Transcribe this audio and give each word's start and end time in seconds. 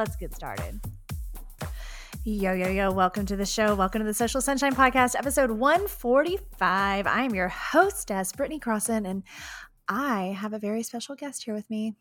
Let's 0.00 0.16
get 0.16 0.34
started. 0.34 0.80
Yo, 2.24 2.54
yo, 2.54 2.70
yo, 2.70 2.90
welcome 2.90 3.26
to 3.26 3.36
the 3.36 3.44
show. 3.44 3.74
Welcome 3.74 4.00
to 4.00 4.06
the 4.06 4.14
Social 4.14 4.40
Sunshine 4.40 4.74
Podcast, 4.74 5.14
episode 5.14 5.50
145. 5.50 7.06
I 7.06 7.22
am 7.22 7.34
your 7.34 7.48
hostess, 7.48 8.32
Brittany 8.32 8.58
Crossan, 8.58 9.04
and 9.04 9.22
I 9.90 10.34
have 10.40 10.54
a 10.54 10.58
very 10.58 10.82
special 10.82 11.16
guest 11.16 11.44
here 11.44 11.52
with 11.52 11.68
me. 11.68 11.96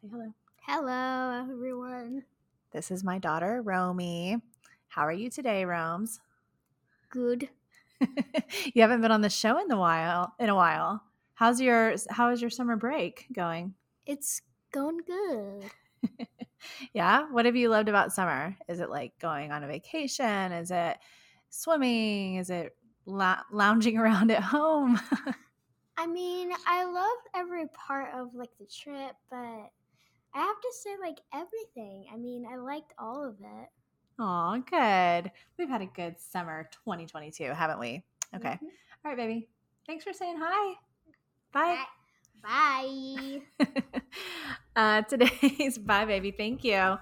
Say 0.00 0.06
hello. 0.08 0.32
Hello, 0.68 1.52
everyone. 1.52 2.22
This 2.70 2.92
is 2.92 3.02
my 3.02 3.18
daughter, 3.18 3.60
Romy. 3.60 4.36
How 4.86 5.02
are 5.02 5.12
you 5.12 5.30
today, 5.30 5.64
Romes? 5.64 6.20
Good. 7.08 7.48
you 8.72 8.82
haven't 8.82 9.00
been 9.00 9.10
on 9.10 9.22
the 9.22 9.30
show 9.30 9.58
in 9.58 9.66
the 9.66 9.76
while 9.76 10.32
in 10.38 10.48
a 10.48 10.54
while. 10.54 11.02
How's 11.34 11.60
your 11.60 11.96
how 12.08 12.30
is 12.30 12.40
your 12.40 12.50
summer 12.50 12.76
break 12.76 13.26
going? 13.32 13.74
It's 14.06 14.42
going 14.70 15.00
good. 15.04 16.28
yeah. 16.92 17.26
What 17.30 17.46
have 17.46 17.56
you 17.56 17.68
loved 17.68 17.88
about 17.88 18.12
summer? 18.12 18.56
Is 18.68 18.80
it 18.80 18.90
like 18.90 19.12
going 19.18 19.52
on 19.52 19.64
a 19.64 19.66
vacation? 19.66 20.52
Is 20.52 20.70
it 20.70 20.98
swimming? 21.50 22.36
Is 22.36 22.50
it 22.50 22.76
la- 23.06 23.42
lounging 23.52 23.96
around 23.98 24.30
at 24.30 24.42
home? 24.42 24.98
I 25.96 26.06
mean, 26.06 26.50
I 26.66 26.84
loved 26.84 27.28
every 27.34 27.66
part 27.68 28.14
of 28.14 28.34
like 28.34 28.50
the 28.58 28.66
trip, 28.66 29.12
but 29.30 29.36
I 29.36 30.38
have 30.38 30.60
to 30.60 30.72
say 30.82 30.90
like 31.00 31.18
everything. 31.34 32.06
I 32.12 32.16
mean, 32.16 32.46
I 32.50 32.56
liked 32.56 32.92
all 32.98 33.22
of 33.28 33.34
it. 33.40 33.68
Oh, 34.18 34.62
good. 34.70 35.30
We've 35.58 35.68
had 35.68 35.82
a 35.82 35.86
good 35.86 36.18
summer 36.20 36.68
2022, 36.84 37.44
haven't 37.44 37.78
we? 37.80 38.04
Okay. 38.34 38.50
Mhm. 38.50 38.62
All 39.04 39.10
right, 39.10 39.16
baby. 39.16 39.48
Thanks 39.86 40.04
for 40.04 40.12
saying 40.12 40.36
hi. 40.38 40.74
Bye. 41.52 41.74
Bye. 41.76 41.84
uh, 44.76 45.02
today's 45.02 45.78
bye, 45.84 46.04
baby. 46.04 46.30
Thank 46.30 46.64
you. 46.64 46.96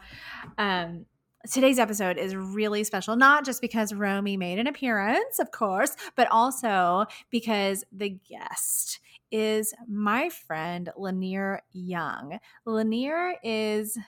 Um, 0.56 1.06
today's 1.50 1.78
episode 1.78 2.18
is 2.18 2.34
really 2.34 2.84
special, 2.84 3.16
not 3.16 3.44
just 3.44 3.60
because 3.60 3.92
Romy 3.92 4.36
made 4.36 4.58
an 4.58 4.66
appearance, 4.66 5.38
of 5.38 5.50
course, 5.50 5.96
but 6.16 6.28
also 6.30 7.06
because 7.30 7.84
the 7.92 8.10
guest 8.10 9.00
is 9.30 9.74
my 9.86 10.28
friend 10.30 10.90
Lanier 10.96 11.62
Young. 11.72 12.38
Lanier 12.64 13.34
is 13.42 13.98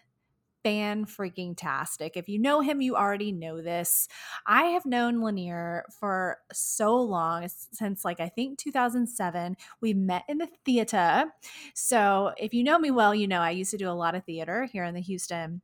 fan 0.63 1.05
freaking 1.07 1.55
tastic. 1.57 2.17
If 2.17 2.29
you 2.29 2.39
know 2.39 2.61
him, 2.61 2.81
you 2.81 2.97
already 2.97 3.33
know 3.33 3.61
this. 3.61 4.09
I 4.47 4.65
have 4.65 4.87
known 4.87 5.23
Lanier 5.23 5.85
for 5.99 6.39
so 6.53 6.97
long, 6.97 7.49
since 7.73 8.05
like 8.05 8.21
I 8.21 8.29
think 8.29 8.59
2007. 8.59 9.57
We 9.81 9.95
met 9.95 10.25
in 10.29 10.39
the 10.39 10.49
theater. 10.65 11.27
So 11.75 12.33
if 12.37 12.55
you 12.55 12.65
know 12.65 12.79
me 12.79 12.91
well, 12.91 13.15
you 13.15 13.27
know 13.27 13.41
I 13.41 13.51
used 13.51 13.71
to 13.73 13.79
do 13.79 13.89
a 13.89 13.93
lot 13.93 14.15
of 14.15 14.25
theater 14.25 14.65
here 14.65 14.85
in 14.85 14.95
the 14.95 15.01
Houston. 15.01 15.63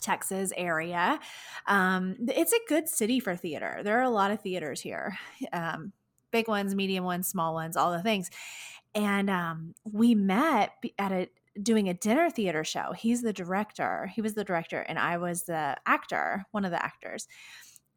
Texas 0.00 0.52
area. 0.58 1.18
Um, 1.66 2.16
it's 2.28 2.52
a 2.52 2.58
good 2.68 2.86
city 2.86 3.18
for 3.18 3.34
theater. 3.34 3.80
There 3.82 3.98
are 3.98 4.02
a 4.02 4.10
lot 4.10 4.30
of 4.30 4.42
theaters 4.42 4.82
here, 4.82 5.16
um, 5.54 5.92
big 6.30 6.48
ones, 6.48 6.74
medium 6.74 7.02
ones, 7.02 7.28
small 7.28 7.54
ones, 7.54 7.78
all 7.78 7.92
the 7.92 8.02
things. 8.02 8.28
And 8.94 9.30
um, 9.30 9.74
we 9.84 10.14
met 10.14 10.72
at 10.98 11.12
a 11.12 11.28
doing 11.62 11.88
a 11.88 11.94
dinner 11.94 12.30
theater 12.30 12.64
show. 12.64 12.92
He's 12.92 13.22
the 13.22 13.32
director. 13.32 14.10
He 14.14 14.20
was 14.20 14.34
the 14.34 14.44
director, 14.44 14.80
and 14.80 14.98
I 14.98 15.18
was 15.18 15.44
the 15.44 15.76
actor, 15.86 16.44
one 16.50 16.64
of 16.64 16.70
the 16.70 16.84
actors. 16.84 17.26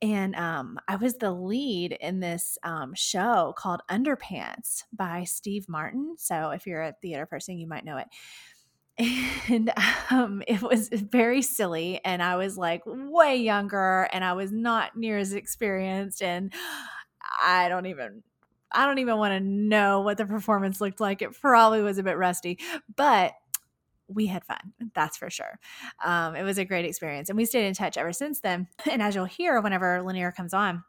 And 0.02 0.36
um, 0.36 0.80
I 0.88 0.96
was 0.96 1.16
the 1.16 1.32
lead 1.32 1.92
in 1.92 2.22
this 2.22 2.58
um, 2.64 2.94
show 2.96 3.54
called 3.58 3.82
Underpants 3.92 4.84
by 4.94 5.26
Steve 5.26 5.68
Martin. 5.68 6.16
So 6.18 6.52
if 6.52 6.66
you're 6.66 6.82
a 6.82 6.96
theater 7.02 7.26
person, 7.26 7.58
you 7.58 7.68
might 7.68 7.86
know 7.86 7.98
it. 7.98 8.08
And 9.48 9.72
um, 10.12 10.44
it 10.46 10.62
was 10.62 10.90
very 10.90 11.42
silly. 11.42 12.02
And 12.04 12.22
I 12.22 12.36
was 12.36 12.58
like 12.58 12.82
way 12.86 13.38
younger 13.38 14.10
and 14.12 14.24
I 14.24 14.34
was 14.34 14.52
not 14.52 14.96
near 14.98 15.18
as 15.18 15.34
experienced. 15.34 16.22
And 16.22 16.54
I 17.42 17.70
don't 17.70 17.86
even 17.86 18.24
I 18.72 18.86
don't 18.86 19.00
even 19.00 19.18
want 19.18 19.34
to 19.34 19.40
know 19.40 20.02
what 20.02 20.18
the 20.18 20.26
performance 20.26 20.80
looked 20.80 21.00
like. 21.00 21.22
It 21.22 21.40
probably 21.40 21.82
was 21.82 21.98
a 21.98 22.04
bit 22.04 22.18
rusty, 22.18 22.60
but 22.96 23.34
we 24.10 24.26
had 24.26 24.44
fun. 24.44 24.74
That's 24.94 25.18
for 25.18 25.30
sure. 25.30 25.60
Um, 26.04 26.36
it 26.36 26.44
was 26.44 26.58
a 26.58 26.66
great 26.66 26.86
experience. 26.86 27.30
And 27.30 27.38
we 27.38 27.46
stayed 27.46 27.68
in 27.68 27.74
touch 27.74 27.98
ever 27.98 28.12
since 28.12 28.42
then. 28.42 28.68
And 28.90 29.02
as 29.02 29.16
you'll 29.16 29.26
hear 29.26 29.62
whenever 29.62 30.02
Lanier 30.02 30.32
comes 30.32 30.54
on, 30.54 30.84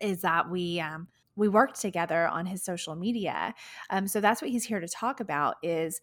is 0.00 0.20
that 0.20 0.50
we, 0.50 0.80
um, 0.80 1.08
we 1.34 1.48
worked 1.48 1.80
together 1.80 2.28
on 2.28 2.46
his 2.46 2.62
social 2.62 2.94
media. 2.94 3.54
Um, 3.90 4.06
so 4.06 4.20
that's 4.20 4.42
what 4.42 4.50
he's 4.50 4.64
here 4.64 4.80
to 4.80 4.88
talk 4.88 5.20
about 5.20 5.56
is 5.62 6.00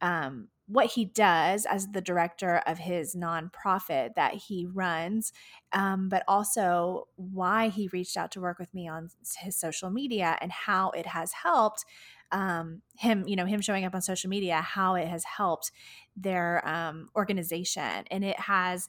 um, 0.00 0.48
what 0.66 0.86
he 0.86 1.04
does 1.04 1.66
as 1.66 1.88
the 1.88 2.00
director 2.00 2.62
of 2.66 2.78
his 2.78 3.14
nonprofit 3.14 4.14
that 4.14 4.34
he 4.34 4.66
runs, 4.72 5.32
um, 5.72 6.08
but 6.08 6.22
also 6.28 7.08
why 7.16 7.68
he 7.68 7.88
reached 7.92 8.16
out 8.16 8.30
to 8.32 8.40
work 8.40 8.58
with 8.58 8.72
me 8.72 8.88
on 8.88 9.10
his 9.38 9.56
social 9.56 9.90
media 9.90 10.38
and 10.40 10.52
how 10.52 10.90
it 10.90 11.06
has 11.06 11.32
helped 11.32 11.84
um, 12.32 12.82
him, 12.96 13.24
you 13.26 13.36
know, 13.36 13.46
him 13.46 13.60
showing 13.60 13.84
up 13.84 13.94
on 13.94 14.02
social 14.02 14.30
media, 14.30 14.60
how 14.60 14.94
it 14.94 15.08
has 15.08 15.24
helped 15.24 15.72
their 16.16 16.66
um, 16.66 17.08
organization, 17.16 18.04
and 18.10 18.24
it 18.24 18.38
has 18.38 18.88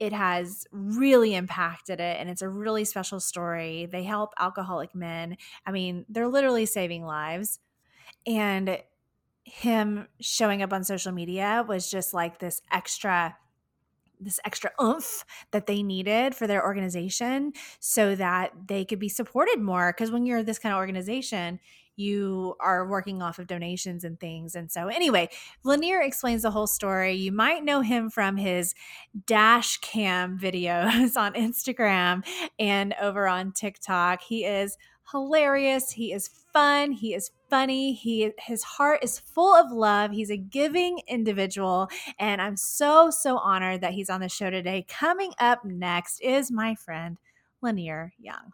it 0.00 0.12
has 0.12 0.66
really 0.72 1.34
impacted 1.34 2.00
it 2.00 2.16
and 2.18 2.28
it's 2.28 2.42
a 2.42 2.48
really 2.48 2.84
special 2.84 3.20
story. 3.20 3.86
They 3.86 4.02
help 4.02 4.34
alcoholic 4.38 4.94
men. 4.94 5.36
I 5.64 5.70
mean 5.70 6.04
they're 6.08 6.28
literally 6.28 6.66
saving 6.66 7.04
lives. 7.04 7.60
And 8.26 8.78
him 9.44 10.08
showing 10.20 10.62
up 10.62 10.72
on 10.72 10.84
social 10.84 11.12
media 11.12 11.64
was 11.66 11.90
just 11.90 12.14
like 12.14 12.38
this 12.38 12.60
extra 12.72 13.36
this 14.20 14.40
extra 14.44 14.70
oomph 14.82 15.24
that 15.50 15.66
they 15.66 15.82
needed 15.82 16.34
for 16.34 16.46
their 16.46 16.64
organization 16.64 17.52
so 17.78 18.14
that 18.14 18.52
they 18.68 18.84
could 18.84 18.98
be 18.98 19.08
supported 19.08 19.60
more. 19.60 19.92
Because 19.92 20.10
when 20.10 20.24
you're 20.24 20.42
this 20.42 20.58
kind 20.58 20.72
of 20.72 20.78
organization 20.78 21.60
you 21.96 22.54
are 22.60 22.86
working 22.88 23.22
off 23.22 23.38
of 23.38 23.46
donations 23.46 24.04
and 24.04 24.18
things 24.20 24.54
and 24.54 24.70
so 24.70 24.88
anyway 24.88 25.28
lanier 25.64 26.00
explains 26.00 26.42
the 26.42 26.50
whole 26.50 26.66
story. 26.66 27.12
You 27.14 27.32
might 27.32 27.64
know 27.64 27.80
him 27.80 28.10
from 28.10 28.36
his 28.36 28.74
dash 29.26 29.78
cam 29.78 30.38
videos 30.38 31.16
on 31.16 31.34
instagram 31.34 32.24
and 32.58 32.94
over 33.00 33.26
on 33.26 33.52
tiktok. 33.52 34.22
He 34.22 34.44
is 34.44 34.76
hilarious. 35.10 35.90
He 35.90 36.12
is 36.12 36.28
fun. 36.52 36.92
He 36.92 37.14
is 37.14 37.30
funny. 37.50 37.92
He 37.92 38.32
his 38.38 38.62
heart 38.62 39.00
is 39.02 39.18
full 39.18 39.54
of 39.54 39.70
love. 39.70 40.12
He's 40.12 40.30
a 40.30 40.36
giving 40.36 41.00
individual 41.06 41.88
and 42.18 42.40
i'm 42.40 42.56
so 42.56 43.10
so 43.10 43.38
honored 43.38 43.80
that 43.82 43.92
he's 43.92 44.10
on 44.10 44.20
the 44.20 44.28
show 44.28 44.50
today. 44.50 44.84
Coming 44.88 45.32
up 45.38 45.64
next 45.64 46.20
is 46.20 46.50
my 46.50 46.74
friend 46.74 47.18
lanier 47.62 48.12
young 48.18 48.52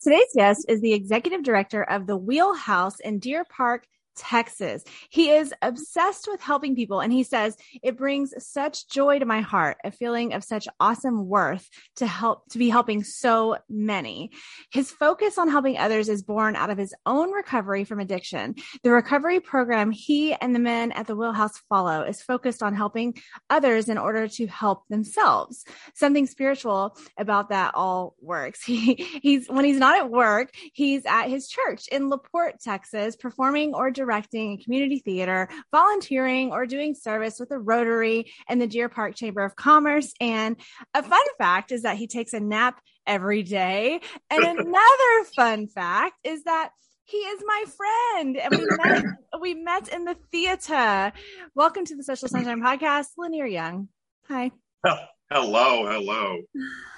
Today's 0.00 0.32
guest 0.34 0.66
is 0.68 0.80
the 0.80 0.92
executive 0.92 1.42
director 1.42 1.82
of 1.82 2.06
the 2.06 2.16
Wheelhouse 2.16 2.98
in 3.00 3.18
Deer 3.18 3.44
Park, 3.44 3.86
Texas. 4.16 4.84
He 5.10 5.30
is 5.30 5.54
obsessed 5.62 6.28
with 6.30 6.40
helping 6.40 6.74
people 6.74 7.00
and 7.00 7.12
he 7.12 7.22
says 7.22 7.56
it 7.82 7.96
brings 7.96 8.32
such 8.38 8.88
joy 8.88 9.18
to 9.18 9.26
my 9.26 9.40
heart, 9.40 9.78
a 9.84 9.90
feeling 9.90 10.32
of 10.34 10.44
such 10.44 10.68
awesome 10.80 11.26
worth 11.26 11.68
to 11.96 12.06
help 12.06 12.48
to 12.50 12.58
be 12.58 12.68
helping 12.68 13.04
so 13.04 13.56
many. 13.68 14.30
His 14.72 14.90
focus 14.90 15.38
on 15.38 15.48
helping 15.48 15.78
others 15.78 16.08
is 16.08 16.22
born 16.22 16.56
out 16.56 16.70
of 16.70 16.78
his 16.78 16.94
own 17.06 17.30
recovery 17.30 17.84
from 17.84 18.00
addiction. 18.00 18.54
The 18.82 18.90
recovery 18.90 19.40
program 19.40 19.90
he 19.90 20.34
and 20.34 20.54
the 20.54 20.60
men 20.60 20.92
at 20.92 21.06
the 21.06 21.16
Wheelhouse 21.16 21.58
follow 21.68 22.02
is 22.02 22.22
focused 22.22 22.62
on 22.62 22.74
helping 22.74 23.14
others 23.50 23.88
in 23.88 23.98
order 23.98 24.28
to 24.28 24.46
help 24.46 24.86
themselves. 24.88 25.64
Something 25.94 26.26
spiritual 26.26 26.96
about 27.18 27.50
that 27.50 27.74
all 27.74 28.14
works. 28.20 28.60
He 28.72 28.94
he's 29.22 29.48
when 29.48 29.66
he's 29.66 29.78
not 29.78 29.98
at 29.98 30.10
work, 30.10 30.50
he's 30.72 31.04
at 31.04 31.28
his 31.28 31.46
church 31.46 31.88
in 31.88 32.08
LaPorte, 32.08 32.58
Texas, 32.60 33.16
performing 33.16 33.74
or 33.74 33.90
directing 34.02 34.52
a 34.52 34.64
community 34.64 34.98
theater, 34.98 35.48
volunteering, 35.70 36.50
or 36.50 36.66
doing 36.66 36.92
service 36.94 37.38
with 37.38 37.50
the 37.50 37.58
Rotary 37.58 38.32
and 38.48 38.60
the 38.60 38.66
Deer 38.66 38.88
Park 38.88 39.14
Chamber 39.14 39.44
of 39.44 39.54
Commerce. 39.54 40.12
And 40.20 40.56
a 40.92 41.04
fun 41.04 41.20
fact 41.38 41.70
is 41.70 41.82
that 41.82 41.96
he 41.96 42.08
takes 42.08 42.32
a 42.32 42.40
nap 42.40 42.80
every 43.06 43.44
day. 43.44 44.00
And 44.28 44.44
another 44.58 45.24
fun 45.36 45.68
fact 45.68 46.14
is 46.24 46.42
that 46.44 46.70
He 47.04 47.18
is 47.18 47.42
my 47.46 47.64
friend, 47.78 48.36
and 48.38 48.50
we 48.56 48.66
met. 48.82 49.04
we 49.40 49.54
met 49.54 49.88
in 49.88 50.04
the 50.04 50.16
theater. 50.32 51.12
Welcome 51.54 51.84
to 51.84 51.96
the 51.96 52.02
Social 52.02 52.28
Sunshine 52.28 52.60
Podcast, 52.60 53.08
Lanier 53.18 53.46
Young. 53.46 53.88
Hi. 54.28 54.50
Hello, 55.34 55.86
hello. 55.86 56.42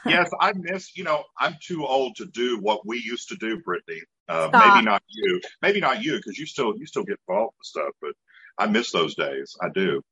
Yes, 0.04 0.28
I 0.40 0.52
miss. 0.56 0.96
You 0.96 1.04
know, 1.04 1.22
I'm 1.38 1.54
too 1.62 1.86
old 1.86 2.16
to 2.16 2.26
do 2.26 2.58
what 2.58 2.84
we 2.84 2.98
used 2.98 3.28
to 3.28 3.36
do, 3.36 3.60
Brittany. 3.60 4.00
Uh, 4.28 4.48
maybe 4.52 4.82
not 4.82 5.02
you. 5.08 5.40
Maybe 5.62 5.78
not 5.78 6.02
you, 6.02 6.16
because 6.16 6.36
you 6.36 6.44
still 6.44 6.76
you 6.76 6.84
still 6.84 7.04
get 7.04 7.20
involved 7.28 7.54
with 7.56 7.66
stuff. 7.66 7.92
But 8.00 8.14
I 8.58 8.66
miss 8.66 8.90
those 8.90 9.14
days. 9.14 9.54
I 9.62 9.68
do. 9.68 10.02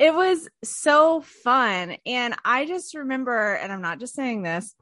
It 0.00 0.12
was 0.12 0.48
so 0.64 1.20
fun, 1.20 1.98
and 2.04 2.34
I 2.44 2.66
just 2.66 2.94
remember, 2.94 3.54
and 3.54 3.72
I'm 3.72 3.82
not 3.82 4.00
just 4.00 4.16
saying 4.16 4.42
this 4.42 4.74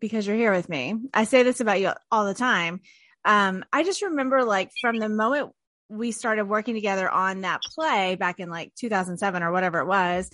because 0.00 0.26
you're 0.26 0.34
here 0.34 0.52
with 0.52 0.68
me. 0.68 0.96
I 1.14 1.24
say 1.24 1.44
this 1.44 1.60
about 1.60 1.80
you 1.80 1.92
all 2.10 2.24
the 2.24 2.34
time. 2.34 2.80
Um, 3.24 3.64
I 3.72 3.84
just 3.84 4.02
remember, 4.02 4.42
like, 4.42 4.72
from 4.80 4.98
the 4.98 5.08
moment 5.08 5.52
we 5.88 6.10
started 6.10 6.46
working 6.46 6.74
together 6.74 7.08
on 7.08 7.42
that 7.42 7.60
play 7.62 8.16
back 8.16 8.40
in 8.40 8.50
like 8.50 8.74
2007 8.74 9.44
or 9.44 9.52
whatever 9.52 9.78
it 9.78 9.86
was 9.86 10.28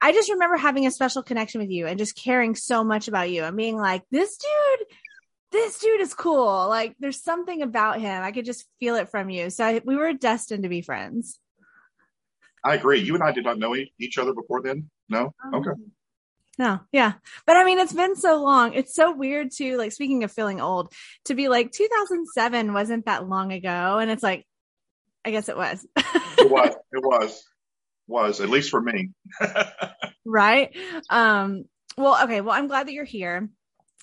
I 0.00 0.12
just 0.12 0.30
remember 0.30 0.56
having 0.56 0.86
a 0.86 0.90
special 0.90 1.22
connection 1.22 1.60
with 1.60 1.70
you 1.70 1.86
and 1.86 1.98
just 1.98 2.16
caring 2.16 2.54
so 2.54 2.84
much 2.84 3.08
about 3.08 3.30
you 3.30 3.44
and 3.44 3.56
being 3.56 3.76
like, 3.76 4.02
this 4.10 4.36
dude, 4.36 4.86
this 5.50 5.78
dude 5.78 6.00
is 6.00 6.14
cool. 6.14 6.68
Like 6.68 6.94
there's 7.00 7.22
something 7.22 7.62
about 7.62 8.00
him. 8.00 8.22
I 8.22 8.32
could 8.32 8.44
just 8.44 8.66
feel 8.78 8.94
it 8.94 9.08
from 9.08 9.28
you. 9.28 9.50
So 9.50 9.64
I, 9.64 9.80
we 9.84 9.96
were 9.96 10.12
destined 10.12 10.62
to 10.62 10.68
be 10.68 10.82
friends. 10.82 11.40
I 12.64 12.74
agree. 12.74 13.00
You 13.00 13.14
and 13.14 13.24
I 13.24 13.32
did 13.32 13.44
not 13.44 13.58
know 13.58 13.74
each 13.98 14.18
other 14.18 14.34
before 14.34 14.62
then. 14.62 14.90
No. 15.08 15.32
Um, 15.44 15.54
okay. 15.54 15.70
No, 16.58 16.80
yeah. 16.92 17.12
But 17.46 17.56
I 17.56 17.64
mean, 17.64 17.78
it's 17.78 17.92
been 17.92 18.16
so 18.16 18.42
long. 18.42 18.74
It's 18.74 18.94
so 18.94 19.14
weird 19.14 19.52
to 19.52 19.76
like, 19.78 19.92
speaking 19.92 20.24
of 20.24 20.32
feeling 20.32 20.60
old, 20.60 20.92
to 21.26 21.34
be 21.34 21.48
like 21.48 21.72
2007 21.72 22.72
wasn't 22.72 23.06
that 23.06 23.28
long 23.28 23.52
ago. 23.52 23.98
And 23.98 24.10
it's 24.10 24.22
like, 24.22 24.44
I 25.24 25.30
guess 25.30 25.48
it 25.48 25.56
was. 25.56 25.86
it 25.96 26.50
was. 26.50 26.74
It 26.90 27.04
was 27.04 27.44
was, 28.08 28.40
at 28.40 28.48
least 28.48 28.70
for 28.70 28.80
me. 28.80 29.10
right. 30.24 30.74
Um, 31.10 31.64
well, 31.96 32.24
okay. 32.24 32.40
Well, 32.40 32.54
I'm 32.54 32.66
glad 32.66 32.86
that 32.86 32.92
you're 32.92 33.04
here. 33.04 33.48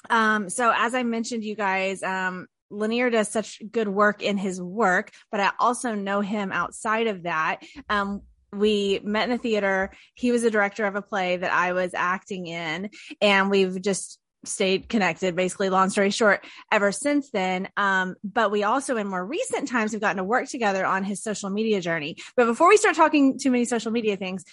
Um, 0.09 0.49
so 0.49 0.71
as 0.75 0.93
I 0.93 1.03
mentioned, 1.03 1.43
you 1.43 1.55
guys, 1.55 2.03
um, 2.03 2.47
Lanier 2.69 3.09
does 3.09 3.29
such 3.29 3.61
good 3.71 3.87
work 3.87 4.21
in 4.21 4.37
his 4.37 4.61
work, 4.61 5.11
but 5.31 5.39
I 5.39 5.51
also 5.59 5.95
know 5.95 6.21
him 6.21 6.51
outside 6.51 7.07
of 7.07 7.23
that. 7.23 7.61
Um, 7.89 8.21
we 8.53 8.99
met 9.03 9.25
in 9.25 9.31
the 9.31 9.37
theater. 9.37 9.91
He 10.13 10.31
was 10.31 10.43
a 10.43 10.51
director 10.51 10.85
of 10.85 10.95
a 10.95 11.01
play 11.01 11.37
that 11.37 11.51
I 11.51 11.73
was 11.73 11.93
acting 11.93 12.47
in, 12.47 12.89
and 13.21 13.49
we've 13.49 13.81
just 13.81 14.19
stayed 14.47 14.89
connected 14.89 15.35
basically 15.35 15.69
long 15.69 15.89
story 15.89 16.09
short 16.09 16.45
ever 16.71 16.91
since 16.91 17.29
then 17.31 17.67
um, 17.77 18.15
but 18.23 18.51
we 18.51 18.63
also 18.63 18.97
in 18.97 19.07
more 19.07 19.25
recent 19.25 19.67
times 19.67 19.91
have 19.91 20.01
gotten 20.01 20.17
to 20.17 20.23
work 20.23 20.47
together 20.47 20.85
on 20.85 21.03
his 21.03 21.21
social 21.21 21.49
media 21.49 21.81
journey 21.81 22.15
but 22.35 22.45
before 22.45 22.69
we 22.69 22.77
start 22.77 22.95
talking 22.95 23.37
too 23.39 23.51
many 23.51 23.65
social 23.65 23.91
media 23.91 24.17
things 24.17 24.43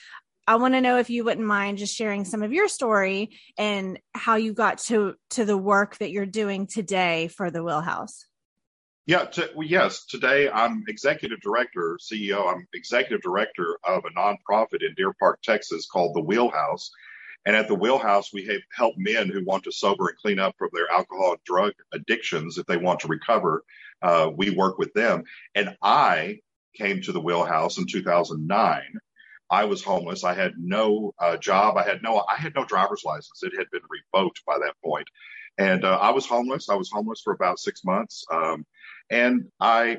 i 0.46 0.56
want 0.56 0.74
to 0.74 0.80
know 0.80 0.98
if 0.98 1.10
you 1.10 1.24
wouldn't 1.24 1.46
mind 1.46 1.78
just 1.78 1.94
sharing 1.94 2.24
some 2.24 2.42
of 2.42 2.52
your 2.52 2.68
story 2.68 3.38
and 3.58 3.98
how 4.14 4.36
you 4.36 4.52
got 4.52 4.78
to 4.78 5.14
to 5.30 5.44
the 5.44 5.56
work 5.56 5.96
that 5.98 6.10
you're 6.10 6.26
doing 6.26 6.66
today 6.66 7.28
for 7.28 7.50
the 7.50 7.62
wheelhouse 7.62 8.26
yeah, 9.06 9.24
to, 9.24 9.50
well, 9.56 9.66
yes. 9.66 10.06
Today 10.06 10.48
I'm 10.48 10.84
executive 10.86 11.40
director, 11.40 11.98
CEO. 12.00 12.46
I'm 12.46 12.66
executive 12.72 13.20
director 13.20 13.78
of 13.84 14.04
a 14.04 14.10
nonprofit 14.10 14.86
in 14.86 14.94
Deer 14.96 15.12
Park, 15.18 15.40
Texas 15.42 15.88
called 15.90 16.14
The 16.14 16.20
Wheelhouse. 16.20 16.90
And 17.44 17.56
at 17.56 17.68
the 17.68 17.74
Wheelhouse, 17.74 18.32
we 18.32 18.62
help 18.72 18.94
men 18.96 19.28
who 19.28 19.44
want 19.44 19.64
to 19.64 19.72
sober 19.72 20.08
and 20.08 20.18
clean 20.18 20.38
up 20.38 20.54
from 20.58 20.70
their 20.72 20.90
alcohol 20.90 21.32
and 21.32 21.44
drug 21.44 21.72
addictions 21.92 22.58
if 22.58 22.66
they 22.66 22.76
want 22.76 23.00
to 23.00 23.08
recover. 23.08 23.64
Uh, 24.00 24.30
we 24.34 24.50
work 24.50 24.78
with 24.78 24.92
them. 24.94 25.24
And 25.54 25.76
I 25.82 26.38
came 26.76 27.02
to 27.02 27.12
the 27.12 27.20
Wheelhouse 27.20 27.78
in 27.78 27.86
2009. 27.86 28.82
I 29.50 29.64
was 29.64 29.82
homeless. 29.82 30.24
I 30.24 30.34
had 30.34 30.54
no 30.56 31.12
uh, 31.18 31.36
job. 31.36 31.76
I 31.76 31.82
had 31.82 32.02
no. 32.02 32.24
I 32.26 32.36
had 32.36 32.54
no 32.54 32.64
driver's 32.64 33.04
license. 33.04 33.42
It 33.42 33.52
had 33.56 33.70
been 33.70 33.82
revoked 33.90 34.42
by 34.46 34.58
that 34.58 34.76
point, 34.82 35.06
and 35.58 35.84
uh, 35.84 35.98
I 36.00 36.12
was 36.12 36.24
homeless. 36.24 36.70
I 36.70 36.74
was 36.76 36.90
homeless 36.90 37.20
for 37.22 37.34
about 37.34 37.58
six 37.58 37.84
months, 37.84 38.24
um, 38.32 38.64
and 39.10 39.48
I, 39.60 39.98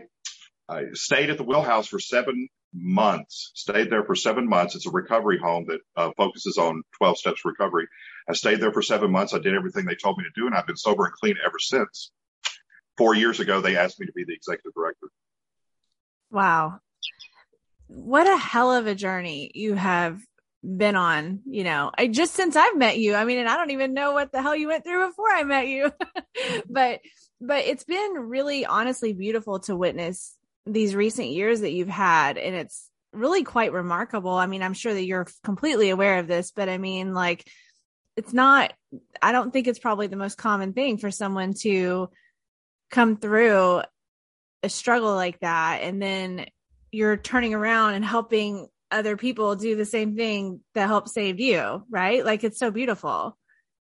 I 0.67 0.85
stayed 0.93 1.29
at 1.29 1.37
the 1.37 1.43
Wheelhouse 1.43 1.85
for 1.85 1.99
seven 1.99 2.49
months, 2.73 3.51
stayed 3.55 3.89
there 3.89 4.03
for 4.03 4.15
seven 4.15 4.47
months. 4.47 4.75
It's 4.75 4.87
a 4.87 4.91
recovery 4.91 5.37
home 5.37 5.65
that 5.67 5.79
uh, 5.95 6.11
focuses 6.17 6.57
on 6.57 6.83
12 6.97 7.17
steps 7.17 7.45
recovery. 7.45 7.87
I 8.27 8.33
stayed 8.33 8.59
there 8.59 8.73
for 8.73 8.81
seven 8.81 9.11
months. 9.11 9.33
I 9.33 9.39
did 9.39 9.55
everything 9.55 9.85
they 9.85 9.95
told 9.95 10.17
me 10.17 10.23
to 10.23 10.41
do, 10.41 10.47
and 10.47 10.55
I've 10.55 10.67
been 10.67 10.77
sober 10.77 11.05
and 11.05 11.13
clean 11.13 11.35
ever 11.45 11.59
since. 11.59 12.11
Four 12.97 13.15
years 13.15 13.39
ago, 13.39 13.61
they 13.61 13.75
asked 13.75 13.99
me 13.99 14.05
to 14.05 14.13
be 14.13 14.23
the 14.23 14.33
executive 14.33 14.73
director. 14.73 15.07
Wow. 16.31 16.79
What 17.87 18.27
a 18.27 18.37
hell 18.37 18.71
of 18.73 18.87
a 18.87 18.95
journey 18.95 19.51
you 19.53 19.75
have 19.75 20.21
been 20.63 20.95
on, 20.95 21.41
you 21.45 21.63
know, 21.63 21.91
I 21.97 22.07
just 22.07 22.33
since 22.33 22.55
I've 22.55 22.77
met 22.77 22.97
you. 22.97 23.15
I 23.15 23.25
mean, 23.25 23.39
and 23.39 23.49
I 23.49 23.57
don't 23.57 23.71
even 23.71 23.93
know 23.93 24.13
what 24.13 24.31
the 24.31 24.41
hell 24.41 24.55
you 24.55 24.69
went 24.69 24.85
through 24.85 25.07
before 25.07 25.29
I 25.29 25.43
met 25.43 25.67
you. 25.67 25.91
but 26.69 27.01
but 27.41 27.65
it's 27.65 27.83
been 27.83 28.13
really 28.13 28.65
honestly 28.65 29.11
beautiful 29.11 29.59
to 29.61 29.75
witness 29.75 30.37
these 30.65 30.95
recent 30.95 31.29
years 31.29 31.61
that 31.61 31.71
you've 31.71 31.89
had 31.89 32.37
and 32.37 32.55
it's 32.55 32.89
really 33.13 33.43
quite 33.43 33.71
remarkable. 33.71 34.31
I 34.31 34.47
mean, 34.47 34.63
I'm 34.63 34.73
sure 34.73 34.93
that 34.93 35.05
you're 35.05 35.27
completely 35.43 35.89
aware 35.89 36.19
of 36.19 36.27
this, 36.27 36.51
but 36.51 36.67
I 36.69 36.77
mean, 36.77 37.13
like, 37.13 37.47
it's 38.15 38.33
not, 38.33 38.73
I 39.21 39.31
don't 39.31 39.51
think 39.51 39.67
it's 39.67 39.79
probably 39.79 40.07
the 40.07 40.15
most 40.15 40.37
common 40.37 40.73
thing 40.73 40.97
for 40.97 41.11
someone 41.11 41.53
to 41.61 42.09
come 42.89 43.17
through 43.17 43.81
a 44.61 44.69
struggle 44.69 45.13
like 45.15 45.39
that. 45.39 45.79
And 45.83 46.01
then 46.01 46.45
you're 46.91 47.17
turning 47.17 47.53
around 47.53 47.95
and 47.95 48.05
helping 48.05 48.67
other 48.91 49.17
people 49.17 49.55
do 49.55 49.75
the 49.75 49.85
same 49.85 50.15
thing 50.15 50.61
that 50.75 50.87
helped 50.87 51.09
save 51.09 51.39
you, 51.39 51.83
right? 51.89 52.23
Like, 52.23 52.43
it's 52.43 52.59
so 52.59 52.71
beautiful. 52.71 53.37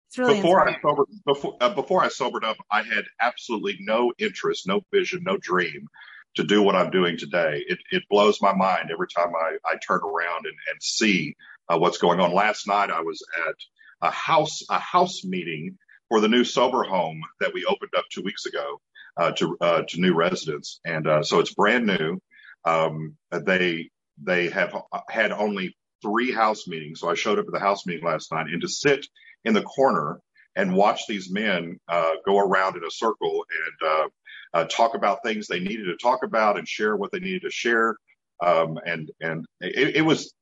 It's 0.08 0.18
really 0.18 0.36
before 0.36 0.68
inspiring. 0.68 0.76
I 0.76 0.90
sobered 0.90 1.08
before 1.26 1.58
uh, 1.62 1.74
before 1.74 2.04
I 2.04 2.08
sobered 2.10 2.44
up, 2.44 2.58
I 2.70 2.84
had 2.84 3.06
absolutely 3.22 3.78
no 3.80 4.12
interest, 4.18 4.68
no 4.68 4.82
vision, 4.94 5.24
no 5.24 5.38
dream 5.38 5.88
to 6.36 6.44
do 6.44 6.62
what 6.62 6.76
I'm 6.76 6.92
doing 6.92 7.18
today. 7.18 7.64
It, 7.68 7.80
it 7.92 8.04
blows 8.10 8.42
my 8.42 8.54
mind 8.54 8.90
every 8.92 9.08
time 9.08 9.34
I, 9.36 9.58
I 9.66 9.76
turn 9.86 10.00
around 10.00 10.46
and, 10.46 10.56
and 10.72 10.82
see 10.82 11.36
uh, 11.70 11.78
what's 11.78 11.98
going 11.98 12.20
on. 12.20 12.34
Last 12.34 12.68
night 12.68 12.90
I 12.90 13.02
was 13.02 13.22
at 13.48 13.56
a 14.02 14.12
house 14.12 14.64
a 14.70 14.80
house 14.80 15.24
meeting 15.24 15.78
for 16.10 16.20
the 16.20 16.28
new 16.28 16.44
sober 16.44 16.84
home 16.84 17.22
that 17.40 17.54
we 17.54 17.66
opened 17.66 17.92
up 17.98 18.06
two 18.12 18.24
weeks 18.24 18.46
ago 18.46 18.82
uh, 19.18 19.32
to 19.32 19.58
uh, 19.62 19.82
to 19.88 20.02
new 20.02 20.14
residents, 20.14 20.80
and 20.86 21.08
uh, 21.08 21.24
so 21.24 21.40
it's 21.40 21.54
brand 21.54 21.86
new. 21.86 22.20
Um, 22.66 23.16
they 23.32 23.90
they 24.22 24.50
have 24.50 24.76
had 25.10 25.32
only 25.32 25.76
three 26.02 26.32
house 26.32 26.68
meetings, 26.68 27.00
so 27.00 27.10
I 27.10 27.14
showed 27.14 27.40
up 27.40 27.46
at 27.48 27.54
the 27.54 27.60
house 27.60 27.86
meeting 27.86 28.06
last 28.06 28.32
night, 28.32 28.48
and 28.48 28.62
to 28.62 28.68
sit 28.68 29.06
in 29.46 29.54
the 29.54 29.64
corner 29.64 30.20
and 30.56 30.76
watch 30.76 31.08
these 31.08 31.32
men 31.32 31.80
uh, 31.88 32.12
go 32.26 32.38
around 32.38 32.76
in 32.76 32.84
a 32.84 32.92
circle 32.92 33.46
and 33.82 34.10
uh, 34.54 34.66
talk 34.66 34.96
about 34.96 35.24
things 35.24 35.48
they 35.48 35.60
needed 35.60 35.86
to 35.86 35.98
talk 35.98 36.24
about 36.24 36.58
and 36.58 36.68
share 36.68 36.96
what 36.96 37.12
they 37.12 37.20
needed 37.20 37.44
to 37.44 37.52
share. 37.52 37.96
Um, 38.44 38.80
and 38.86 39.12
and 39.22 39.46
it, 39.60 39.98
it, 39.98 40.02
was 40.02 40.34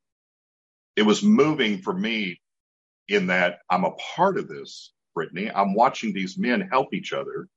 it 0.95 1.03
was 1.03 1.21
moving 1.21 1.81
for 1.81 1.93
me 1.93 2.39
in 3.07 3.27
that 3.27 3.59
I'm 3.69 3.83
a 3.83 3.91
part 4.15 4.37
of 4.37 4.47
this, 4.47 4.93
Brittany. 5.13 5.51
I'm 5.51 5.73
watching 5.73 6.13
these 6.13 6.37
men 6.37 6.61
help 6.61 6.93
each 6.93 7.11
other, 7.11 7.47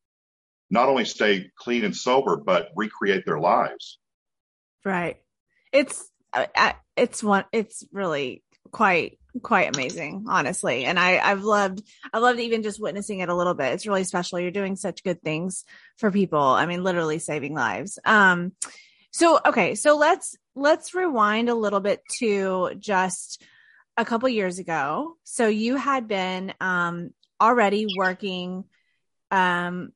not 0.71 0.89
only 0.89 1.05
stay 1.05 1.51
clean 1.57 1.85
and 1.85 1.97
sober, 1.97 2.37
but 2.37 2.71
recreate 2.75 3.25
their 3.25 3.39
lives. 3.39 3.99
Right. 4.85 5.19
It's 5.73 6.11
it's 6.97 7.23
one. 7.23 7.45
It's 7.53 7.85
really 7.93 8.43
quite 8.73 9.19
quite 9.41 9.75
amazing 9.75 10.27
honestly. 10.29 10.85
And 10.85 10.99
i 10.99 11.19
i've 11.19 11.43
loved 11.43 11.83
i 12.13 12.19
loved 12.19 12.41
even 12.41 12.63
just 12.63 12.81
witnessing 12.81 13.21
it 13.21 13.29
a 13.29 13.35
little 13.35 13.55
bit. 13.55 13.73
It's 13.73 13.87
really 13.87 14.05
special. 14.05 14.39
You're 14.39 14.51
doing 14.51 14.77
such 14.77 15.05
good 15.05 15.23
things 15.23 15.65
for 15.97 16.11
people. 16.11 16.41
I 16.41 16.67
mean 16.67 16.85
literally 16.85 17.19
saving 17.19 17.55
lives. 17.55 17.99
Um 18.05 18.53
so 19.11 19.39
okay. 19.47 19.75
So 19.75 19.97
let's 19.97 20.37
let's 20.55 20.95
rewind 20.95 21.49
a 21.49 21.55
little 21.55 21.81
bit 21.81 22.03
to 22.19 22.73
just 22.79 23.43
a 23.97 24.05
couple 24.05 24.29
years 24.29 24.59
ago. 24.59 25.17
So 25.25 25.47
you 25.47 25.77
had 25.77 26.09
been 26.09 26.53
um 26.61 27.11
already 27.41 27.87
working 27.97 28.65
um 29.31 29.93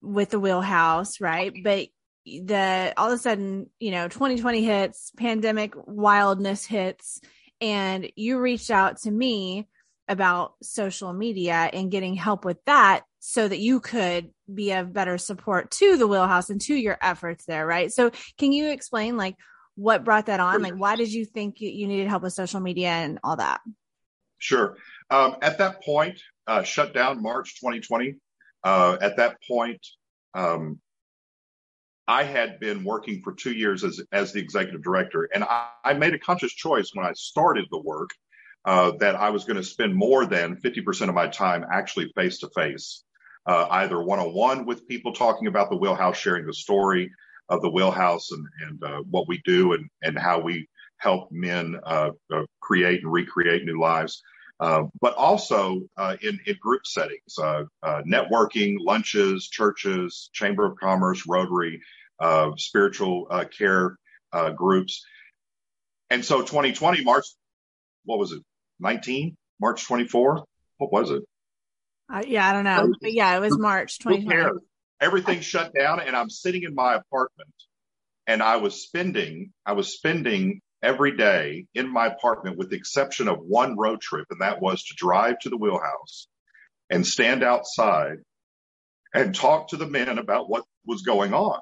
with 0.00 0.30
the 0.30 0.40
wheelhouse 0.40 1.20
right? 1.20 1.52
But 1.62 1.88
the 2.24 2.92
all 2.96 3.08
of 3.08 3.14
a 3.14 3.18
sudden 3.18 3.70
you 3.78 3.92
know 3.92 4.08
2020 4.08 4.64
hits 4.64 5.12
pandemic 5.16 5.74
wildness 5.76 6.64
hits 6.64 7.20
and 7.60 8.10
you 8.16 8.38
reached 8.38 8.70
out 8.70 8.98
to 9.02 9.10
me 9.10 9.68
about 10.08 10.54
social 10.62 11.12
media 11.12 11.68
and 11.72 11.90
getting 11.90 12.14
help 12.14 12.44
with 12.44 12.58
that 12.66 13.02
so 13.18 13.48
that 13.48 13.58
you 13.58 13.80
could 13.80 14.30
be 14.52 14.72
of 14.72 14.92
better 14.92 15.18
support 15.18 15.70
to 15.72 15.96
the 15.96 16.06
wheelhouse 16.06 16.48
and 16.48 16.60
to 16.60 16.74
your 16.74 16.96
efforts 17.02 17.44
there 17.46 17.66
right? 17.66 17.92
So 17.92 18.10
can 18.38 18.52
you 18.52 18.70
explain 18.70 19.16
like 19.16 19.36
what 19.74 20.04
brought 20.04 20.26
that 20.26 20.40
on? 20.40 20.62
Like 20.62 20.74
why 20.74 20.96
did 20.96 21.12
you 21.12 21.24
think 21.24 21.60
you 21.60 21.86
needed 21.86 22.08
help 22.08 22.22
with 22.22 22.32
social 22.32 22.60
media 22.60 22.88
and 22.88 23.18
all 23.24 23.36
that? 23.36 23.60
Sure. 24.38 24.76
Um, 25.10 25.36
at 25.42 25.58
that 25.58 25.82
point 25.82 26.20
uh, 26.46 26.62
shut 26.62 26.94
down 26.94 27.22
march 27.22 27.60
2020 27.60 28.14
uh, 28.62 28.96
at 29.00 29.16
that 29.16 29.36
point 29.48 29.84
um, 30.34 30.80
I 32.08 32.22
had 32.22 32.60
been 32.60 32.84
working 32.84 33.20
for 33.22 33.32
two 33.32 33.52
years 33.52 33.82
as, 33.82 34.00
as 34.12 34.32
the 34.32 34.40
executive 34.40 34.82
director, 34.82 35.28
and 35.34 35.44
I, 35.44 35.68
I 35.84 35.94
made 35.94 36.14
a 36.14 36.18
conscious 36.18 36.52
choice 36.52 36.90
when 36.94 37.04
I 37.04 37.12
started 37.14 37.66
the 37.70 37.80
work 37.80 38.10
uh, 38.64 38.92
that 39.00 39.16
I 39.16 39.30
was 39.30 39.44
going 39.44 39.56
to 39.56 39.62
spend 39.62 39.94
more 39.94 40.26
than 40.26 40.56
50% 40.56 41.08
of 41.08 41.14
my 41.14 41.28
time 41.28 41.64
actually 41.70 42.12
face 42.14 42.38
to 42.38 42.48
face, 42.54 43.04
either 43.46 44.02
one 44.02 44.18
on 44.18 44.34
one 44.34 44.66
with 44.66 44.88
people 44.88 45.12
talking 45.12 45.46
about 45.46 45.70
the 45.70 45.76
wheelhouse, 45.76 46.16
sharing 46.16 46.46
the 46.46 46.54
story 46.54 47.10
of 47.48 47.62
the 47.62 47.70
wheelhouse 47.70 48.30
and, 48.32 48.46
and 48.66 48.84
uh, 48.84 49.02
what 49.10 49.28
we 49.28 49.40
do 49.44 49.72
and, 49.74 49.88
and 50.02 50.18
how 50.18 50.40
we 50.40 50.68
help 50.98 51.30
men 51.30 51.78
uh, 51.84 52.10
uh, 52.32 52.42
create 52.60 53.02
and 53.02 53.12
recreate 53.12 53.64
new 53.64 53.80
lives. 53.80 54.22
Uh, 54.58 54.84
but 55.02 55.14
also 55.16 55.82
uh, 55.98 56.16
in, 56.22 56.40
in 56.46 56.56
group 56.60 56.86
settings, 56.86 57.38
uh, 57.38 57.64
networking, 57.84 58.76
lunches, 58.80 59.48
churches, 59.48 60.30
Chamber 60.32 60.64
of 60.64 60.78
Commerce, 60.78 61.26
Rotary, 61.26 61.82
spiritual 62.56 63.26
care 63.56 63.96
groups. 64.54 65.04
And 66.08 66.24
so 66.24 66.40
2020, 66.40 67.04
March, 67.04 67.26
what 68.04 68.18
was 68.18 68.32
it, 68.32 68.42
19? 68.80 69.36
March 69.60 69.84
24? 69.84 70.44
What 70.78 70.92
was 70.92 71.10
it? 71.10 71.22
Uh, 72.12 72.22
yeah, 72.26 72.48
I 72.48 72.52
don't 72.52 72.64
know. 72.64 72.94
But 73.00 73.12
yeah, 73.12 73.36
it 73.36 73.40
was 73.40 73.58
March 73.58 73.98
2020. 73.98 74.60
Everything 75.00 75.40
shut 75.40 75.74
down, 75.74 76.00
and 76.00 76.16
I'm 76.16 76.30
sitting 76.30 76.62
in 76.62 76.74
my 76.74 76.94
apartment, 76.94 77.52
and 78.26 78.42
I 78.42 78.56
was 78.56 78.82
spending, 78.82 79.52
I 79.66 79.72
was 79.72 79.92
spending 79.92 80.62
every 80.86 81.16
day 81.16 81.66
in 81.74 81.92
my 81.92 82.06
apartment 82.06 82.56
with 82.56 82.70
the 82.70 82.76
exception 82.76 83.26
of 83.26 83.40
one 83.40 83.76
road 83.76 84.00
trip, 84.00 84.26
and 84.30 84.40
that 84.40 84.62
was 84.62 84.84
to 84.84 84.94
drive 84.96 85.36
to 85.40 85.50
the 85.50 85.56
wheelhouse 85.56 86.28
and 86.88 87.04
stand 87.04 87.42
outside 87.42 88.18
and 89.12 89.34
talk 89.34 89.68
to 89.68 89.76
the 89.76 89.88
men 89.88 90.18
about 90.18 90.48
what 90.48 90.64
was 90.86 91.02
going 91.02 91.34
on. 91.34 91.58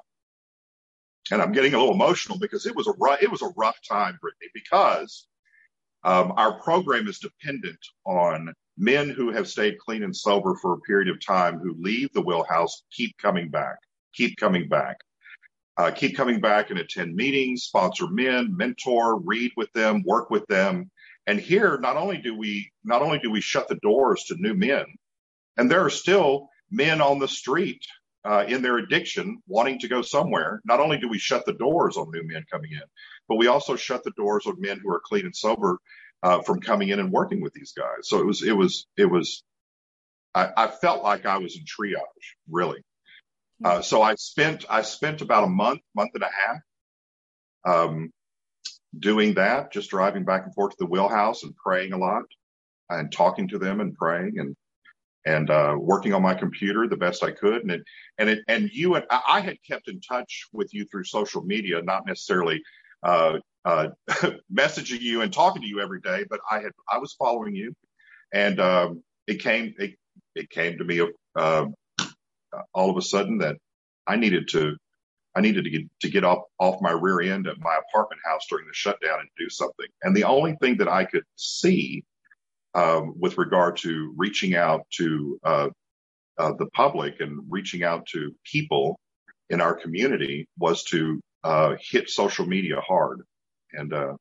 And 1.31 1.41
I'm 1.41 1.53
getting 1.53 1.73
a 1.73 1.79
little 1.79 1.95
emotional 1.95 2.37
because 2.37 2.67
it 2.67 2.75
was 2.75 2.85
a 2.85 2.93
rough, 2.99 3.23
it 3.23 3.31
was 3.31 3.41
a 3.41 3.51
rough 3.57 3.79
time, 3.89 4.19
Brittany, 4.21 4.51
because 4.53 5.25
um, 6.03 6.33
our 6.37 6.61
program 6.61 7.07
is 7.07 7.17
dependent 7.17 7.79
on 8.05 8.53
men 8.77 9.09
who 9.09 9.31
have 9.31 9.47
stayed 9.47 9.79
clean 9.79 10.03
and 10.03 10.15
sober 10.15 10.53
for 10.61 10.73
a 10.73 10.81
period 10.81 11.09
of 11.09 11.25
time 11.25 11.57
who 11.57 11.75
leave 11.79 12.13
the 12.13 12.21
wheelhouse, 12.21 12.83
keep 12.91 13.17
coming 13.17 13.49
back, 13.49 13.77
keep 14.13 14.37
coming 14.37 14.69
back 14.69 14.97
uh, 15.77 15.91
keep 15.91 16.15
coming 16.15 16.39
back 16.39 16.69
and 16.69 16.79
attend 16.79 17.15
meetings, 17.15 17.63
sponsor 17.63 18.07
men, 18.07 18.55
mentor, 18.55 19.19
read 19.19 19.51
with 19.57 19.71
them, 19.73 20.03
work 20.05 20.29
with 20.29 20.45
them. 20.47 20.89
And 21.27 21.39
here, 21.39 21.77
not 21.79 21.97
only 21.97 22.17
do 22.17 22.37
we 22.37 22.71
not 22.83 23.01
only 23.01 23.19
do 23.19 23.31
we 23.31 23.41
shut 23.41 23.67
the 23.67 23.75
doors 23.75 24.25
to 24.25 24.35
new 24.37 24.53
men, 24.53 24.85
and 25.57 25.69
there 25.69 25.83
are 25.83 25.89
still 25.89 26.49
men 26.71 27.01
on 27.01 27.19
the 27.19 27.27
street 27.27 27.81
uh, 28.23 28.45
in 28.47 28.61
their 28.61 28.77
addiction 28.77 29.41
wanting 29.47 29.79
to 29.79 29.87
go 29.87 30.01
somewhere. 30.01 30.61
Not 30.65 30.79
only 30.79 30.97
do 30.97 31.09
we 31.09 31.19
shut 31.19 31.45
the 31.45 31.53
doors 31.53 31.97
on 31.97 32.11
new 32.11 32.23
men 32.23 32.45
coming 32.51 32.71
in, 32.71 32.81
but 33.27 33.35
we 33.35 33.47
also 33.47 33.75
shut 33.75 34.03
the 34.03 34.11
doors 34.17 34.45
on 34.45 34.59
men 34.59 34.79
who 34.81 34.91
are 34.91 35.01
clean 35.03 35.25
and 35.25 35.35
sober 35.35 35.79
uh, 36.23 36.41
from 36.41 36.59
coming 36.59 36.89
in 36.89 36.99
and 36.99 37.11
working 37.11 37.41
with 37.41 37.53
these 37.53 37.73
guys. 37.73 38.03
So 38.03 38.19
it 38.19 38.25
was 38.25 38.43
it 38.43 38.53
was 38.53 38.87
it 38.97 39.05
was. 39.05 39.43
I, 40.33 40.49
I 40.57 40.67
felt 40.67 41.01
like 41.01 41.25
I 41.25 41.37
was 41.37 41.55
in 41.55 41.63
triage, 41.63 42.01
really. 42.49 42.81
Uh, 43.63 43.81
so 43.81 44.01
I 44.01 44.15
spent 44.15 44.65
I 44.69 44.81
spent 44.81 45.21
about 45.21 45.45
a 45.45 45.49
month, 45.49 45.81
month 45.95 46.11
and 46.13 46.23
a 46.23 46.29
half, 46.29 46.57
um, 47.65 48.11
doing 48.97 49.35
that, 49.35 49.71
just 49.71 49.89
driving 49.89 50.25
back 50.25 50.45
and 50.45 50.53
forth 50.53 50.71
to 50.71 50.77
the 50.79 50.85
wheelhouse 50.85 51.43
and 51.43 51.55
praying 51.55 51.93
a 51.93 51.97
lot, 51.97 52.23
and 52.89 53.11
talking 53.11 53.47
to 53.49 53.57
them 53.57 53.79
and 53.79 53.95
praying 53.95 54.39
and 54.39 54.55
and 55.25 55.49
uh, 55.49 55.75
working 55.77 56.13
on 56.13 56.21
my 56.21 56.35
computer 56.35 56.87
the 56.87 56.97
best 56.97 57.23
I 57.23 57.31
could. 57.31 57.63
And 57.63 57.71
it, 57.71 57.81
and 58.19 58.29
it, 58.29 58.39
and 58.47 58.69
you 58.71 58.95
and 58.95 59.05
I 59.09 59.39
had 59.39 59.57
kept 59.67 59.87
in 59.89 59.99
touch 60.01 60.47
with 60.53 60.73
you 60.73 60.85
through 60.85 61.05
social 61.05 61.41
media, 61.41 61.81
not 61.81 62.05
necessarily 62.05 62.61
uh, 63.03 63.39
uh, 63.63 63.87
messaging 64.53 65.01
you 65.01 65.21
and 65.21 65.33
talking 65.33 65.61
to 65.61 65.67
you 65.67 65.81
every 65.81 66.01
day, 66.01 66.25
but 66.29 66.39
I 66.49 66.59
had 66.59 66.71
I 66.91 66.99
was 66.99 67.13
following 67.13 67.55
you, 67.55 67.73
and 68.33 68.59
um, 68.59 69.03
it 69.27 69.39
came 69.39 69.73
it, 69.79 69.95
it 70.35 70.49
came 70.49 70.77
to 70.77 70.83
me 70.83 71.01
uh, 71.35 71.65
all 72.73 72.89
of 72.89 72.97
a 72.97 73.01
sudden 73.01 73.39
that 73.39 73.57
I 74.07 74.15
needed 74.15 74.47
to 74.51 74.75
I 75.35 75.41
needed 75.41 75.65
to 75.65 75.69
get 75.69 75.81
to 76.01 76.09
get 76.09 76.23
off 76.23 76.43
off 76.59 76.81
my 76.81 76.91
rear 76.91 77.21
end 77.21 77.47
at 77.47 77.59
my 77.59 77.77
apartment 77.89 78.21
house 78.25 78.45
during 78.49 78.67
the 78.67 78.73
shutdown 78.73 79.19
and 79.19 79.29
do 79.37 79.49
something. 79.49 79.87
And 80.01 80.15
the 80.15 80.23
only 80.23 80.55
thing 80.61 80.77
that 80.77 80.87
I 80.87 81.05
could 81.05 81.23
see 81.35 82.03
um, 82.73 83.15
with 83.19 83.37
regard 83.37 83.77
to 83.77 84.13
reaching 84.17 84.55
out 84.55 84.85
to 84.97 85.39
uh, 85.43 85.69
uh, 86.37 86.53
the 86.57 86.67
public 86.67 87.19
and 87.19 87.41
reaching 87.49 87.83
out 87.83 88.05
to 88.07 88.33
people 88.45 88.99
in 89.49 89.61
our 89.61 89.73
community 89.73 90.47
was 90.57 90.83
to 90.85 91.21
uh, 91.43 91.75
hit 91.79 92.09
social 92.09 92.45
media 92.45 92.81
hard. 92.81 93.21
And 93.73 93.93
uh, 93.93 94.13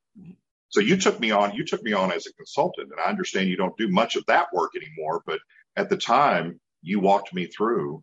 so 0.68 0.80
you 0.80 0.96
took 0.96 1.20
me 1.20 1.30
on. 1.30 1.54
You 1.54 1.64
took 1.64 1.82
me 1.82 1.92
on 1.92 2.12
as 2.12 2.26
a 2.26 2.32
consultant, 2.34 2.90
and 2.90 3.00
I 3.00 3.08
understand 3.08 3.48
you 3.48 3.56
don't 3.56 3.76
do 3.76 3.88
much 3.88 4.16
of 4.16 4.24
that 4.26 4.48
work 4.52 4.72
anymore. 4.76 5.22
But 5.24 5.38
at 5.76 5.88
the 5.88 5.96
time, 5.96 6.60
you 6.82 6.98
walked 7.00 7.32
me 7.32 7.46
through 7.46 8.02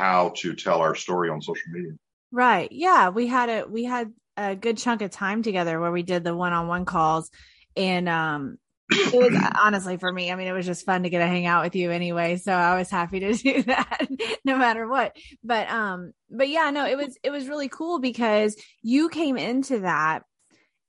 how 0.00 0.32
to 0.38 0.54
tell 0.54 0.80
our 0.80 0.94
story 0.94 1.28
on 1.28 1.42
social 1.42 1.70
media. 1.70 1.92
Right. 2.32 2.72
Yeah. 2.72 3.10
We 3.10 3.26
had 3.26 3.48
a 3.48 3.66
we 3.68 3.84
had 3.84 4.12
a 4.36 4.56
good 4.56 4.78
chunk 4.78 5.02
of 5.02 5.10
time 5.10 5.42
together 5.42 5.78
where 5.78 5.92
we 5.92 6.02
did 6.02 6.24
the 6.24 6.34
one 6.34 6.54
on 6.54 6.68
one 6.68 6.86
calls. 6.86 7.30
And 7.76 8.08
um 8.08 8.56
it 8.90 9.14
was 9.14 9.52
honestly 9.60 9.98
for 9.98 10.10
me, 10.10 10.32
I 10.32 10.36
mean, 10.36 10.48
it 10.48 10.52
was 10.52 10.64
just 10.64 10.86
fun 10.86 11.02
to 11.02 11.10
get 11.10 11.18
to 11.18 11.26
hang 11.26 11.44
out 11.44 11.64
with 11.64 11.76
you 11.76 11.90
anyway. 11.90 12.36
So 12.36 12.52
I 12.52 12.78
was 12.78 12.90
happy 12.90 13.20
to 13.20 13.32
do 13.34 13.62
that 13.64 14.08
no 14.44 14.56
matter 14.56 14.88
what. 14.88 15.14
But 15.44 15.70
um, 15.70 16.12
but 16.30 16.48
yeah, 16.48 16.70
no, 16.70 16.86
it 16.86 16.96
was 16.96 17.18
it 17.22 17.30
was 17.30 17.46
really 17.46 17.68
cool 17.68 17.98
because 17.98 18.56
you 18.82 19.10
came 19.10 19.36
into 19.36 19.80
that 19.80 20.22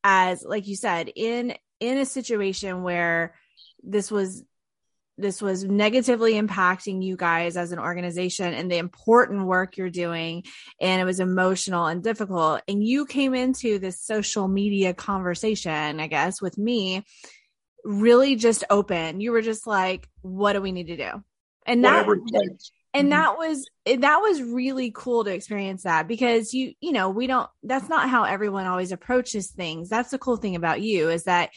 as 0.03 0.43
like 0.43 0.67
you 0.67 0.75
said, 0.75 1.11
in 1.15 1.53
in 1.81 1.97
a 1.97 2.05
situation 2.05 2.83
where 2.83 3.35
this 3.83 4.09
was 4.09 4.43
this 5.21 5.41
was 5.41 5.63
negatively 5.63 6.33
impacting 6.33 7.03
you 7.03 7.15
guys 7.15 7.57
as 7.57 7.71
an 7.71 7.79
organization 7.79 8.53
and 8.53 8.71
the 8.71 8.77
important 8.77 9.45
work 9.45 9.77
you're 9.77 9.89
doing 9.89 10.43
and 10.79 11.01
it 11.01 11.05
was 11.05 11.19
emotional 11.19 11.85
and 11.85 12.03
difficult. 12.03 12.61
And 12.67 12.83
you 12.83 13.05
came 13.05 13.33
into 13.33 13.79
this 13.79 14.01
social 14.01 14.47
media 14.47 14.93
conversation 14.93 15.99
i 15.99 16.07
guess 16.07 16.41
with 16.41 16.57
me 16.57 17.03
really 17.83 18.35
just 18.35 18.63
open. 18.69 19.21
You 19.21 19.31
were 19.31 19.41
just 19.41 19.67
like 19.67 20.07
what 20.21 20.53
do 20.53 20.61
we 20.61 20.71
need 20.71 20.87
to 20.87 20.97
do? 20.97 21.23
And 21.65 21.85
that 21.85 22.07
and 22.07 22.19
mm-hmm. 22.93 23.09
that 23.09 23.37
was 23.37 23.69
that 23.85 24.17
was 24.17 24.41
really 24.41 24.91
cool 24.93 25.23
to 25.23 25.33
experience 25.33 25.83
that 25.83 26.07
because 26.07 26.53
you 26.53 26.73
you 26.81 26.91
know 26.91 27.09
we 27.09 27.27
don't 27.27 27.49
that's 27.63 27.87
not 27.87 28.09
how 28.09 28.23
everyone 28.23 28.65
always 28.65 28.91
approaches 28.91 29.51
things. 29.51 29.89
That's 29.89 30.11
the 30.11 30.17
cool 30.17 30.37
thing 30.37 30.55
about 30.55 30.81
you 30.81 31.09
is 31.09 31.23
that 31.23 31.51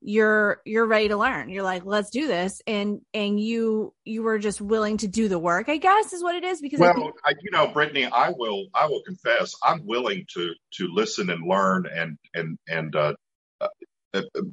you're 0.00 0.60
you're 0.64 0.86
ready 0.86 1.08
to 1.08 1.16
learn. 1.16 1.48
You're 1.48 1.64
like 1.64 1.84
let's 1.84 2.10
do 2.10 2.26
this. 2.26 2.62
And 2.66 3.00
and 3.14 3.40
you 3.40 3.94
you 4.04 4.22
were 4.22 4.38
just 4.38 4.60
willing 4.60 4.96
to 4.98 5.08
do 5.08 5.28
the 5.28 5.38
work 5.38 5.68
i 5.68 5.76
guess 5.76 6.12
is 6.12 6.22
what 6.22 6.34
it 6.34 6.44
is 6.44 6.60
because 6.60 6.80
well 6.80 6.90
I 6.90 6.94
think- 6.94 7.14
I, 7.24 7.34
you 7.42 7.50
know 7.50 7.66
brittany 7.68 8.06
i 8.06 8.30
will 8.30 8.66
i 8.74 8.86
will 8.86 9.02
confess 9.02 9.52
i'm 9.62 9.86
willing 9.86 10.24
to 10.34 10.52
to 10.74 10.88
listen 10.88 11.30
and 11.30 11.46
learn 11.46 11.86
and 11.86 12.16
and 12.34 12.58
and 12.68 12.96
uh, 12.96 13.14
uh 13.60 13.68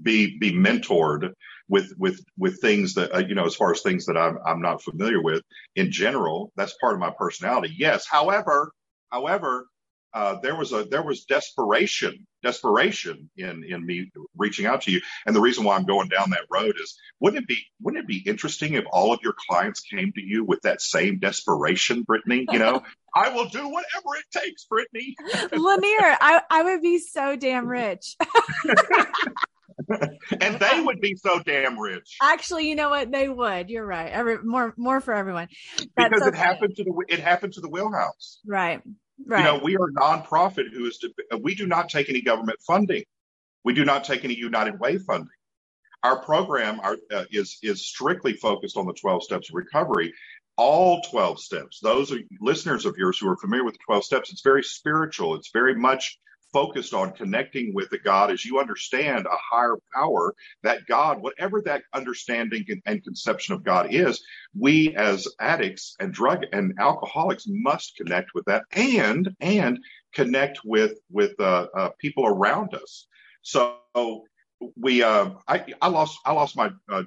be 0.02 0.38
be 0.38 0.52
mentored 0.52 1.32
with 1.70 1.94
with 1.98 2.20
with 2.38 2.60
things 2.62 2.94
that 2.96 3.14
uh, 3.16 3.20
you 3.20 3.36
know 3.36 3.46
as 3.46 3.56
far 3.56 3.72
as 3.72 3.82
things 3.82 4.06
that 4.06 4.18
I'm 4.18 4.38
I'm 4.46 4.62
not 4.62 4.84
familiar 4.84 5.22
with. 5.22 5.42
In 5.75 5.92
general 5.92 6.52
that's 6.56 6.75
part 6.80 6.94
of 6.94 7.00
my 7.00 7.12
personality. 7.18 7.74
Yes 7.78 8.06
however 8.10 8.72
however 9.12 9.66
uh, 10.16 10.40
there 10.42 10.56
was 10.56 10.72
a 10.72 10.86
there 10.86 11.04
was 11.04 11.26
desperation 11.26 12.26
desperation 12.42 13.30
in 13.38 13.64
in 13.64 13.86
me 13.86 14.12
reaching 14.38 14.66
out 14.66 14.82
to 14.84 14.92
you 14.92 15.02
and 15.26 15.36
the 15.36 15.42
reason 15.42 15.64
why 15.64 15.76
i'm 15.76 15.86
going 15.86 16.08
down 16.08 16.30
that 16.30 16.46
road 16.50 16.76
is 16.82 16.98
wouldn't 17.20 17.44
it 17.44 17.48
be 17.48 17.58
wouldn't 17.82 18.04
it 18.04 18.08
be 18.08 18.24
interesting 18.26 18.74
if 18.74 18.86
all 18.92 19.14
of 19.14 19.20
your 19.22 19.36
clients 19.50 19.82
came 19.82 20.12
to 20.14 20.22
you 20.22 20.44
with 20.44 20.62
that 20.62 20.82
same 20.82 21.20
desperation 21.20 22.04
brittany 22.04 22.46
you 22.52 22.60
know 22.60 22.82
i 23.16 23.30
will 23.30 23.50
do 23.50 23.68
whatever 23.68 24.16
it 24.18 24.40
takes 24.40 24.66
brittany 24.66 25.16
lanier 25.52 26.18
I, 26.22 26.42
I 26.50 26.64
would 26.64 26.82
be 26.82 27.00
so 27.00 27.36
damn 27.36 27.68
rich 27.68 28.16
and 30.40 30.60
they 30.60 30.82
would 30.82 31.02
be 31.02 31.16
so 31.16 31.40
damn 31.40 31.78
rich. 31.78 32.18
Actually, 32.22 32.70
you 32.70 32.76
know 32.76 32.90
what? 32.90 33.12
They 33.12 33.28
would. 33.28 33.70
You're 33.70 33.86
right. 33.86 34.12
Every 34.12 34.42
more 34.42 34.74
more 34.78 35.02
for 35.02 35.14
everyone. 35.14 35.48
That's 35.78 36.10
because 36.10 36.22
it 36.22 36.36
funny. 36.36 36.38
happened 36.38 36.76
to 36.78 36.84
the 36.84 37.06
it 37.10 37.20
happened 37.20 37.54
to 37.54 37.62
the 37.62 37.70
wheelhouse. 37.70 38.40
Right. 38.46 38.82
Right. 39.26 39.40
You 39.40 39.46
know, 39.46 39.64
we 39.64 39.78
are 39.78 39.88
a 39.88 39.94
nonprofit 39.94 40.72
who 40.72 40.86
is, 40.86 40.98
to, 41.00 41.12
we 41.42 41.56
do 41.56 41.68
not 41.68 41.90
take 41.90 42.10
any 42.10 42.22
government 42.22 42.60
funding. 42.66 43.04
We 43.64 43.74
do 43.74 43.86
not 43.86 44.04
take 44.04 44.24
any 44.24 44.36
United 44.36 44.80
Way 44.80 44.98
funding. 44.98 45.30
Our 46.04 46.20
program 46.20 46.80
are, 46.82 46.98
uh, 47.12 47.26
is, 47.32 47.58
is 47.64 47.88
strictly 47.88 48.34
focused 48.34 48.78
on 48.78 48.86
the 48.86 48.94
12 48.94 49.24
steps 49.24 49.50
of 49.50 49.56
recovery. 49.56 50.14
All 50.58 51.02
12 51.02 51.40
steps. 51.40 51.80
Those 51.82 52.12
are 52.12 52.20
listeners 52.40 52.86
of 52.86 52.96
yours 52.98 53.18
who 53.18 53.28
are 53.30 53.38
familiar 53.38 53.66
with 53.66 53.74
the 53.74 53.80
12 53.88 54.04
steps. 54.04 54.32
It's 54.32 54.44
very 54.44 54.64
spiritual. 54.64 55.36
It's 55.36 55.50
very 55.52 55.76
much 55.76 56.20
focused 56.56 56.94
on 56.94 57.12
connecting 57.12 57.74
with 57.74 57.90
the 57.90 57.98
God 57.98 58.32
as 58.32 58.46
you 58.46 58.60
understand 58.62 59.26
a 59.26 59.38
higher 59.52 59.76
power, 59.94 60.34
that 60.64 60.86
God, 60.88 61.22
whatever 61.22 61.62
that 61.64 61.84
understanding 61.92 62.66
and 62.86 63.04
conception 63.04 63.54
of 63.56 63.66
God 63.66 63.94
is, 63.94 64.24
we 64.58 64.96
as 64.96 65.28
addicts 65.42 65.98
and 66.00 66.14
drug 66.14 66.46
and 66.54 66.74
alcoholics 66.80 67.44
must 67.46 67.98
connect 67.98 68.30
with 68.34 68.46
that 68.46 68.64
and, 68.72 69.36
and 69.42 69.80
connect 70.14 70.60
with, 70.64 70.94
with, 71.12 71.38
uh, 71.42 71.68
uh, 71.76 71.90
people 72.00 72.26
around 72.26 72.74
us. 72.74 73.08
So 73.42 73.76
we, 74.78 75.04
uh, 75.04 75.32
I, 75.50 75.66
I 75.82 75.90
lost, 75.90 76.20
I 76.26 76.32
lost 76.32 76.56
my, 76.56 76.72
uh, 76.90 77.04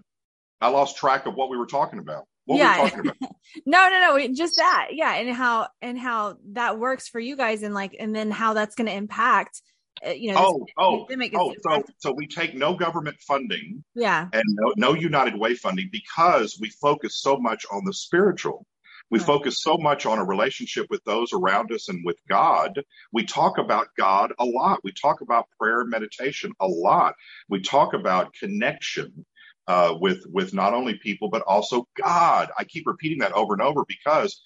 I 0.60 0.68
lost 0.68 0.98
track 0.98 1.24
of 1.24 1.36
what 1.36 1.48
we 1.48 1.56
were 1.56 1.72
talking 1.78 2.00
about. 2.00 2.26
What 2.48 2.60
yeah. 2.60 2.88
no, 3.66 3.90
no, 3.90 4.16
no. 4.16 4.28
Just 4.32 4.56
that. 4.56 4.88
Yeah. 4.92 5.14
And 5.14 5.36
how, 5.36 5.68
and 5.82 5.98
how 5.98 6.38
that 6.52 6.78
works 6.78 7.06
for 7.06 7.20
you 7.20 7.36
guys 7.36 7.62
and 7.62 7.74
like, 7.74 7.94
and 8.00 8.16
then 8.16 8.30
how 8.30 8.54
that's 8.54 8.74
going 8.74 8.86
to 8.86 8.94
impact, 8.94 9.60
uh, 10.06 10.12
you 10.12 10.32
know, 10.32 10.38
oh, 10.38 10.66
oh, 10.78 11.06
oh, 11.34 11.54
so, 11.62 11.84
so 11.98 12.12
we 12.12 12.26
take 12.26 12.54
no 12.54 12.74
government 12.74 13.18
funding. 13.20 13.84
Yeah. 13.94 14.28
And 14.32 14.44
no, 14.46 14.72
no 14.78 14.94
United 14.94 15.38
Way 15.38 15.56
funding 15.56 15.90
because 15.92 16.56
we 16.58 16.70
focus 16.70 17.20
so 17.20 17.36
much 17.36 17.66
on 17.70 17.84
the 17.84 17.92
spiritual. 17.92 18.64
We 19.10 19.18
right. 19.18 19.26
focus 19.26 19.60
so 19.60 19.76
much 19.76 20.06
on 20.06 20.18
a 20.18 20.24
relationship 20.24 20.86
with 20.88 21.04
those 21.04 21.34
around 21.34 21.70
us 21.70 21.90
and 21.90 22.02
with 22.02 22.16
God. 22.30 22.82
We 23.12 23.26
talk 23.26 23.58
about 23.58 23.88
God 23.98 24.32
a 24.38 24.44
lot. 24.46 24.80
We 24.84 24.92
talk 24.92 25.20
about 25.20 25.48
prayer 25.60 25.82
and 25.82 25.90
meditation 25.90 26.52
a 26.60 26.66
lot. 26.66 27.14
We 27.50 27.60
talk 27.60 27.92
about 27.92 28.32
connection 28.32 29.26
uh, 29.68 29.94
with 30.00 30.24
with 30.32 30.54
not 30.54 30.74
only 30.74 30.96
people 30.96 31.30
but 31.30 31.42
also 31.42 31.86
God. 32.02 32.50
I 32.58 32.64
keep 32.64 32.86
repeating 32.86 33.20
that 33.20 33.32
over 33.32 33.52
and 33.54 33.62
over 33.62 33.84
because 33.86 34.42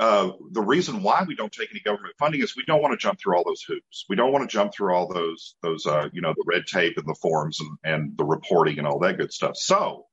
uh, 0.00 0.30
the 0.52 0.62
reason 0.62 1.02
why 1.02 1.24
we 1.26 1.34
don't 1.34 1.52
take 1.52 1.70
any 1.70 1.80
government 1.80 2.14
funding 2.18 2.42
is 2.42 2.56
we 2.56 2.64
don't 2.66 2.82
want 2.82 2.92
to 2.92 2.98
jump 2.98 3.20
through 3.20 3.36
all 3.36 3.44
those 3.44 3.62
hoops. 3.62 4.04
We 4.08 4.16
don't 4.16 4.32
want 4.32 4.48
to 4.48 4.52
jump 4.52 4.72
through 4.74 4.94
all 4.94 5.12
those 5.12 5.56
those 5.62 5.86
uh, 5.86 6.08
you 6.12 6.22
know 6.22 6.34
the 6.36 6.44
red 6.46 6.66
tape 6.66 6.98
and 6.98 7.06
the 7.06 7.16
forms 7.20 7.60
and, 7.60 7.78
and 7.84 8.18
the 8.18 8.24
reporting 8.24 8.78
and 8.78 8.86
all 8.86 9.00
that 9.00 9.18
good 9.18 9.32
stuff. 9.32 9.56
So 9.56 10.06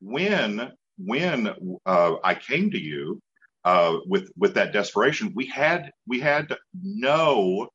when 0.00 0.72
when 0.98 1.78
uh, 1.86 2.14
I 2.24 2.34
came 2.34 2.70
to 2.72 2.80
you 2.80 3.20
uh, 3.64 3.98
with 4.06 4.30
with 4.36 4.54
that 4.54 4.72
desperation, 4.72 5.32
we 5.34 5.46
had 5.46 5.92
we 6.06 6.20
had 6.20 6.56
no 6.82 7.68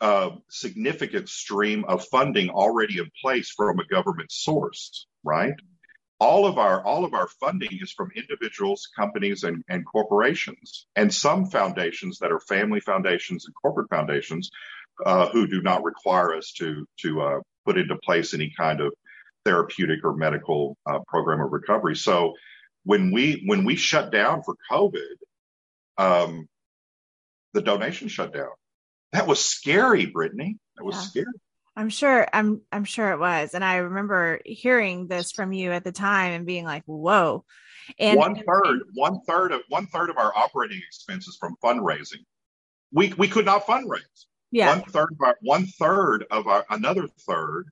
uh, 0.00 0.30
significant 0.48 1.28
stream 1.28 1.84
of 1.84 2.04
funding 2.06 2.50
already 2.50 2.98
in 2.98 3.10
place 3.20 3.50
from 3.50 3.78
a 3.78 3.86
government 3.86 4.32
source, 4.32 5.06
right? 5.24 5.54
All 6.18 6.46
of 6.46 6.58
our 6.58 6.84
all 6.84 7.04
of 7.04 7.14
our 7.14 7.28
funding 7.28 7.78
is 7.80 7.92
from 7.92 8.10
individuals, 8.14 8.88
companies, 8.96 9.42
and, 9.42 9.62
and 9.68 9.84
corporations, 9.86 10.86
and 10.96 11.12
some 11.12 11.46
foundations 11.46 12.18
that 12.18 12.32
are 12.32 12.40
family 12.40 12.80
foundations 12.80 13.46
and 13.46 13.54
corporate 13.54 13.88
foundations 13.88 14.50
uh, 15.04 15.28
who 15.30 15.46
do 15.46 15.62
not 15.62 15.82
require 15.82 16.34
us 16.34 16.52
to 16.58 16.86
to 17.00 17.20
uh, 17.22 17.40
put 17.64 17.78
into 17.78 17.96
place 17.96 18.34
any 18.34 18.52
kind 18.56 18.80
of 18.80 18.92
therapeutic 19.44 20.04
or 20.04 20.14
medical 20.14 20.76
uh, 20.86 20.98
program 21.08 21.40
of 21.40 21.52
recovery. 21.52 21.96
So 21.96 22.34
when 22.84 23.12
we 23.12 23.42
when 23.46 23.64
we 23.64 23.76
shut 23.76 24.12
down 24.12 24.42
for 24.42 24.56
COVID, 24.70 25.16
um, 25.96 26.48
the 27.54 27.62
donation 27.62 28.08
shut 28.08 28.32
down 28.32 28.50
that 29.12 29.26
was 29.26 29.44
scary, 29.44 30.06
Brittany. 30.06 30.58
That 30.76 30.84
was 30.84 30.96
yeah. 30.96 31.02
scary. 31.02 31.40
I'm 31.76 31.88
sure 31.88 32.26
I'm 32.32 32.60
I'm 32.72 32.84
sure 32.84 33.12
it 33.12 33.18
was. 33.18 33.54
And 33.54 33.64
I 33.64 33.76
remember 33.76 34.40
hearing 34.44 35.06
this 35.06 35.32
from 35.32 35.52
you 35.52 35.72
at 35.72 35.84
the 35.84 35.92
time 35.92 36.32
and 36.32 36.46
being 36.46 36.64
like, 36.64 36.82
whoa. 36.86 37.44
And 37.98 38.18
one 38.18 38.34
third, 38.34 38.80
one 38.94 39.20
third 39.26 39.52
of 39.52 39.62
one 39.68 39.86
third 39.86 40.10
of 40.10 40.18
our 40.18 40.36
operating 40.36 40.80
expenses 40.86 41.36
from 41.40 41.56
fundraising. 41.62 42.24
We 42.92 43.12
we 43.16 43.28
could 43.28 43.46
not 43.46 43.66
fundraise. 43.66 44.26
Yeah. 44.50 44.68
One 44.68 44.82
third 44.82 45.08
of 45.12 45.20
our 45.22 45.36
one 45.42 45.66
third 45.66 46.26
of 46.30 46.46
our 46.48 46.66
another 46.70 47.08
third 47.26 47.66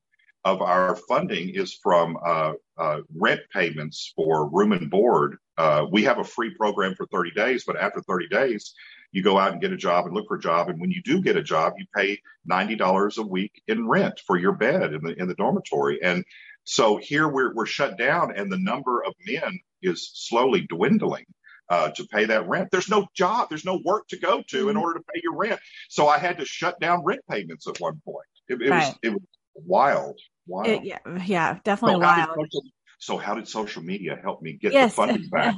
of 0.45 0.63
our 0.63 0.97
funding 1.09 1.51
is 1.51 1.75
from 1.75 2.17
uh, 2.25 2.53
uh, 2.79 3.01
rent 3.15 3.41
payments 3.53 4.13
for 4.17 4.49
room 4.49 4.73
and 4.73 4.91
board. 4.91 5.37
Uh, 5.57 5.87
we 5.91 6.05
have 6.05 6.19
a 6.19 6.25
free 6.25 6.55
program 6.55 6.95
for 6.95 7.07
30 7.07 7.33
days, 7.33 7.65
but 7.67 7.77
after 7.77 8.01
30 8.01 8.29
days, 8.29 8.75
you 9.13 9.23
go 9.23 9.39
out 9.39 9.53
and 9.53 9.61
get 9.61 9.73
a 9.73 9.77
job 9.77 10.07
and 10.07 10.15
look 10.15 10.27
for 10.29 10.37
a 10.37 10.41
job. 10.41 10.69
And 10.69 10.81
when 10.81 10.91
you 10.91 11.03
do 11.03 11.23
get 11.23 11.37
a 11.37 11.43
job, 11.43 11.75
you 11.79 11.87
pay 11.95 12.21
$90 12.51 13.19
a 13.19 13.23
week 13.23 13.63
in 13.67 13.89
rent 13.89 14.21
for 14.27 14.37
your 14.37 14.53
bed 14.53 14.93
in 14.93 15.03
the, 15.03 15.15
in 15.19 15.29
the 15.29 15.35
dormitory. 15.35 16.03
And 16.03 16.25
so 16.65 16.97
here 16.97 17.29
we're, 17.29 17.55
we're 17.55 17.67
shut 17.67 17.97
down 17.97 18.37
and 18.37 18.53
the 18.53 18.59
number 18.59 19.03
of 19.05 19.15
men 19.27 19.59
is 19.83 20.11
slowly 20.15 20.67
dwindling. 20.69 21.25
Uh, 21.71 21.91
to 21.91 22.07
pay 22.07 22.25
that 22.25 22.49
rent. 22.49 22.67
There's 22.73 22.89
no 22.89 23.07
job. 23.15 23.51
There's 23.51 23.67
no 23.67 23.79
work 23.85 24.09
to 24.09 24.19
go 24.19 24.43
to 24.49 24.57
mm-hmm. 24.57 24.71
in 24.71 24.77
order 24.79 24.99
to 24.99 25.05
pay 25.13 25.21
your 25.23 25.37
rent. 25.37 25.61
So 25.91 26.09
I 26.09 26.17
had 26.17 26.39
to 26.39 26.47
shut 26.47 26.81
down 26.81 27.05
rent 27.05 27.21
payments 27.29 27.67
at 27.67 27.79
one 27.79 28.01
point. 28.07 28.25
It, 28.49 28.63
it 28.63 28.71
right. 28.71 28.87
was 28.87 28.99
it 29.03 29.11
was 29.11 29.23
wild. 29.55 30.19
Wild. 30.47 30.67
It, 30.67 30.85
yeah, 30.85 30.99
yeah, 31.27 31.59
definitely 31.65 31.97
so 31.97 32.07
wild. 32.07 32.29
Social, 32.31 32.63
so 33.01 33.17
how 33.17 33.35
did 33.35 33.47
social 33.47 33.81
media 33.83 34.19
help 34.21 34.43
me 34.43 34.55
get 34.55 34.73
yes. 34.73 34.91
the 34.91 34.97
funding 34.97 35.29
back? 35.29 35.55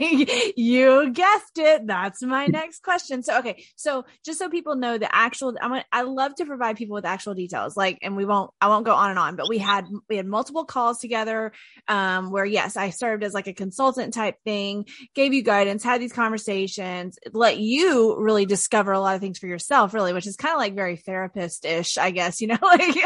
you 0.56 1.10
guessed 1.10 1.56
it. 1.56 1.86
That's 1.86 2.22
my 2.22 2.46
next 2.46 2.82
question. 2.82 3.22
So 3.22 3.38
okay, 3.38 3.64
so 3.76 4.04
just 4.24 4.40
so 4.40 4.48
people 4.48 4.74
know 4.74 4.98
the 4.98 5.14
actual, 5.14 5.54
I'm 5.60 5.70
gonna, 5.70 5.84
I 5.92 6.02
love 6.02 6.34
to 6.36 6.44
provide 6.44 6.76
people 6.76 6.94
with 6.94 7.04
actual 7.04 7.34
details. 7.34 7.76
Like, 7.76 7.98
and 8.02 8.16
we 8.16 8.24
won't, 8.24 8.50
I 8.60 8.66
won't 8.66 8.84
go 8.84 8.94
on 8.94 9.10
and 9.10 9.18
on, 9.18 9.36
but 9.36 9.48
we 9.48 9.58
had 9.58 9.86
we 10.08 10.16
had 10.16 10.26
multiple 10.26 10.64
calls 10.64 10.98
together, 10.98 11.52
um, 11.86 12.32
where 12.32 12.44
yes, 12.44 12.76
I 12.76 12.90
served 12.90 13.22
as 13.22 13.32
like 13.32 13.46
a 13.46 13.54
consultant 13.54 14.12
type 14.12 14.38
thing, 14.44 14.86
gave 15.14 15.32
you 15.32 15.42
guidance, 15.42 15.84
had 15.84 16.00
these 16.00 16.12
conversations, 16.12 17.16
let 17.32 17.58
you 17.58 18.18
really 18.18 18.44
discover 18.44 18.90
a 18.90 19.00
lot 19.00 19.14
of 19.14 19.20
things 19.20 19.38
for 19.38 19.46
yourself, 19.46 19.94
really, 19.94 20.12
which 20.12 20.26
is 20.26 20.36
kind 20.36 20.52
of 20.52 20.58
like 20.58 20.74
very 20.74 20.96
therapist 20.96 21.64
ish, 21.64 21.96
I 21.96 22.10
guess. 22.10 22.40
You 22.40 22.48
know, 22.48 22.58
like 22.62 22.96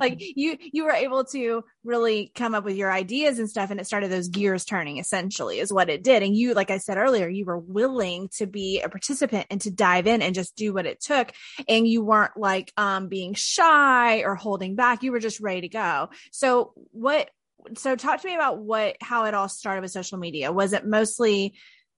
like 0.00 0.16
you 0.18 0.56
you 0.72 0.84
were 0.84 0.92
able 0.92 1.24
to 1.26 1.64
really 1.84 2.32
come 2.34 2.54
up 2.54 2.64
with 2.64 2.76
your 2.76 2.90
ideas 2.90 3.25
and 3.26 3.48
stuff 3.48 3.70
and 3.70 3.80
it 3.80 3.86
started 3.86 4.10
those 4.10 4.28
gears 4.28 4.64
turning 4.64 4.98
essentially 4.98 5.58
is 5.58 5.72
what 5.72 5.90
it 5.90 6.02
did. 6.02 6.22
And 6.22 6.36
you 6.36 6.54
like 6.54 6.70
i 6.70 6.78
said 6.78 6.98
earlier 6.98 7.28
you 7.28 7.44
were 7.44 7.58
willing 7.58 8.28
to 8.36 8.46
be 8.46 8.80
a 8.80 8.88
participant 8.88 9.46
and 9.50 9.60
to 9.62 9.70
dive 9.70 10.06
in 10.06 10.22
and 10.22 10.34
just 10.34 10.56
do 10.56 10.72
what 10.72 10.86
it 10.86 11.00
took. 11.00 11.32
And 11.68 11.86
you 11.86 12.02
weren't 12.02 12.36
like 12.36 12.72
um 12.76 13.08
being 13.08 13.34
shy 13.34 14.20
or 14.20 14.34
holding 14.34 14.74
back. 14.74 15.02
You 15.02 15.12
were 15.12 15.20
just 15.20 15.40
ready 15.40 15.62
to 15.62 15.68
go. 15.68 16.10
So 16.32 16.72
what 16.92 17.30
so 17.76 17.96
talk 17.96 18.20
to 18.20 18.26
me 18.26 18.34
about 18.34 18.58
what 18.58 18.96
how 19.00 19.24
it 19.24 19.34
all 19.34 19.48
started 19.48 19.82
with 19.82 19.90
social 19.90 20.18
media. 20.18 20.52
Was 20.52 20.72
it 20.72 20.86
mostly 20.86 21.54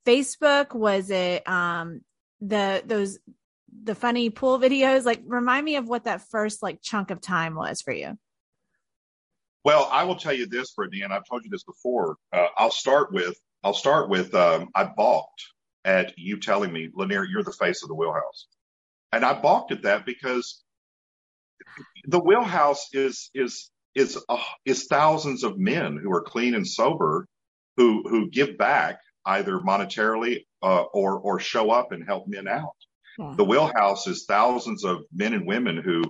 facebook? 0.07 0.75
Was 0.75 1.11
it 1.11 1.49
um 1.49 2.01
the 2.41 2.83
those 2.87 3.19
the 3.85 3.95
funny 3.95 4.31
pool 4.31 4.59
videos? 4.61 5.05
Like 5.05 5.23
remind 5.27 5.65
me 5.65 5.77
of 5.77 5.89
what 5.89 6.05
that 6.05 6.29
first 6.31 6.63
like 6.63 6.81
chunk 6.83 7.11
of 7.11 7.21
time 7.21 7.55
was 7.55 7.83
for 7.83 7.93
you 7.93 8.19
well, 9.65 9.89
I 9.91 10.05
will 10.05 10.17
tell 10.17 10.33
you 10.33 10.47
this, 10.47 10.73
Brittany, 10.73 11.03
and 11.03 11.13
I've 11.13 11.27
told 11.29 11.45
you 11.45 11.51
this 11.51 11.65
before. 11.65 12.17
Uh, 12.33 12.47
I'll 12.57 12.71
start 12.71 13.13
with 13.13 13.39
I'll 13.65 13.75
start 13.75 14.09
with 14.09 14.35
um, 14.35 14.69
I 14.75 14.85
balked 14.85 15.43
at 15.85 16.15
you 16.17 16.39
telling 16.39 16.73
me, 16.73 16.91
Lanier, 16.95 17.25
you're 17.25 17.43
the 17.43 17.53
face 17.53 17.83
of 17.83 17.89
the 17.89 17.95
wheelhouse, 17.95 18.47
and 19.13 19.25
I 19.25 19.41
balked 19.41 19.73
at 19.73 19.83
that 19.83 20.07
because 20.07 20.63
the 22.05 22.21
wheelhouse 22.21 22.89
is 22.93 23.31
is 23.35 23.71
is 23.95 24.23
uh, 24.29 24.43
is 24.65 24.87
thousands 24.87 25.45
of 25.45 25.59
men 25.59 25.99
who 26.01 26.13
are 26.13 26.23
clean 26.23 26.55
and 26.55 26.67
sober 26.67 27.27
who 27.77 28.09
who 28.09 28.31
give 28.31 28.57
back 28.59 28.99
either 29.27 29.59
monetarily 29.59 30.45
uh, 30.63 30.83
or 30.83 31.19
or 31.19 31.41
show 31.41 31.71
up 31.71 31.93
and 31.93 32.05
help 32.07 32.29
men 32.29 32.47
out. 32.47 32.77
Yeah. 33.19 33.35
The 33.37 33.45
wheelhouse 33.45 34.07
is 34.07 34.25
thousands 34.27 34.85
of 34.85 35.03
men 35.13 35.35
and 35.35 35.47
women 35.47 35.77
who 35.77 36.05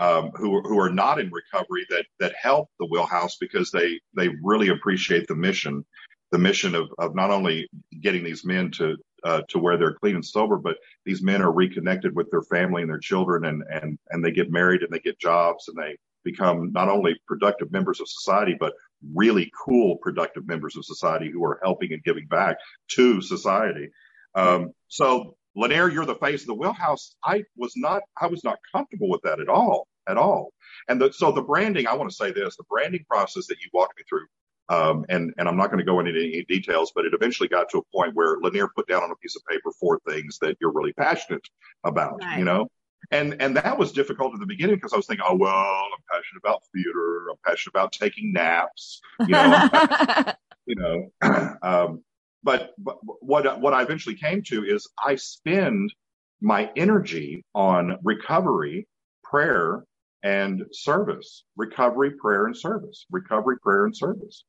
um, 0.00 0.30
who 0.34 0.60
who 0.62 0.78
are 0.78 0.90
not 0.90 1.18
in 1.18 1.30
recovery 1.30 1.86
that 1.90 2.06
that 2.20 2.34
help 2.40 2.70
the 2.78 2.86
wheelhouse 2.86 3.36
because 3.36 3.70
they 3.70 4.00
they 4.14 4.28
really 4.42 4.68
appreciate 4.68 5.26
the 5.26 5.34
mission, 5.34 5.84
the 6.30 6.38
mission 6.38 6.74
of 6.74 6.88
of 6.98 7.14
not 7.14 7.30
only 7.30 7.68
getting 8.00 8.22
these 8.22 8.44
men 8.44 8.70
to 8.72 8.96
uh, 9.24 9.42
to 9.48 9.58
where 9.58 9.76
they're 9.76 9.94
clean 9.94 10.14
and 10.14 10.24
sober, 10.24 10.56
but 10.56 10.76
these 11.04 11.22
men 11.22 11.42
are 11.42 11.52
reconnected 11.52 12.14
with 12.14 12.30
their 12.30 12.42
family 12.42 12.82
and 12.82 12.90
their 12.90 12.98
children, 12.98 13.44
and 13.46 13.62
and 13.70 13.98
and 14.10 14.24
they 14.24 14.30
get 14.30 14.50
married 14.50 14.82
and 14.82 14.92
they 14.92 15.00
get 15.00 15.18
jobs 15.18 15.68
and 15.68 15.76
they 15.76 15.96
become 16.24 16.70
not 16.72 16.88
only 16.88 17.16
productive 17.26 17.72
members 17.72 18.00
of 18.00 18.08
society, 18.08 18.56
but 18.58 18.74
really 19.14 19.50
cool 19.64 19.96
productive 19.96 20.46
members 20.46 20.76
of 20.76 20.84
society 20.84 21.30
who 21.30 21.44
are 21.44 21.58
helping 21.62 21.92
and 21.92 22.04
giving 22.04 22.26
back 22.26 22.56
to 22.88 23.20
society. 23.20 23.88
Um, 24.34 24.72
so 24.88 25.36
Lanier, 25.58 25.88
you're 25.88 26.06
the 26.06 26.14
face 26.14 26.42
of 26.42 26.46
the 26.46 26.54
wheelhouse. 26.54 27.16
I 27.24 27.42
was 27.56 27.72
not, 27.76 28.02
I 28.20 28.28
was 28.28 28.44
not 28.44 28.58
comfortable 28.72 29.08
with 29.10 29.22
that 29.22 29.40
at 29.40 29.48
all, 29.48 29.88
at 30.06 30.16
all. 30.16 30.52
And 30.88 31.00
the, 31.00 31.12
so 31.12 31.32
the 31.32 31.42
branding, 31.42 31.88
I 31.88 31.94
want 31.94 32.08
to 32.08 32.16
say 32.16 32.30
this, 32.30 32.56
the 32.56 32.62
branding 32.70 33.04
process 33.10 33.48
that 33.48 33.56
you 33.60 33.68
walked 33.72 33.98
me 33.98 34.04
through, 34.08 34.26
um, 34.68 35.04
and, 35.08 35.34
and 35.36 35.48
I'm 35.48 35.56
not 35.56 35.66
going 35.66 35.80
to 35.80 35.84
go 35.84 35.98
into 35.98 36.12
any 36.12 36.44
details, 36.44 36.92
but 36.94 37.06
it 37.06 37.12
eventually 37.12 37.48
got 37.48 37.68
to 37.70 37.78
a 37.78 37.82
point 37.92 38.14
where 38.14 38.36
Lanier 38.40 38.68
put 38.68 38.86
down 38.86 39.02
on 39.02 39.10
a 39.10 39.16
piece 39.16 39.34
of 39.34 39.42
paper 39.50 39.72
four 39.80 39.98
things 40.08 40.38
that 40.42 40.56
you're 40.60 40.72
really 40.72 40.92
passionate 40.92 41.46
about, 41.82 42.22
right. 42.22 42.38
you 42.38 42.44
know? 42.44 42.68
And, 43.10 43.40
and 43.40 43.56
that 43.56 43.76
was 43.78 43.90
difficult 43.90 44.34
at 44.34 44.40
the 44.40 44.46
beginning 44.46 44.76
because 44.76 44.92
I 44.92 44.96
was 44.96 45.06
thinking, 45.06 45.26
oh, 45.28 45.34
well, 45.34 45.52
I'm 45.52 46.02
passionate 46.12 46.38
about 46.38 46.62
theater. 46.72 47.30
I'm 47.30 47.36
passionate 47.44 47.74
about 47.74 47.92
taking 47.92 48.32
naps, 48.32 49.00
you 49.20 49.28
know, 49.28 49.68
you 50.66 50.76
know, 50.76 51.08
um, 51.62 52.04
but, 52.42 52.70
but 52.78 52.98
what 53.02 53.60
what 53.60 53.74
I 53.74 53.82
eventually 53.82 54.14
came 54.14 54.42
to 54.44 54.64
is 54.64 54.88
I 55.04 55.16
spend 55.16 55.92
my 56.40 56.70
energy 56.76 57.44
on 57.54 57.98
recovery 58.02 58.86
prayer 59.24 59.84
and 60.22 60.64
service, 60.72 61.44
recovery, 61.56 62.12
prayer, 62.12 62.46
and 62.46 62.56
service, 62.56 63.06
recovery, 63.10 63.58
prayer, 63.58 63.84
and 63.84 63.96
service. 63.96 64.44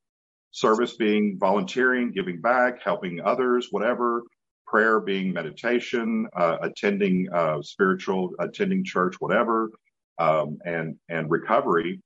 Service 0.52 0.96
being 0.96 1.38
volunteering, 1.40 2.12
giving 2.12 2.42
back, 2.42 2.82
helping 2.84 3.22
others, 3.22 3.68
whatever. 3.72 4.24
Prayer 4.66 5.00
being 5.00 5.32
meditation, 5.34 6.28
uh, 6.36 6.58
attending 6.62 7.28
uh, 7.34 7.62
spiritual, 7.62 8.32
attending 8.40 8.84
church, 8.84 9.16
whatever. 9.20 9.70
Um, 10.18 10.58
and 10.66 10.96
and 11.10 11.30
recovery 11.30 12.02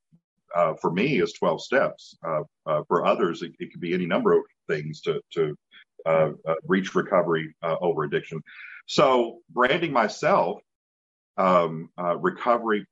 uh, 0.55 0.73
for 0.81 0.91
me 0.91 1.21
is 1.21 1.33
12 1.33 1.61
steps. 1.63 2.15
Uh, 2.25 2.41
uh, 2.65 2.83
for 2.87 3.05
others, 3.05 3.41
it, 3.41 3.53
it, 3.59 3.71
could 3.71 3.81
be 3.81 3.93
any 3.93 4.05
number 4.05 4.33
of 4.33 4.41
things 4.69 5.01
to 5.01 5.19
to 5.33 5.55
uh, 6.05 6.31
reach 6.67 6.95
recovery 6.95 7.55
over 7.63 8.03
addiction. 8.03 8.41
So 8.87 9.39
branding 9.49 9.91
myself, 9.91 10.61
um, 11.37 11.89
recovery 11.97 12.85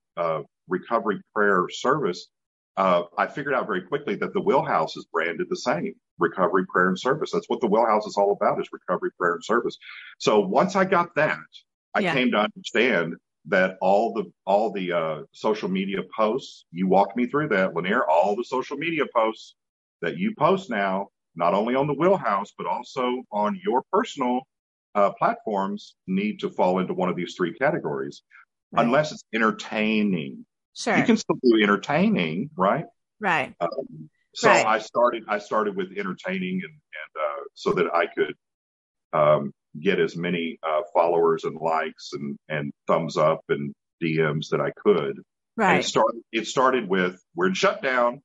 recovery 0.67 1.21
prayer 1.33 1.67
service, 1.69 2.27
uh, 2.77 3.03
I 3.17 3.27
figured 3.27 3.53
out 3.53 3.67
very 3.67 3.81
quickly 3.81 4.15
that 4.15 4.33
the 4.33 4.41
Wheelhouse 4.41 4.95
is 4.95 5.05
branded 5.11 5.47
the 5.49 5.57
same 5.57 5.93
recovery, 6.19 6.65
prayer, 6.65 6.87
and 6.87 6.99
service. 6.99 7.31
That's 7.31 7.49
what 7.49 7.59
the 7.61 7.67
Wheelhouse 7.67 8.05
is 8.05 8.15
all 8.15 8.31
about 8.31 8.59
is 8.61 8.69
recovery, 8.71 9.11
prayer, 9.17 9.33
and 9.33 9.43
service. 9.43 9.77
So 10.19 10.39
once 10.39 10.75
I 10.75 10.85
got 10.85 11.13
that, 11.15 11.37
I 11.93 11.99
yeah. 11.99 12.13
came 12.13 12.31
to 12.31 12.37
understand 12.37 13.15
that 13.47 13.77
all 13.81 14.13
the 14.13 14.31
all 14.45 14.71
the 14.71 14.91
uh, 14.91 15.21
social 15.31 15.67
media 15.67 15.99
posts 16.15 16.65
you 16.71 16.87
walked 16.87 17.17
me 17.17 17.25
through 17.25 17.49
that 17.49 17.75
lanier 17.75 18.05
all 18.07 18.35
the 18.35 18.43
social 18.43 18.77
media 18.77 19.03
posts 19.13 19.55
that 20.01 20.15
you 20.15 20.33
post 20.37 20.69
now 20.69 21.07
not 21.35 21.53
only 21.53 21.75
on 21.75 21.87
the 21.87 21.93
wheelhouse 21.93 22.51
but 22.57 22.67
also 22.67 23.23
on 23.31 23.59
your 23.63 23.83
personal 23.91 24.41
uh, 24.95 25.11
platforms 25.11 25.95
need 26.07 26.39
to 26.39 26.49
fall 26.49 26.79
into 26.79 26.93
one 26.93 27.09
of 27.09 27.15
these 27.15 27.35
three 27.35 27.53
categories 27.53 28.23
right. 28.71 28.85
unless 28.85 29.11
it's 29.11 29.23
entertaining 29.33 30.45
Sure. 30.73 30.97
You 30.97 31.03
can 31.03 31.17
still 31.17 31.37
do 31.43 31.61
entertaining, 31.61 32.49
right? 32.55 32.85
Right. 33.19 33.53
Um, 33.59 34.09
so 34.33 34.49
right. 34.49 34.65
I 34.65 34.79
started. 34.79 35.23
I 35.27 35.39
started 35.39 35.75
with 35.75 35.89
entertaining, 35.97 36.61
and, 36.63 36.73
and 36.73 37.23
uh, 37.23 37.43
so 37.53 37.73
that 37.73 37.93
I 37.93 38.07
could 38.07 38.33
um, 39.13 39.51
get 39.79 39.99
as 39.99 40.15
many 40.15 40.59
uh, 40.63 40.81
followers 40.93 41.43
and 41.43 41.57
likes 41.57 42.11
and 42.13 42.37
and 42.47 42.71
thumbs 42.87 43.17
up 43.17 43.41
and 43.49 43.73
DMs 44.01 44.49
that 44.49 44.61
I 44.61 44.71
could. 44.71 45.19
Right. 45.57 45.71
And 45.71 45.79
it 45.81 45.87
started. 45.87 46.21
It 46.31 46.47
started 46.47 46.87
with 46.87 47.21
we're 47.35 47.47
in 47.47 47.53
shutdown, 47.53 48.21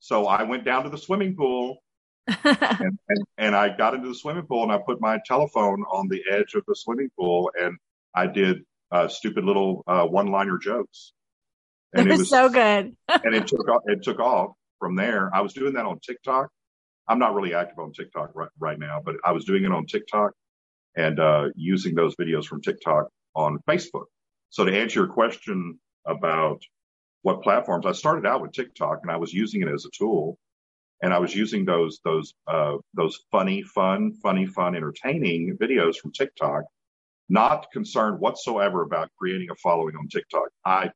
so 0.00 0.26
I 0.26 0.44
went 0.44 0.64
down 0.64 0.84
to 0.84 0.90
the 0.90 0.98
swimming 0.98 1.36
pool. 1.36 1.82
and, 2.44 2.98
and, 3.08 3.24
and 3.38 3.56
I 3.56 3.76
got 3.76 3.94
into 3.94 4.08
the 4.08 4.14
swimming 4.14 4.46
pool 4.46 4.62
and 4.62 4.72
I 4.72 4.78
put 4.78 5.00
my 5.00 5.18
telephone 5.26 5.82
on 5.90 6.08
the 6.08 6.22
edge 6.30 6.54
of 6.54 6.62
the 6.66 6.74
swimming 6.74 7.10
pool 7.18 7.50
and 7.58 7.76
I 8.14 8.26
did 8.26 8.62
uh, 8.90 9.08
stupid 9.08 9.44
little 9.44 9.82
uh, 9.86 10.06
one-liner 10.06 10.58
jokes 10.58 11.12
and 11.94 12.10
it 12.10 12.18
was 12.18 12.28
so 12.28 12.48
good. 12.48 12.96
and 13.08 13.34
it 13.34 13.46
took 13.46 13.68
off, 13.68 13.82
it 13.86 14.02
took 14.02 14.18
off 14.18 14.52
from 14.78 14.96
there. 14.96 15.30
I 15.34 15.40
was 15.40 15.52
doing 15.54 15.74
that 15.74 15.86
on 15.86 16.00
TikTok. 16.00 16.48
I'm 17.06 17.18
not 17.18 17.34
really 17.34 17.54
active 17.54 17.78
on 17.78 17.92
TikTok 17.92 18.30
right, 18.34 18.48
right 18.58 18.78
now, 18.78 19.00
but 19.04 19.16
I 19.24 19.32
was 19.32 19.44
doing 19.44 19.64
it 19.64 19.72
on 19.72 19.86
TikTok 19.86 20.32
and 20.96 21.20
uh, 21.20 21.48
using 21.54 21.94
those 21.94 22.16
videos 22.16 22.46
from 22.46 22.62
TikTok 22.62 23.08
on 23.34 23.58
Facebook. 23.68 24.06
So 24.50 24.64
to 24.64 24.76
answer 24.76 25.00
your 25.00 25.08
question 25.08 25.78
about 26.06 26.62
what 27.22 27.42
platforms, 27.42 27.86
I 27.86 27.92
started 27.92 28.26
out 28.26 28.42
with 28.42 28.52
TikTok 28.52 29.00
and 29.02 29.10
I 29.10 29.16
was 29.16 29.32
using 29.32 29.62
it 29.62 29.68
as 29.68 29.84
a 29.84 29.90
tool, 29.96 30.38
and 31.04 31.12
I 31.12 31.18
was 31.18 31.34
using 31.34 31.66
those 31.66 32.00
those 32.02 32.32
uh, 32.48 32.78
those 32.94 33.20
funny, 33.30 33.62
fun, 33.62 34.14
funny, 34.22 34.46
fun, 34.46 34.74
entertaining 34.74 35.56
videos 35.60 35.96
from 35.96 36.12
TikTok. 36.12 36.62
Not 37.28 37.70
concerned 37.72 38.20
whatsoever 38.20 38.82
about 38.82 39.10
creating 39.18 39.48
a 39.50 39.54
following 39.56 39.96
on 39.96 40.08
TikTok. 40.08 40.48
I 40.64 40.90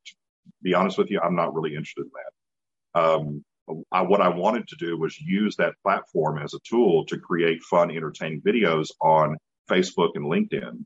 be 0.63 0.73
honest 0.73 0.97
with 0.97 1.11
you, 1.11 1.19
I'm 1.23 1.35
not 1.35 1.53
really 1.53 1.75
interested 1.75 2.05
in 2.05 2.11
that. 2.19 2.99
Um, 2.99 3.45
I, 3.91 4.01
what 4.01 4.19
I 4.19 4.29
wanted 4.29 4.67
to 4.69 4.75
do 4.77 4.97
was 4.97 5.15
use 5.21 5.55
that 5.57 5.75
platform 5.83 6.39
as 6.39 6.55
a 6.55 6.59
tool 6.67 7.05
to 7.05 7.19
create 7.19 7.61
fun, 7.61 7.91
entertaining 7.91 8.41
videos 8.41 8.87
on 9.01 9.37
Facebook 9.69 10.11
and 10.15 10.25
LinkedIn. 10.25 10.85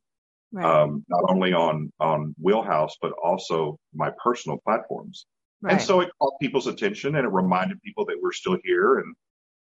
Right. 0.52 0.66
Um, 0.66 1.06
not 1.08 1.24
only 1.30 1.54
on 1.54 1.94
on 2.02 2.36
Wheelhouse, 2.42 2.98
but 3.02 3.14
also 3.24 3.78
my 3.94 4.12
personal 4.22 4.58
platforms. 4.66 5.26
Right. 5.64 5.74
And 5.74 5.82
so 5.82 6.02
it 6.02 6.10
caught 6.20 6.34
people's 6.42 6.68
attention, 6.68 7.16
and 7.16 7.26
it 7.26 7.32
reminded 7.32 7.82
people 7.82 8.06
that 8.08 8.18
we're 8.22 8.34
still 8.34 8.58
here. 8.66 9.00
And 9.00 9.16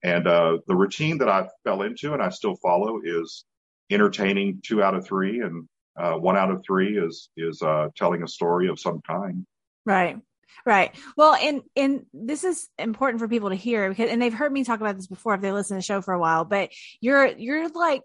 and 0.03 0.27
uh, 0.27 0.57
the 0.67 0.75
routine 0.75 1.19
that 1.19 1.29
I 1.29 1.47
fell 1.63 1.81
into, 1.83 2.13
and 2.13 2.21
I 2.21 2.29
still 2.29 2.57
follow, 2.57 2.99
is 3.01 3.45
entertaining 3.89 4.61
two 4.61 4.83
out 4.83 4.93
of 4.93 5.07
three, 5.07 5.39
and 5.39 5.69
uh, 5.97 6.15
one 6.15 6.35
out 6.35 6.51
of 6.51 6.63
three 6.65 6.97
is 6.97 7.29
is 7.37 7.61
uh, 7.61 7.87
telling 7.95 8.23
a 8.23 8.27
story 8.27 8.67
of 8.67 8.77
some 8.77 9.01
kind. 9.07 9.45
Right. 9.85 10.17
Right. 10.65 10.93
Well, 11.15 11.33
and 11.33 11.61
and 11.77 12.05
this 12.13 12.43
is 12.43 12.67
important 12.77 13.21
for 13.21 13.29
people 13.29 13.49
to 13.49 13.55
hear 13.55 13.87
because 13.87 14.09
and 14.09 14.21
they've 14.21 14.33
heard 14.33 14.51
me 14.51 14.65
talk 14.65 14.81
about 14.81 14.97
this 14.97 15.07
before 15.07 15.35
if 15.35 15.41
they 15.41 15.53
listen 15.53 15.75
to 15.75 15.79
the 15.79 15.81
show 15.81 16.01
for 16.01 16.13
a 16.13 16.19
while, 16.19 16.43
but 16.43 16.71
you're 16.99 17.27
you're 17.27 17.69
like 17.69 18.01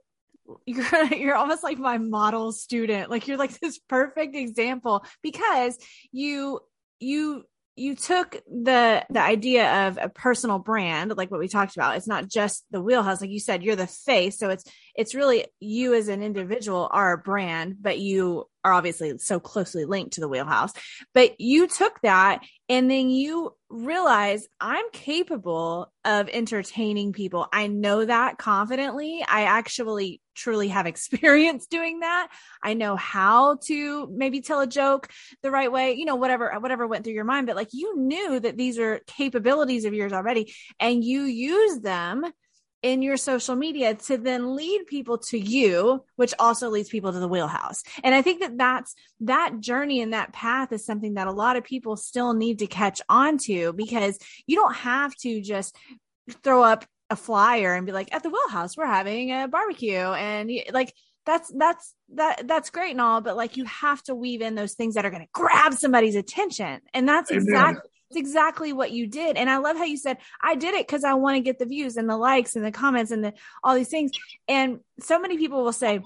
you're 0.64 1.04
you're 1.14 1.34
almost 1.34 1.64
like 1.64 1.78
my 1.78 1.98
model 1.98 2.52
student. 2.52 3.10
Like 3.10 3.26
you're 3.26 3.36
like 3.36 3.58
this 3.58 3.78
perfect 3.78 4.36
example 4.36 5.04
because 5.22 5.76
you 6.12 6.60
you 7.00 7.44
you 7.80 7.94
took 7.94 8.32
the 8.46 9.06
the 9.08 9.22
idea 9.22 9.88
of 9.88 9.98
a 9.98 10.10
personal 10.10 10.58
brand 10.58 11.16
like 11.16 11.30
what 11.30 11.40
we 11.40 11.48
talked 11.48 11.74
about. 11.74 11.96
It's 11.96 12.06
not 12.06 12.28
just 12.28 12.66
the 12.70 12.82
wheelhouse. 12.82 13.22
Like 13.22 13.30
you 13.30 13.40
said 13.40 13.62
you're 13.62 13.74
the 13.74 13.86
face. 13.86 14.38
So 14.38 14.50
it's 14.50 14.64
it's 14.94 15.14
really 15.14 15.46
you 15.60 15.94
as 15.94 16.08
an 16.08 16.22
individual 16.22 16.90
are 16.92 17.14
a 17.14 17.18
brand 17.18 17.76
but 17.80 17.98
you 17.98 18.49
are 18.64 18.72
obviously 18.72 19.16
so 19.18 19.40
closely 19.40 19.84
linked 19.84 20.14
to 20.14 20.20
the 20.20 20.28
wheelhouse. 20.28 20.72
But 21.14 21.40
you 21.40 21.66
took 21.66 22.00
that 22.02 22.42
and 22.68 22.90
then 22.90 23.10
you 23.10 23.54
realize 23.68 24.46
I'm 24.60 24.84
capable 24.92 25.92
of 26.04 26.28
entertaining 26.28 27.12
people. 27.12 27.48
I 27.52 27.66
know 27.66 28.04
that 28.04 28.38
confidently. 28.38 29.24
I 29.26 29.42
actually 29.42 30.20
truly 30.34 30.68
have 30.68 30.86
experience 30.86 31.66
doing 31.66 32.00
that. 32.00 32.28
I 32.62 32.74
know 32.74 32.96
how 32.96 33.58
to 33.66 34.08
maybe 34.12 34.40
tell 34.40 34.60
a 34.60 34.66
joke 34.66 35.08
the 35.42 35.50
right 35.50 35.70
way, 35.70 35.94
you 35.94 36.04
know, 36.04 36.16
whatever, 36.16 36.52
whatever 36.58 36.86
went 36.86 37.04
through 37.04 37.14
your 37.14 37.24
mind. 37.24 37.46
But 37.46 37.56
like 37.56 37.68
you 37.72 37.96
knew 37.96 38.40
that 38.40 38.56
these 38.56 38.78
are 38.78 39.00
capabilities 39.06 39.84
of 39.84 39.94
yours 39.94 40.12
already 40.12 40.52
and 40.78 41.02
you 41.04 41.22
use 41.22 41.80
them 41.80 42.24
in 42.82 43.02
your 43.02 43.16
social 43.16 43.54
media 43.56 43.94
to 43.94 44.16
then 44.16 44.56
lead 44.56 44.86
people 44.86 45.18
to 45.18 45.38
you, 45.38 46.04
which 46.16 46.32
also 46.38 46.70
leads 46.70 46.88
people 46.88 47.12
to 47.12 47.18
the 47.18 47.28
wheelhouse. 47.28 47.82
And 48.02 48.14
I 48.14 48.22
think 48.22 48.40
that 48.40 48.56
that's 48.56 48.94
that 49.20 49.60
journey 49.60 50.00
and 50.00 50.12
that 50.12 50.32
path 50.32 50.72
is 50.72 50.84
something 50.84 51.14
that 51.14 51.26
a 51.26 51.32
lot 51.32 51.56
of 51.56 51.64
people 51.64 51.96
still 51.96 52.32
need 52.32 52.60
to 52.60 52.66
catch 52.66 53.00
on 53.08 53.38
to 53.38 53.72
because 53.74 54.18
you 54.46 54.56
don't 54.56 54.74
have 54.76 55.14
to 55.16 55.40
just 55.42 55.76
throw 56.42 56.62
up 56.62 56.86
a 57.10 57.16
flyer 57.16 57.74
and 57.74 57.86
be 57.86 57.92
like, 57.92 58.14
at 58.14 58.22
the 58.22 58.30
wheelhouse, 58.30 58.76
we're 58.76 58.86
having 58.86 59.32
a 59.32 59.48
barbecue. 59.48 59.98
And 59.98 60.50
like, 60.72 60.94
that's 61.26 61.52
that's 61.54 61.94
that 62.14 62.48
that's 62.48 62.70
great 62.70 62.92
and 62.92 63.00
all 63.00 63.20
but 63.20 63.36
like 63.36 63.58
you 63.58 63.64
have 63.66 64.02
to 64.02 64.14
weave 64.14 64.40
in 64.40 64.54
those 64.54 64.72
things 64.72 64.94
that 64.94 65.04
are 65.04 65.10
going 65.10 65.22
to 65.22 65.28
grab 65.32 65.74
somebody's 65.74 66.16
attention 66.16 66.80
and 66.94 67.06
that's 67.06 67.30
Amen. 67.30 67.42
exactly 67.42 67.90
it's 68.10 68.18
exactly 68.18 68.72
what 68.72 68.90
you 68.90 69.06
did. 69.06 69.36
And 69.36 69.48
I 69.48 69.58
love 69.58 69.76
how 69.76 69.84
you 69.84 69.96
said, 69.96 70.18
I 70.42 70.56
did 70.56 70.74
it 70.74 70.86
because 70.86 71.04
I 71.04 71.14
want 71.14 71.36
to 71.36 71.42
get 71.42 71.58
the 71.58 71.66
views 71.66 71.96
and 71.96 72.10
the 72.10 72.16
likes 72.16 72.56
and 72.56 72.64
the 72.64 72.72
comments 72.72 73.12
and 73.12 73.24
the, 73.24 73.34
all 73.62 73.76
these 73.76 73.88
things. 73.88 74.10
And 74.48 74.80
so 75.00 75.20
many 75.20 75.38
people 75.38 75.62
will 75.62 75.72
say, 75.72 76.00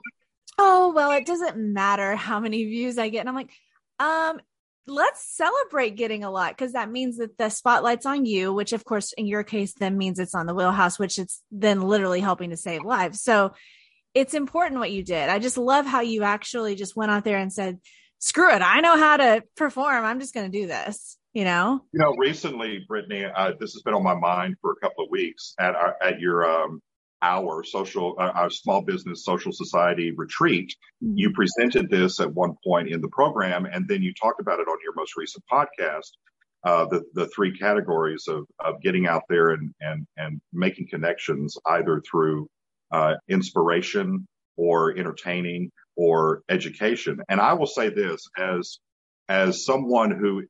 Oh, 0.59 0.93
well, 0.95 1.11
it 1.13 1.27
doesn't 1.27 1.57
matter 1.57 2.15
how 2.15 2.39
many 2.39 2.65
views 2.65 2.99
I 2.99 3.09
get. 3.09 3.21
And 3.21 3.29
I'm 3.29 3.35
like, 3.35 3.51
um, 3.99 4.41
let's 4.87 5.35
celebrate 5.35 5.97
getting 5.97 6.23
a 6.23 6.31
lot 6.31 6.51
because 6.53 6.75
that 6.75 6.91
means 6.91 7.17
that 7.17 7.37
the 7.39 7.49
spotlight's 7.49 8.07
on 8.07 8.25
you, 8.25 8.53
which 8.53 8.73
of 8.73 8.85
course 8.85 9.13
in 9.15 9.27
your 9.27 9.43
case 9.43 9.73
then 9.73 9.97
means 9.97 10.19
it's 10.19 10.35
on 10.35 10.47
the 10.47 10.55
wheelhouse, 10.55 10.99
which 10.99 11.19
it's 11.19 11.43
then 11.51 11.81
literally 11.81 12.21
helping 12.21 12.51
to 12.51 12.57
save 12.57 12.85
lives. 12.85 13.21
So 13.21 13.55
it's 14.13 14.35
important 14.35 14.79
what 14.79 14.93
you 14.93 15.03
did. 15.03 15.29
I 15.29 15.41
just 15.41 15.59
love 15.59 15.87
how 15.87 16.03
you 16.03 16.23
actually 16.23 16.77
just 16.77 16.95
went 16.95 17.11
out 17.11 17.25
there 17.25 17.39
and 17.39 17.53
said, 17.53 17.81
screw 18.21 18.55
it. 18.55 18.63
I 18.63 18.81
know 18.81 18.97
how 18.97 19.17
to 19.17 19.43
perform. 19.57 20.05
I'm 20.05 20.21
just 20.21 20.35
going 20.35 20.53
to 20.53 20.61
do 20.61 20.69
this 20.69 21.17
you 21.35 21.45
know? 21.45 21.85
You 21.93 22.01
know 22.01 22.15
recently 22.17 22.85
brittany 22.89 23.25
uh, 23.25 23.53
this 23.61 23.73
has 23.75 23.83
been 23.83 23.95
on 23.95 24.03
my 24.03 24.15
mind 24.15 24.57
for 24.61 24.73
a 24.73 24.77
couple 24.77 25.05
of 25.05 25.11
weeks 25.11 25.55
at 25.59 25.75
our 25.75 25.97
at 26.03 26.21
your 26.21 26.49
um, 26.49 26.81
our 27.21 27.65
social 27.65 28.17
uh, 28.19 28.33
our 28.35 28.51
small 28.51 28.83
business 28.83 29.25
social 29.25 29.53
society 29.53 30.13
retreat. 30.13 30.75
Mm-hmm. 31.03 31.19
you 31.19 31.33
presented 31.33 31.91
this 31.91 32.21
at 32.21 32.33
one 32.33 32.55
point 32.65 32.89
in 32.89 33.01
the 33.01 33.09
program 33.09 33.67
and 33.67 33.87
then 33.89 34.03
you 34.03 34.15
talked 34.15 34.41
about 34.41 34.61
it 34.61 34.69
on 34.69 34.79
your 34.83 34.95
most 34.95 35.17
recent 35.17 35.45
podcast 35.53 36.11
uh, 36.65 36.87
the 36.87 37.03
the 37.15 37.29
three 37.29 37.57
categories 37.57 38.25
of 38.29 38.47
of 38.59 38.81
getting 38.81 39.07
out 39.07 39.23
there 39.29 39.51
and 39.51 39.75
and 39.81 40.07
and 40.17 40.41
making 40.53 40.89
connections 40.89 41.57
either 41.67 42.01
through 42.11 42.49
uh, 42.93 43.15
inspiration 43.29 44.27
or 44.57 44.97
entertaining 44.97 45.71
or 45.97 46.43
education. 46.49 47.21
And 47.29 47.41
i 47.41 47.53
will 47.55 47.67
say 47.67 47.91
this 47.91 48.29
as 48.39 48.79
as 49.29 49.65
someone 49.65 50.11
who 50.11 50.45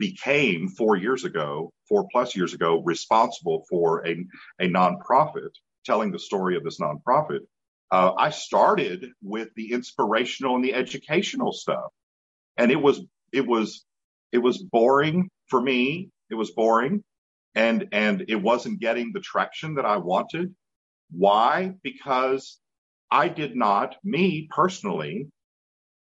became 0.00 0.66
four 0.66 0.96
years 0.96 1.24
ago, 1.24 1.72
four 1.88 2.08
plus 2.10 2.34
years 2.34 2.54
ago, 2.54 2.82
responsible 2.84 3.64
for 3.70 4.04
a, 4.04 4.16
a 4.60 4.68
nonprofit, 4.68 5.50
telling 5.86 6.10
the 6.10 6.18
story 6.18 6.56
of 6.56 6.64
this 6.64 6.80
nonprofit. 6.80 7.40
Uh, 7.92 8.12
I 8.18 8.30
started 8.30 9.06
with 9.22 9.50
the 9.54 9.72
inspirational 9.72 10.56
and 10.56 10.64
the 10.64 10.74
educational 10.74 11.52
stuff. 11.52 11.92
And 12.56 12.72
it 12.72 12.82
was, 12.82 13.00
it 13.32 13.46
was 13.46 13.84
it 14.32 14.38
was 14.38 14.58
boring 14.58 15.28
for 15.48 15.60
me. 15.60 16.10
It 16.30 16.34
was 16.34 16.52
boring 16.52 17.02
and, 17.54 17.88
and 17.92 18.24
it 18.28 18.36
wasn't 18.36 18.80
getting 18.80 19.12
the 19.12 19.20
traction 19.20 19.74
that 19.74 19.84
I 19.84 19.96
wanted. 19.96 20.54
Why? 21.10 21.72
Because 21.82 22.58
I 23.10 23.28
did 23.28 23.56
not, 23.56 23.96
me 24.04 24.48
personally, 24.50 25.26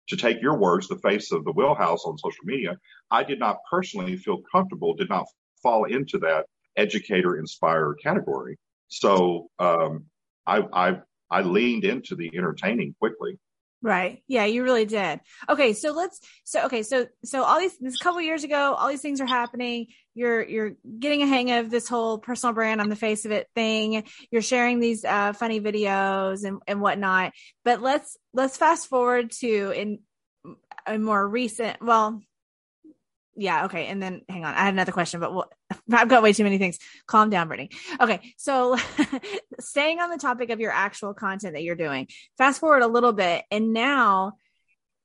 to 0.09 0.17
take 0.17 0.41
your 0.41 0.57
words, 0.59 0.89
the 0.89 0.99
face 0.99 1.33
of 1.33 1.45
the 1.45 1.53
wheelhouse 1.53 2.05
on 2.05 2.19
social 2.19 2.45
media, 2.45 2.77
I 3.11 3.23
did 3.23 3.39
not 3.39 3.59
personally 3.71 4.17
feel 4.17 4.43
comfortable, 4.51 4.95
did 4.95 5.09
not 5.09 5.27
fall 5.63 5.85
into 5.85 6.19
that 6.19 6.47
educator 6.77 7.39
inspirer 7.39 7.95
category. 8.03 8.57
So 8.89 9.49
um, 9.59 10.05
I, 10.47 10.63
I 10.73 10.99
I 11.31 11.43
leaned 11.43 11.85
into 11.85 12.17
the 12.17 12.31
entertaining 12.35 12.95
quickly. 12.99 13.39
Right. 13.81 14.25
Yeah, 14.27 14.45
you 14.45 14.65
really 14.65 14.87
did. 14.87 15.21
Okay, 15.49 15.73
so 15.73 15.93
let's 15.93 16.19
so 16.43 16.65
okay, 16.67 16.83
so 16.83 17.07
so 17.25 17.45
all 17.45 17.61
these 17.61 17.79
this 17.79 17.97
couple 17.99 18.21
years 18.21 18.43
ago, 18.43 18.75
all 18.75 18.89
these 18.89 19.01
things 19.03 19.21
are 19.21 19.27
happening. 19.27 19.87
You're 20.15 20.43
you're 20.43 20.73
getting 20.99 21.23
a 21.23 21.29
hang 21.29 21.53
of 21.53 21.71
this 21.71 21.89
whole 21.89 22.19
personal 22.19 22.55
brand 22.55 22.81
on 22.81 22.89
the 22.89 22.97
face 22.97 23.25
of 23.25 23.31
it 23.31 23.47
thing. 23.55 24.03
You're 24.33 24.43
sharing 24.43 24.81
these 24.81 25.05
uh 25.05 25.33
funny 25.33 25.61
videos 25.61 26.43
and, 26.43 26.61
and 26.67 26.81
whatnot. 26.81 27.35
But 27.65 27.81
let's 27.81 28.17
let's 28.35 28.57
fast 28.57 28.89
forward 28.89 29.31
to 29.41 29.71
in 29.71 30.01
a 30.85 30.99
more 30.99 31.27
recent 31.29 31.81
well, 31.81 32.21
yeah, 33.39 33.67
okay. 33.67 33.87
And 33.87 34.03
then 34.03 34.23
hang 34.29 34.45
on, 34.45 34.53
I 34.53 34.65
had 34.65 34.75
another 34.75 34.91
question, 34.91 35.21
but 35.21 35.33
we'll, 35.33 35.51
I've 35.93 36.09
got 36.09 36.23
way 36.23 36.33
too 36.33 36.43
many 36.43 36.59
things. 36.59 36.79
Calm 37.07 37.31
down, 37.31 37.47
Brittany. 37.47 37.71
Okay, 38.01 38.35
so 38.37 38.77
staying 39.61 40.01
on 40.01 40.11
the 40.11 40.19
topic 40.19 40.51
of 40.51 40.59
your 40.59 40.73
actual 40.73 41.15
content 41.15 41.55
that 41.55 41.63
you're 41.63 41.77
doing, 41.77 42.09
fast 42.37 42.59
forward 42.59 42.83
a 42.83 42.89
little 42.89 43.13
bit, 43.13 43.45
and 43.51 43.73
now 43.73 44.33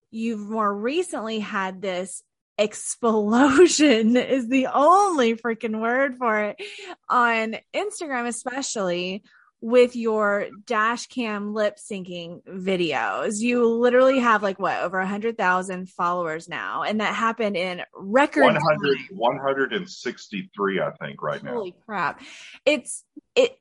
you've 0.09 0.49
more 0.49 0.75
recently 0.75 1.39
had 1.39 1.81
this 1.81 2.23
explosion 2.57 4.17
is 4.17 4.47
the 4.47 4.67
only 4.73 5.35
freaking 5.35 5.79
word 5.79 6.15
for 6.17 6.39
it 6.39 6.61
on 7.07 7.55
Instagram, 7.75 8.27
especially 8.27 9.23
with 9.63 9.95
your 9.95 10.47
dash 10.65 11.07
cam 11.07 11.53
lip 11.53 11.77
syncing 11.77 12.43
videos. 12.43 13.39
You 13.39 13.65
literally 13.65 14.19
have 14.19 14.43
like 14.43 14.59
what 14.59 14.83
over 14.83 14.99
a 14.99 15.07
hundred 15.07 15.37
thousand 15.37 15.87
followers 15.89 16.49
now. 16.49 16.83
And 16.83 16.99
that 16.99 17.15
happened 17.15 17.55
in 17.55 17.81
record 17.95 18.43
100, 18.43 18.97
163, 19.11 20.81
I 20.81 20.91
think 20.91 21.21
right 21.21 21.41
now. 21.41 21.53
Holy 21.53 21.73
crap. 21.85 22.21
It's 22.65 23.05
it 23.35 23.57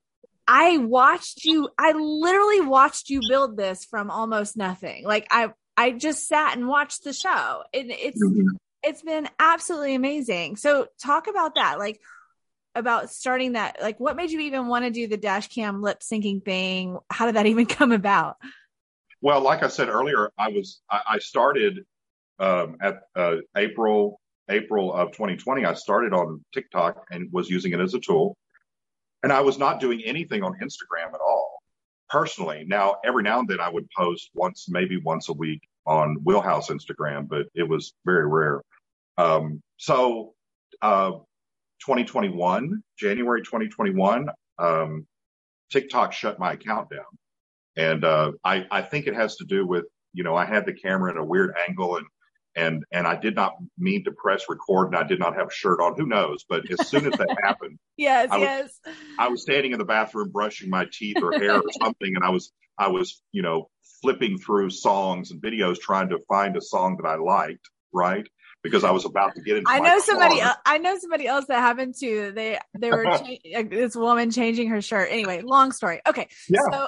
I 0.49 0.79
watched 0.79 1.45
you 1.45 1.69
I 1.79 1.93
literally 1.93 2.63
watched 2.63 3.09
you 3.09 3.21
build 3.29 3.57
this 3.57 3.85
from 3.85 4.11
almost 4.11 4.57
nothing. 4.57 5.05
Like 5.07 5.29
I 5.31 5.53
I 5.77 5.93
just 5.93 6.27
sat 6.27 6.57
and 6.57 6.67
watched 6.67 7.05
the 7.05 7.13
show. 7.13 7.63
And 7.73 7.93
it's 7.93 8.21
mm-hmm. 8.21 8.57
it's 8.83 9.03
been 9.03 9.29
absolutely 9.39 9.95
amazing. 9.95 10.57
So 10.57 10.89
talk 11.01 11.29
about 11.29 11.55
that. 11.55 11.79
Like 11.79 12.01
about 12.75 13.11
starting 13.11 13.53
that 13.53 13.77
like 13.81 14.01
what 14.01 14.17
made 14.17 14.31
you 14.31 14.41
even 14.41 14.67
want 14.67 14.85
to 14.85 14.91
do 14.91 15.07
the 15.07 15.17
dash 15.17 15.49
cam 15.49 15.83
lip 15.83 16.01
syncing 16.01 16.45
thing? 16.45 16.99
How 17.11 17.27
did 17.27 17.37
that 17.37 17.47
even 17.53 17.67
come 17.67 17.93
about? 17.93 18.37
Well 19.21 19.41
like 19.41 19.63
i 19.63 19.69
said 19.69 19.89
earlier 19.89 20.31
i 20.39 20.49
was 20.49 20.81
i, 20.91 21.01
I 21.07 21.19
started 21.19 21.85
um, 22.39 22.77
at 22.81 23.03
uh, 23.15 23.37
april 23.57 24.21
april 24.49 24.93
of 24.93 25.13
2020 25.13 25.65
i 25.65 25.75
started 25.75 26.13
on 26.13 26.45
tiktok 26.53 27.05
and 27.11 27.31
was 27.33 27.49
using 27.49 27.73
it 27.73 27.81
as 27.81 27.95
a 27.95 28.01
tool. 28.01 28.37
And 29.23 29.33
i 29.33 29.41
was 29.41 29.59
not 29.59 29.81
doing 29.81 30.03
anything 30.05 30.43
on 30.43 30.55
instagram 30.55 31.15
at 31.15 31.21
all 31.21 31.59
personally. 32.11 32.65
Now 32.67 32.97
every 33.05 33.23
now 33.23 33.39
and 33.39 33.49
then 33.49 33.61
i 33.61 33.69
would 33.69 33.89
post 33.97 34.31
once 34.35 34.67
maybe 34.69 34.97
once 34.99 35.29
a 35.29 35.33
week 35.33 35.61
on 35.87 36.17
wheelhouse 36.25 36.69
instagram 36.69 37.29
but 37.29 37.47
it 37.55 37.69
was 37.69 37.95
very 38.05 38.27
rare. 38.27 38.63
Um, 39.19 39.63
so 39.77 40.35
uh, 40.81 41.13
2021, 41.85 42.83
January 42.99 43.43
2021, 43.43 44.29
um, 44.59 45.07
TikTok 45.71 46.13
shut 46.13 46.39
my 46.39 46.53
account 46.53 46.91
down. 46.91 47.05
And, 47.77 48.05
uh, 48.05 48.33
I, 48.45 48.67
I 48.71 48.83
think 48.83 49.07
it 49.07 49.15
has 49.15 49.37
to 49.37 49.45
do 49.45 49.67
with, 49.67 49.87
you 50.13 50.25
know, 50.25 50.37
I 50.37 50.45
had 50.45 50.67
the 50.67 50.75
camera 50.75 51.11
at 51.11 51.17
a 51.17 51.25
weird 51.25 51.55
angle 51.69 51.97
and, 51.97 52.07
and, 52.55 52.85
and 52.93 53.07
I 53.07 53.17
did 53.17 53.35
not 53.35 53.57
mean 53.79 54.05
to 54.05 54.13
press 54.13 54.45
record 54.49 54.89
and 54.89 54.97
I 54.97 55.05
did 55.05 55.19
not 55.19 55.35
have 55.37 55.49
a 55.49 55.53
shirt 55.53 55.81
on. 55.81 55.97
Who 55.97 56.07
knows? 56.07 56.45
But 56.49 56.71
as 56.71 56.87
soon 56.87 57.07
as 57.07 57.19
that 57.19 57.37
happened, 57.43 57.79
yes, 57.97 58.29
I 58.31 58.37
was, 58.37 58.47
yes, 58.47 58.95
I 59.19 59.29
was 59.29 59.43
standing 59.43 59.73
in 59.73 59.79
the 59.79 59.87
bathroom 59.87 60.31
brushing 60.31 60.69
my 60.69 60.87
teeth 60.93 61.17
or 61.23 61.33
hair 61.33 61.57
or 61.57 61.73
something. 61.81 62.15
And 62.15 62.23
I 62.23 62.29
was, 62.29 62.53
I 62.79 62.89
was, 62.89 63.23
you 63.33 63.41
know, 63.41 63.71
flipping 64.03 64.37
through 64.37 64.69
songs 64.71 65.31
and 65.31 65.41
videos 65.41 65.79
trying 65.79 66.11
to 66.11 66.19
find 66.29 66.57
a 66.57 66.61
song 66.61 66.99
that 66.99 67.09
I 67.09 67.17
liked. 67.17 67.71
Right 67.95 68.27
because 68.63 68.85
I 68.85 68.91
was 68.91 69.05
about 69.05 69.35
to 69.35 69.43
get 69.43 69.57
into. 69.59 69.71
I 69.71 69.81
know 69.81 69.99
somebody. 69.99 70.41
I 70.65 70.79
know 70.79 70.97
somebody 70.99 71.27
else 71.27 71.47
that 71.47 71.61
happened 71.61 71.95
too. 71.99 72.33
They 72.35 72.59
they 72.79 72.91
were 72.91 73.05
cha- 73.05 73.63
this 73.69 73.97
woman 73.97 74.31
changing 74.31 74.69
her 74.69 74.81
shirt. 74.81 75.09
Anyway, 75.11 75.43
long 75.43 75.73
story. 75.73 76.01
Okay. 76.07 76.29
Yeah. 76.49 76.61
So 76.71 76.87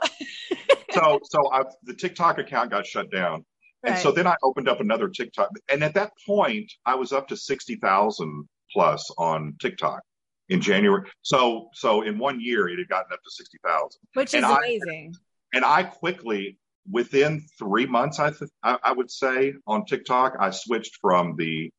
so, 0.92 1.20
so 1.24 1.52
I, 1.52 1.64
the 1.82 1.94
TikTok 1.94 2.38
account 2.38 2.70
got 2.70 2.86
shut 2.86 3.10
down, 3.10 3.44
right. 3.82 3.92
and 3.92 3.98
so 3.98 4.12
then 4.12 4.26
I 4.26 4.36
opened 4.42 4.68
up 4.68 4.80
another 4.80 5.08
TikTok, 5.08 5.50
and 5.70 5.82
at 5.82 5.94
that 5.94 6.12
point 6.26 6.72
I 6.86 6.94
was 6.94 7.12
up 7.12 7.28
to 7.28 7.36
sixty 7.36 7.76
thousand 7.76 8.48
plus 8.72 9.10
on 9.18 9.56
TikTok 9.60 10.00
in 10.48 10.60
January. 10.60 11.10
So 11.22 11.68
so 11.74 12.02
in 12.02 12.18
one 12.18 12.40
year 12.40 12.68
it 12.68 12.78
had 12.78 12.88
gotten 12.88 13.12
up 13.12 13.22
to 13.22 13.30
sixty 13.30 13.58
thousand, 13.64 14.00
which 14.14 14.34
is 14.34 14.44
and 14.44 14.52
amazing. 14.52 15.14
I, 15.14 15.56
and 15.56 15.64
I 15.64 15.82
quickly 15.84 16.58
within 16.90 17.44
three 17.58 17.86
months, 17.86 18.18
I, 18.18 18.30
th- 18.30 18.50
I, 18.62 18.92
would 18.92 19.10
say 19.10 19.54
on 19.66 19.86
TikTok, 19.86 20.34
I 20.38 20.50
switched 20.50 20.98
from 21.00 21.36
the 21.36 21.70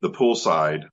the 0.00 0.10
poolside 0.10 0.84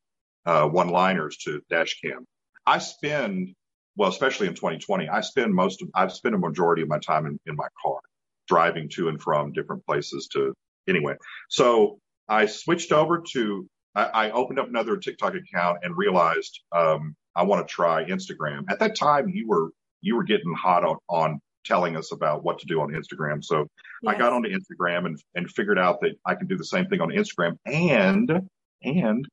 uh, 0.46 0.68
one 0.68 0.90
liners 0.90 1.38
to 1.38 1.62
dash 1.70 2.00
cam. 2.02 2.26
I 2.66 2.80
spend 2.80 3.54
well, 3.96 4.10
especially 4.10 4.48
in 4.48 4.54
2020, 4.54 5.10
I 5.10 5.22
spend 5.22 5.54
most 5.54 5.82
of 5.82 5.90
I've 5.94 6.14
spent 6.14 6.36
a 6.36 6.38
majority 6.38 6.82
of 6.82 6.88
my 6.88 7.00
time 7.00 7.26
in, 7.26 7.38
in 7.46 7.56
my 7.56 7.68
car 7.84 8.00
driving 8.48 8.90
to 8.90 9.10
and 9.10 9.22
from 9.22 9.52
different 9.52 9.86
places 9.86 10.28
to 10.34 10.54
anyway. 10.88 11.16
So 11.50 12.00
I 12.28 12.46
switched 12.46 12.92
over 12.92 13.24
to 13.34 13.68
I, 13.96 14.04
I 14.04 14.32
opened 14.32 14.60
up 14.60 14.70
another 14.70 14.98
TikTok 14.98 15.34
account 15.36 15.80
and 15.84 15.98
realized 15.98 16.62
um, 16.72 17.16
I 17.36 17.44
want 17.44 17.68
to 17.68 17.72
try 17.72 18.06
Instagram. 18.06 18.64
At 18.70 18.80
that 18.80 18.96
time, 18.96 19.30
you 19.30 19.48
were 19.48 19.70
you 20.02 20.16
were 20.16 20.24
getting 20.24 20.54
hot 20.54 20.84
on, 20.84 20.98
on 21.10 21.42
telling 21.66 21.96
us 21.96 22.12
about 22.12 22.44
what 22.44 22.60
to 22.60 22.66
do 22.66 22.82
on 22.82 22.90
Instagram. 22.90 23.44
So 23.44 23.68
yes. 24.02 24.16
I 24.16 24.18
got 24.18 24.34
onto 24.34 24.50
Instagram 24.50 25.06
and, 25.06 25.22
and 25.36 25.50
figured 25.50 25.78
out 25.80 26.00
that 26.02 26.16
I 26.26 26.36
can 26.36 26.48
do 26.48 26.58
the 26.58 26.66
same 26.66 26.88
thing 26.88 27.02
on 27.02 27.10
Instagram 27.10 27.58
and, 27.66 28.50
and, 28.84 29.28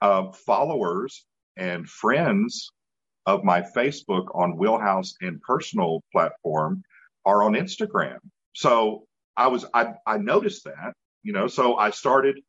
uh, 0.00 0.32
followers 0.32 1.24
and 1.56 1.88
friends 1.88 2.70
of 3.26 3.44
my 3.44 3.62
Facebook 3.62 4.26
on 4.34 4.56
Wheelhouse 4.56 5.14
and 5.20 5.40
personal 5.40 6.02
platform 6.12 6.82
are 7.24 7.42
on 7.42 7.54
Instagram. 7.54 8.18
So 8.52 9.04
I 9.36 9.48
was, 9.48 9.64
I, 9.72 9.94
I 10.06 10.18
noticed 10.18 10.64
that, 10.64 10.92
you 11.22 11.32
know, 11.32 11.48
so 11.48 11.76
I 11.76 11.90
started, 11.90 12.40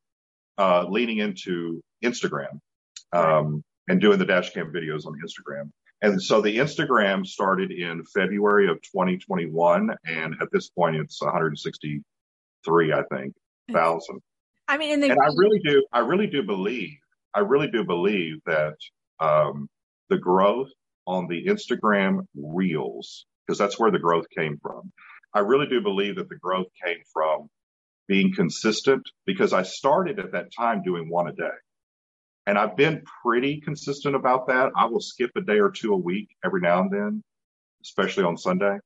uh, 0.57 0.85
leaning 0.89 1.19
into 1.19 1.81
Instagram, 2.03 2.59
um, 3.13 3.63
and 3.87 4.01
doing 4.01 4.19
the 4.19 4.25
dash 4.25 4.51
cam 4.51 4.73
videos 4.73 5.05
on 5.05 5.13
Instagram. 5.23 5.69
And 6.05 6.21
so 6.21 6.39
the 6.39 6.57
Instagram 6.57 7.25
started 7.25 7.71
in 7.71 8.03
February 8.13 8.69
of 8.69 8.79
2021. 8.83 9.89
And 10.05 10.35
at 10.39 10.49
this 10.51 10.69
point, 10.69 10.97
it's 10.97 11.19
163, 11.19 12.93
I 12.93 13.01
think, 13.11 13.33
thousand. 13.71 14.21
I 14.67 14.77
mean, 14.77 14.93
and, 14.93 15.03
and 15.03 15.19
I 15.19 15.29
really 15.35 15.59
do, 15.65 15.83
I 15.91 15.99
really 15.99 16.27
do 16.27 16.43
believe, 16.43 16.99
I 17.33 17.39
really 17.39 17.71
do 17.71 17.83
believe 17.83 18.35
that, 18.45 18.75
um, 19.19 19.67
the 20.09 20.19
growth 20.19 20.69
on 21.07 21.27
the 21.27 21.47
Instagram 21.47 22.27
reels, 22.35 23.25
because 23.45 23.57
that's 23.57 23.79
where 23.79 23.89
the 23.89 23.97
growth 23.97 24.25
came 24.37 24.59
from. 24.61 24.91
I 25.33 25.39
really 25.39 25.67
do 25.67 25.81
believe 25.81 26.17
that 26.17 26.29
the 26.29 26.37
growth 26.37 26.67
came 26.85 26.99
from 27.13 27.49
being 28.07 28.31
consistent 28.31 29.01
because 29.25 29.53
I 29.53 29.63
started 29.63 30.19
at 30.19 30.33
that 30.33 30.49
time 30.55 30.83
doing 30.83 31.09
one 31.09 31.27
a 31.27 31.33
day. 31.33 31.57
And 32.47 32.57
I've 32.57 32.77
been 32.77 33.03
pretty 33.23 33.59
consistent 33.59 34.15
about 34.15 34.47
that. 34.47 34.71
I 34.77 34.85
will 34.85 35.01
skip 35.01 35.31
a 35.35 35.41
day 35.41 35.59
or 35.59 35.71
two 35.71 35.93
a 35.93 35.97
week 35.97 36.29
every 36.43 36.61
now 36.61 36.81
and 36.81 36.91
then, 36.91 37.23
especially 37.83 38.23
on 38.23 38.37
Sunday. 38.37 38.77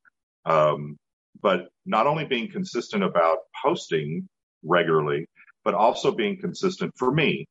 Um, 0.46 0.98
but 1.42 1.70
not 1.86 2.08
only 2.08 2.26
being 2.26 2.52
consistent 2.52 3.04
about 3.04 3.40
posting 3.64 4.28
regularly, 4.64 5.28
but 5.64 5.74
also 5.74 6.12
being 6.12 6.40
consistent 6.40 6.94
for 6.98 7.12
me, 7.12 7.46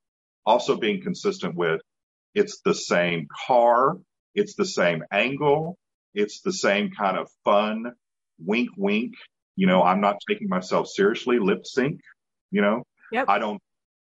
also 0.46 0.76
being 0.76 1.02
consistent 1.02 1.54
with 1.54 1.80
it's 2.34 2.60
the 2.64 2.74
same 2.74 3.26
car, 3.46 3.98
it's 4.34 4.54
the 4.54 4.64
same 4.64 5.02
angle, 5.10 5.76
it's 6.14 6.40
the 6.40 6.52
same 6.52 6.90
kind 6.90 7.18
of 7.18 7.28
fun, 7.44 7.92
wink, 8.38 8.70
wink. 8.76 9.14
You 9.56 9.66
know, 9.66 9.82
I'm 9.82 10.00
not 10.00 10.18
taking 10.28 10.48
myself 10.48 10.88
seriously, 10.88 11.38
lip 11.38 11.66
sync, 11.66 12.00
you 12.50 12.62
know, 12.62 12.84
yep. 13.10 13.26
I 13.28 13.38
don't 13.38 13.60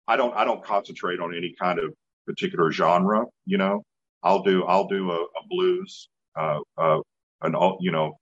I 0.10 0.17
don't 0.17 0.36
I 0.36 0.43
don't 0.43 0.63
concentrate 0.63 1.19
on 1.19 1.36
any 1.36 1.54
kind 1.60 1.80
of 1.80 1.93
particular 2.26 2.72
genre. 2.72 3.26
You 3.45 3.60
know, 3.60 3.84
I'll 4.24 4.41
do 4.41 4.65
I'll 4.65 4.88
do 4.88 5.12
a, 5.12 5.22
a 5.22 5.48
blues, 5.50 6.10
uh, 6.36 6.60
uh, 6.78 7.00
an 7.43 7.56
old 7.56 7.78
you 7.82 7.91
know, 7.91 8.17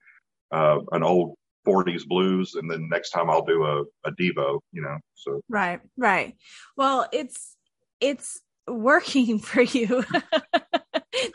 uh, 0.51 0.79
an 0.91 1.01
old 1.01 1.35
40s 1.65 2.05
blues, 2.05 2.55
and 2.55 2.69
then 2.69 2.89
next 2.89 3.11
time 3.11 3.29
I'll 3.29 3.45
do 3.45 3.63
a, 3.63 3.83
a 4.05 4.11
Devo. 4.11 4.59
You 4.73 4.81
know, 4.81 4.97
so 5.15 5.41
right, 5.47 5.79
right. 5.95 6.35
Well, 6.75 7.07
it's 7.13 7.55
it's 8.01 8.41
working 8.67 9.39
for 9.49 9.61
you. 9.61 10.03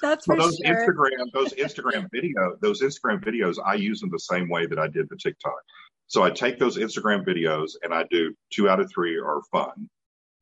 That's 0.02 0.28
well, 0.28 0.36
those 0.36 0.60
sure. 0.64 0.76
Instagram, 0.76 1.32
those 1.32 1.52
Instagram 1.58 2.08
video, 2.12 2.56
those 2.60 2.82
Instagram 2.82 3.24
videos, 3.24 3.56
I 3.64 3.74
use 3.74 4.00
them 4.00 4.10
the 4.12 4.18
same 4.18 4.50
way 4.50 4.66
that 4.66 4.78
I 4.78 4.86
did 4.86 5.08
the 5.08 5.16
TikTok. 5.16 5.58
So 6.08 6.22
I 6.22 6.30
take 6.30 6.58
those 6.58 6.76
Instagram 6.76 7.24
videos 7.24 7.70
and 7.82 7.94
I 7.94 8.04
do 8.10 8.34
two 8.52 8.68
out 8.68 8.80
of 8.80 8.90
three 8.92 9.16
are 9.16 9.40
fun, 9.50 9.88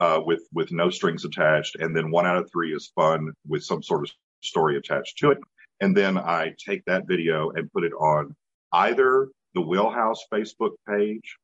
uh, 0.01 0.21
with 0.25 0.41
with 0.53 0.73
no 0.73 0.91
strings 0.91 1.25
attached, 1.25 1.77
and 1.77 1.95
then 1.95 2.11
one 2.11 2.27
out 2.27 2.37
of 2.37 2.51
three 2.51 2.75
is 2.75 2.93
fun 2.95 3.33
with 3.47 3.63
some 3.63 3.83
sort 3.83 4.05
of 4.05 4.11
story 4.41 4.77
attached 4.77 5.19
to 5.19 5.31
it. 5.31 5.39
And 5.81 5.97
then 5.97 6.19
I 6.19 6.55
take 6.65 6.85
that 6.87 7.07
video 7.07 7.51
and 7.51 7.73
put 7.73 7.85
it 7.85 7.93
on 7.93 8.35
either 8.73 9.29
the 9.55 9.61
Wheelhouse 9.61 10.25
Facebook 10.33 10.73
page. 10.89 11.37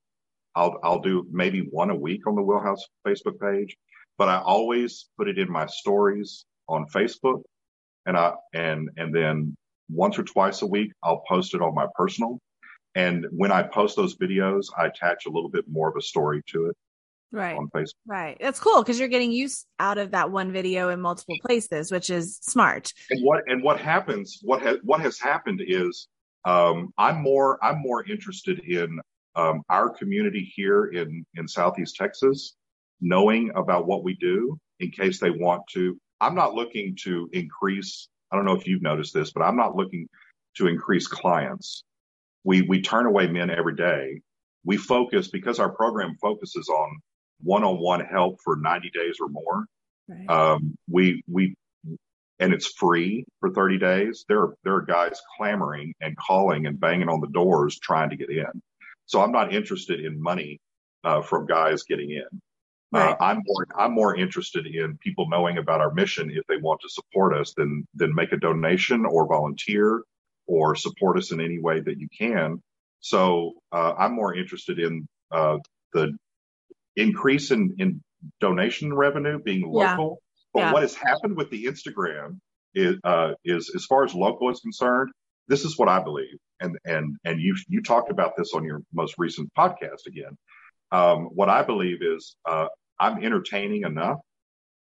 I'll 0.54 0.78
I'll 0.82 1.00
do 1.00 1.26
maybe 1.30 1.68
one 1.70 1.90
a 1.90 1.94
week 1.94 2.26
on 2.26 2.34
the 2.34 2.42
Wheelhouse 2.42 2.84
Facebook 3.06 3.38
page, 3.40 3.76
but 4.16 4.28
I 4.28 4.38
always 4.38 5.06
put 5.18 5.28
it 5.28 5.38
in 5.38 5.50
my 5.50 5.66
stories 5.66 6.46
on 6.68 6.86
Facebook, 6.86 7.42
and 8.06 8.16
I 8.16 8.32
and 8.54 8.88
and 8.96 9.14
then 9.14 9.54
once 9.90 10.18
or 10.18 10.24
twice 10.24 10.62
a 10.62 10.66
week 10.66 10.92
I'll 11.02 11.22
post 11.28 11.54
it 11.54 11.60
on 11.60 11.74
my 11.74 11.86
personal. 11.94 12.38
And 12.94 13.26
when 13.30 13.52
I 13.52 13.62
post 13.62 13.96
those 13.96 14.16
videos, 14.16 14.68
I 14.78 14.86
attach 14.86 15.26
a 15.26 15.30
little 15.30 15.50
bit 15.50 15.66
more 15.68 15.90
of 15.90 15.96
a 15.96 16.02
story 16.02 16.42
to 16.46 16.66
it 16.66 16.76
Right. 17.32 17.56
on 17.56 17.68
Facebook. 17.74 17.92
Right. 18.06 18.36
That's 18.40 18.60
cool 18.60 18.82
because 18.82 18.98
you're 18.98 19.08
getting 19.08 19.32
use 19.32 19.66
out 19.78 19.98
of 19.98 20.12
that 20.12 20.30
one 20.30 20.52
video 20.52 20.88
in 20.90 21.00
multiple 21.00 21.36
places, 21.44 21.90
which 21.90 22.08
is 22.08 22.38
smart. 22.42 22.92
And 23.10 23.22
what 23.24 23.42
and 23.46 23.62
what 23.62 23.80
happens? 23.80 24.38
What 24.42 24.62
has 24.62 24.78
what 24.82 25.00
has 25.00 25.18
happened 25.18 25.60
is 25.66 26.08
um, 26.44 26.92
I'm 26.96 27.22
more 27.22 27.58
I'm 27.62 27.80
more 27.80 28.04
interested 28.04 28.60
in 28.60 29.00
um, 29.34 29.62
our 29.68 29.90
community 29.90 30.50
here 30.54 30.86
in 30.86 31.26
in 31.34 31.48
Southeast 31.48 31.96
Texas 31.96 32.54
knowing 33.00 33.50
about 33.54 33.86
what 33.86 34.04
we 34.04 34.14
do 34.14 34.58
in 34.80 34.90
case 34.90 35.20
they 35.20 35.30
want 35.30 35.62
to. 35.72 35.98
I'm 36.20 36.34
not 36.34 36.54
looking 36.54 36.96
to 37.02 37.28
increase. 37.32 38.08
I 38.32 38.36
don't 38.36 38.44
know 38.44 38.56
if 38.56 38.66
you've 38.66 38.82
noticed 38.82 39.12
this, 39.12 39.32
but 39.32 39.42
I'm 39.42 39.56
not 39.56 39.76
looking 39.76 40.08
to 40.56 40.66
increase 40.66 41.06
clients. 41.06 41.84
We 42.44 42.62
we 42.62 42.80
turn 42.80 43.06
away 43.06 43.26
men 43.26 43.50
every 43.50 43.74
day. 43.74 44.20
We 44.64 44.76
focus 44.76 45.28
because 45.28 45.58
our 45.58 45.70
program 45.70 46.16
focuses 46.20 46.68
on 46.68 46.98
one-on-one 47.42 48.00
help 48.00 48.38
for 48.44 48.56
90 48.56 48.90
days 48.90 49.16
or 49.20 49.28
more. 49.28 49.66
Right. 50.08 50.28
Um, 50.28 50.76
we 50.88 51.22
we 51.28 51.54
and 52.38 52.52
it's 52.52 52.66
free 52.66 53.24
for 53.40 53.50
30 53.50 53.78
days. 53.78 54.24
There 54.28 54.40
are 54.40 54.54
there 54.62 54.74
are 54.74 54.82
guys 54.82 55.20
clamoring 55.36 55.94
and 56.00 56.16
calling 56.16 56.66
and 56.66 56.78
banging 56.78 57.08
on 57.08 57.20
the 57.20 57.28
doors 57.28 57.78
trying 57.78 58.10
to 58.10 58.16
get 58.16 58.30
in. 58.30 58.62
So 59.06 59.20
I'm 59.20 59.32
not 59.32 59.54
interested 59.54 60.00
in 60.00 60.20
money 60.20 60.60
uh, 61.04 61.22
from 61.22 61.46
guys 61.46 61.84
getting 61.84 62.10
in. 62.10 62.40
Right. 62.92 63.10
Uh, 63.10 63.16
I'm 63.20 63.42
more 63.44 63.66
I'm 63.76 63.92
more 63.92 64.16
interested 64.16 64.66
in 64.66 64.98
people 64.98 65.28
knowing 65.28 65.58
about 65.58 65.80
our 65.80 65.92
mission 65.92 66.30
if 66.30 66.44
they 66.48 66.56
want 66.56 66.80
to 66.82 66.88
support 66.88 67.34
us 67.34 67.52
than 67.56 67.86
than 67.94 68.14
make 68.14 68.32
a 68.32 68.36
donation 68.36 69.04
or 69.06 69.26
volunteer 69.26 70.02
or 70.46 70.76
support 70.76 71.18
us 71.18 71.32
in 71.32 71.40
any 71.40 71.58
way 71.58 71.80
that 71.80 71.98
you 71.98 72.08
can. 72.16 72.62
So 73.00 73.54
uh, 73.72 73.94
I'm 73.98 74.14
more 74.14 74.34
interested 74.34 74.78
in 74.78 75.08
uh, 75.32 75.58
the 75.92 76.16
increase 76.96 77.50
in, 77.50 77.74
in 77.78 78.02
donation 78.40 78.92
revenue 78.92 79.38
being 79.38 79.60
Yeah. 79.72 79.90
local. 79.90 80.22
But 80.52 80.60
Yeah. 80.60 80.72
what 80.72 80.82
has 80.82 80.94
happened 80.94 81.36
with 81.36 81.50
the 81.50 81.64
Instagram 81.66 82.38
is, 82.74 82.96
uh, 83.04 83.34
is 83.44 83.70
as 83.74 83.84
far 83.84 84.04
as 84.04 84.14
local 84.14 84.50
is 84.50 84.60
concerned, 84.60 85.10
this 85.48 85.64
is 85.64 85.78
what 85.78 85.88
I 85.88 86.02
believe. 86.02 86.38
And, 86.60 86.76
and, 86.84 87.16
and 87.24 87.40
you, 87.40 87.54
you 87.68 87.82
talked 87.82 88.10
about 88.10 88.36
this 88.36 88.52
on 88.54 88.64
your 88.64 88.80
most 88.92 89.14
recent 89.18 89.52
podcast 89.56 90.06
again. 90.06 90.36
Um, 90.90 91.26
what 91.26 91.48
I 91.48 91.62
believe 91.62 92.02
is, 92.02 92.36
uh, 92.46 92.68
I'm 92.98 93.22
entertaining 93.22 93.82
enough 93.82 94.18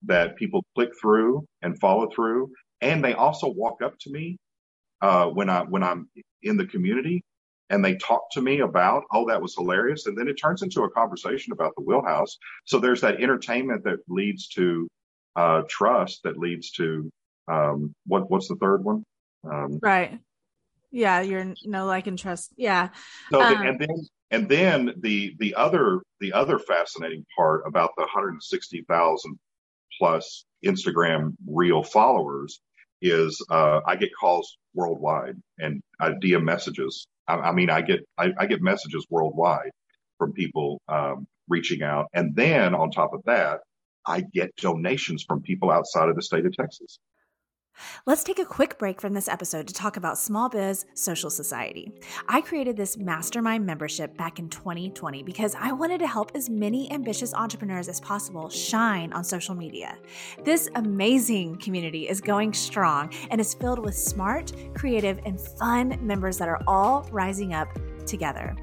that 0.02 0.36
people 0.36 0.62
click 0.74 0.90
through 1.00 1.46
and 1.62 1.78
follow 1.80 2.10
through. 2.14 2.52
And 2.82 3.02
they 3.02 3.14
also 3.14 3.48
walk 3.48 3.80
up 3.82 3.94
to 4.00 4.10
me, 4.12 4.36
uh, 5.00 5.26
when 5.28 5.48
I, 5.48 5.62
when 5.62 5.82
I'm 5.82 6.10
in 6.42 6.58
the 6.58 6.66
community 6.66 7.24
and 7.74 7.84
they 7.84 7.96
talk 7.96 8.30
to 8.30 8.40
me 8.40 8.60
about, 8.60 9.02
oh, 9.12 9.26
that 9.26 9.42
was 9.42 9.56
hilarious. 9.56 10.06
And 10.06 10.16
then 10.16 10.28
it 10.28 10.34
turns 10.34 10.62
into 10.62 10.84
a 10.84 10.90
conversation 10.90 11.52
about 11.52 11.74
the 11.76 11.82
wheelhouse. 11.82 12.38
So 12.64 12.78
there's 12.78 13.00
that 13.00 13.20
entertainment 13.20 13.82
that 13.82 13.98
leads 14.06 14.46
to, 14.50 14.88
uh, 15.34 15.62
trust 15.68 16.22
that 16.22 16.38
leads 16.38 16.70
to, 16.72 17.10
um, 17.48 17.92
what, 18.06 18.30
what's 18.30 18.46
the 18.46 18.54
third 18.56 18.84
one? 18.84 19.02
Um, 19.42 19.80
Right. 19.82 20.20
Yeah. 20.92 21.20
You're 21.22 21.54
know 21.64 21.86
like 21.86 22.06
and 22.06 22.16
trust. 22.16 22.52
Yeah. 22.56 22.90
So 23.32 23.38
the, 23.40 23.44
Um, 23.44 23.66
and 23.66 23.78
then 23.80 24.08
and 24.30 24.48
then 24.48 24.94
the 24.98 25.34
the 25.40 25.54
other 25.56 26.00
the 26.20 26.32
other 26.32 26.60
fascinating 26.60 27.26
part 27.36 27.64
about 27.66 27.90
the 27.96 28.02
160,000 28.02 29.38
plus 29.98 30.44
Instagram 30.64 31.34
real 31.46 31.82
followers 31.82 32.60
is 33.04 33.44
uh, 33.50 33.80
I 33.86 33.96
get 33.96 34.10
calls 34.18 34.56
worldwide 34.74 35.36
and 35.58 35.82
I 36.00 36.10
DM 36.10 36.42
messages. 36.42 37.06
I, 37.28 37.34
I 37.34 37.52
mean, 37.52 37.70
I 37.70 37.82
get 37.82 38.00
I, 38.18 38.32
I 38.38 38.46
get 38.46 38.62
messages 38.62 39.06
worldwide 39.10 39.70
from 40.18 40.32
people 40.32 40.80
um, 40.88 41.26
reaching 41.48 41.82
out, 41.82 42.06
and 42.14 42.34
then 42.34 42.74
on 42.74 42.90
top 42.90 43.12
of 43.14 43.22
that, 43.26 43.60
I 44.06 44.22
get 44.22 44.56
donations 44.56 45.24
from 45.26 45.42
people 45.42 45.70
outside 45.70 46.08
of 46.08 46.16
the 46.16 46.22
state 46.22 46.46
of 46.46 46.54
Texas. 46.54 46.98
Let's 48.06 48.24
take 48.24 48.38
a 48.38 48.44
quick 48.44 48.78
break 48.78 49.00
from 49.00 49.14
this 49.14 49.28
episode 49.28 49.66
to 49.68 49.74
talk 49.74 49.96
about 49.96 50.18
Small 50.18 50.48
Biz 50.48 50.86
Social 50.94 51.30
Society. 51.30 51.92
I 52.28 52.40
created 52.40 52.76
this 52.76 52.96
mastermind 52.96 53.64
membership 53.64 54.16
back 54.16 54.38
in 54.38 54.48
2020 54.48 55.22
because 55.22 55.54
I 55.58 55.72
wanted 55.72 55.98
to 55.98 56.06
help 56.06 56.32
as 56.34 56.50
many 56.50 56.90
ambitious 56.92 57.34
entrepreneurs 57.34 57.88
as 57.88 58.00
possible 58.00 58.48
shine 58.48 59.12
on 59.12 59.24
social 59.24 59.54
media. 59.54 59.96
This 60.44 60.68
amazing 60.74 61.56
community 61.56 62.08
is 62.08 62.20
going 62.20 62.52
strong 62.52 63.12
and 63.30 63.40
is 63.40 63.54
filled 63.54 63.78
with 63.78 63.94
smart, 63.94 64.52
creative, 64.74 65.20
and 65.24 65.40
fun 65.40 65.98
members 66.00 66.38
that 66.38 66.48
are 66.48 66.62
all 66.66 67.08
rising 67.10 67.54
up 67.54 67.68
together. 68.04 68.54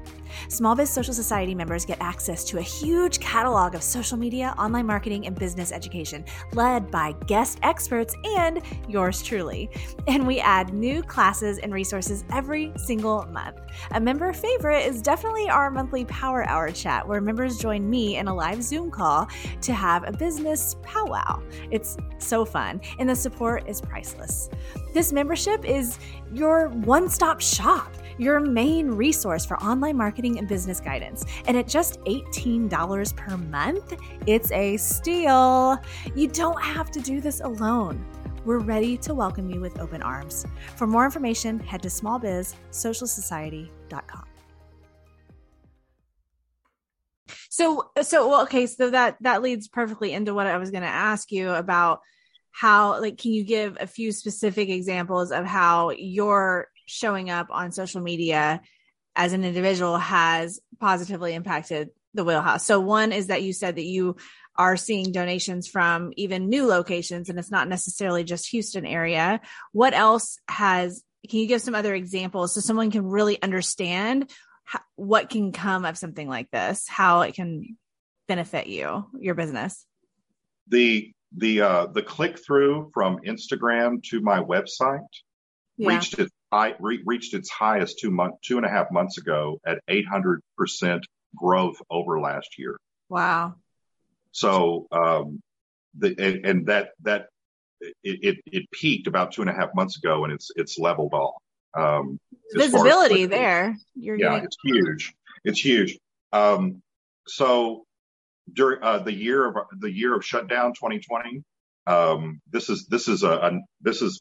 Small 0.48 0.74
Biz 0.74 0.90
Social 0.90 1.14
Society 1.14 1.54
members 1.54 1.84
get 1.84 1.98
access 2.00 2.44
to 2.44 2.58
a 2.58 2.62
huge 2.62 3.20
catalog 3.20 3.74
of 3.74 3.82
social 3.82 4.16
media, 4.16 4.54
online 4.58 4.86
marketing, 4.86 5.26
and 5.26 5.38
business 5.38 5.72
education 5.72 6.24
led 6.54 6.90
by 6.90 7.12
guest 7.26 7.58
experts 7.62 8.14
and 8.36 8.60
yours 8.88 9.22
truly. 9.22 9.70
And 10.06 10.26
we 10.26 10.40
add 10.40 10.72
new 10.72 11.02
classes 11.02 11.58
and 11.58 11.72
resources 11.72 12.24
every 12.32 12.72
single 12.76 13.26
month. 13.26 13.58
A 13.92 14.00
member 14.00 14.32
favorite 14.32 14.86
is 14.86 15.02
definitely 15.02 15.48
our 15.48 15.70
monthly 15.70 16.04
Power 16.06 16.44
Hour 16.48 16.70
chat, 16.72 17.06
where 17.06 17.20
members 17.20 17.58
join 17.58 17.88
me 17.88 18.16
in 18.16 18.28
a 18.28 18.34
live 18.34 18.62
Zoom 18.62 18.90
call 18.90 19.28
to 19.62 19.72
have 19.72 20.06
a 20.06 20.12
business 20.12 20.76
powwow. 20.82 21.42
It's 21.70 21.96
so 22.18 22.44
fun, 22.44 22.80
and 22.98 23.08
the 23.08 23.16
support 23.16 23.68
is 23.68 23.80
priceless. 23.80 24.50
This 24.94 25.12
membership 25.12 25.64
is 25.64 25.98
your 26.32 26.68
one 26.68 27.08
stop 27.08 27.40
shop 27.40 27.92
your 28.18 28.40
main 28.40 28.90
resource 28.90 29.44
for 29.44 29.62
online 29.62 29.96
marketing 29.96 30.38
and 30.38 30.48
business 30.48 30.80
guidance. 30.80 31.24
And 31.46 31.56
at 31.56 31.68
just 31.68 32.00
$18 32.00 33.16
per 33.16 33.36
month, 33.36 33.94
it's 34.26 34.50
a 34.52 34.76
steal. 34.76 35.78
You 36.14 36.28
don't 36.28 36.62
have 36.62 36.90
to 36.92 37.00
do 37.00 37.20
this 37.20 37.40
alone. 37.40 38.04
We're 38.44 38.58
ready 38.58 38.96
to 38.98 39.14
welcome 39.14 39.50
you 39.50 39.60
with 39.60 39.78
open 39.78 40.02
arms. 40.02 40.44
For 40.76 40.86
more 40.86 41.04
information, 41.04 41.60
head 41.60 41.82
to 41.82 41.88
smallbizsocialsociety.com. 41.88 44.24
So, 47.50 47.90
so 48.02 48.28
well, 48.28 48.42
okay, 48.42 48.66
so 48.66 48.90
that 48.90 49.16
that 49.20 49.42
leads 49.42 49.68
perfectly 49.68 50.12
into 50.12 50.34
what 50.34 50.46
I 50.46 50.58
was 50.58 50.70
going 50.70 50.82
to 50.82 50.88
ask 50.88 51.30
you 51.30 51.50
about 51.50 52.00
how 52.50 53.00
like 53.00 53.18
can 53.18 53.32
you 53.32 53.44
give 53.44 53.76
a 53.80 53.86
few 53.86 54.12
specific 54.12 54.68
examples 54.68 55.32
of 55.32 55.44
how 55.44 55.90
your 55.90 56.68
showing 56.86 57.30
up 57.30 57.48
on 57.50 57.72
social 57.72 58.00
media 58.00 58.60
as 59.14 59.32
an 59.32 59.44
individual 59.44 59.98
has 59.98 60.60
positively 60.80 61.34
impacted 61.34 61.90
the 62.14 62.24
wheelhouse. 62.24 62.66
So 62.66 62.80
one 62.80 63.12
is 63.12 63.28
that 63.28 63.42
you 63.42 63.52
said 63.52 63.76
that 63.76 63.84
you 63.84 64.16
are 64.56 64.76
seeing 64.76 65.12
donations 65.12 65.66
from 65.66 66.12
even 66.16 66.48
new 66.48 66.66
locations 66.66 67.28
and 67.28 67.38
it's 67.38 67.50
not 67.50 67.68
necessarily 67.68 68.24
just 68.24 68.48
Houston 68.50 68.84
area. 68.84 69.40
What 69.72 69.94
else 69.94 70.38
has 70.48 71.02
can 71.28 71.38
you 71.38 71.46
give 71.46 71.60
some 71.62 71.74
other 71.74 71.94
examples 71.94 72.54
so 72.54 72.60
someone 72.60 72.90
can 72.90 73.06
really 73.06 73.40
understand 73.40 74.30
how, 74.64 74.80
what 74.96 75.30
can 75.30 75.52
come 75.52 75.84
of 75.84 75.96
something 75.96 76.28
like 76.28 76.50
this, 76.50 76.86
how 76.88 77.20
it 77.20 77.34
can 77.34 77.76
benefit 78.26 78.66
you, 78.66 79.06
your 79.18 79.34
business? 79.34 79.86
The 80.68 81.12
the 81.34 81.60
uh, 81.62 81.86
the 81.86 82.02
click 82.02 82.38
through 82.44 82.90
from 82.92 83.20
Instagram 83.26 84.02
to 84.04 84.20
my 84.20 84.40
website 84.40 85.06
Yeah. 85.78 85.88
reached 85.88 86.18
its 86.18 86.32
high, 86.52 86.74
re- 86.78 87.02
reached 87.04 87.34
its 87.34 87.50
highest 87.50 87.98
two 87.98 88.10
month, 88.10 88.36
two 88.42 88.56
and 88.56 88.66
a 88.66 88.68
half 88.68 88.90
months 88.90 89.18
ago 89.18 89.60
at 89.66 89.78
800 89.88 90.40
percent 90.56 91.06
growth 91.34 91.76
over 91.90 92.20
last 92.20 92.58
year. 92.58 92.78
Wow. 93.08 93.54
So, 94.32 94.86
um, 94.92 95.40
the, 95.98 96.14
and, 96.18 96.46
and 96.46 96.66
that, 96.66 96.90
that, 97.02 97.26
it, 97.80 98.18
it, 98.22 98.36
it 98.46 98.70
peaked 98.70 99.06
about 99.06 99.32
two 99.32 99.42
and 99.42 99.50
a 99.50 99.54
half 99.54 99.74
months 99.74 99.96
ago 99.96 100.24
and 100.24 100.32
it's, 100.32 100.50
it's 100.56 100.78
leveled 100.78 101.14
off. 101.14 101.34
Um, 101.74 102.18
as 102.54 102.62
as 102.62 102.70
Visibility 102.70 103.26
there. 103.26 103.76
You're 103.94 104.16
Yeah, 104.16 104.30
getting 104.30 104.44
it's 104.44 104.56
huge. 104.62 105.14
It's 105.44 105.64
huge. 105.64 105.98
Um, 106.32 106.82
so 107.26 107.84
during 108.52 108.82
uh, 108.82 108.98
the 108.98 109.12
year 109.12 109.48
of 109.48 109.56
the 109.78 109.90
year 109.90 110.14
of 110.14 110.24
shutdown 110.24 110.74
2020 110.74 111.42
um, 111.86 112.40
this 112.50 112.68
is 112.68 112.86
this 112.86 113.08
is 113.08 113.22
a, 113.22 113.30
a, 113.30 113.60
this 113.80 114.02
is 114.02 114.20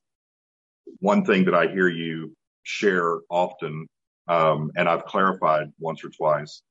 one 0.99 1.25
thing 1.25 1.45
that 1.45 1.55
I 1.55 1.67
hear 1.67 1.87
you 1.87 2.33
share 2.63 3.19
often, 3.29 3.87
um, 4.27 4.71
and 4.75 4.87
I've 4.87 5.05
clarified 5.05 5.67
once 5.79 6.03
or 6.03 6.09
twice. 6.09 6.61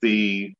The 0.00 0.52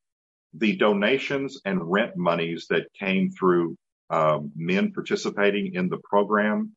the 0.55 0.77
donations 0.77 1.61
and 1.64 1.91
rent 1.91 2.16
monies 2.16 2.66
that 2.68 2.87
came 2.99 3.31
through 3.31 3.77
um, 4.11 4.53
men 4.55 4.93
participating 4.93 5.75
in 5.75 5.89
the 5.89 5.99
program 6.05 6.73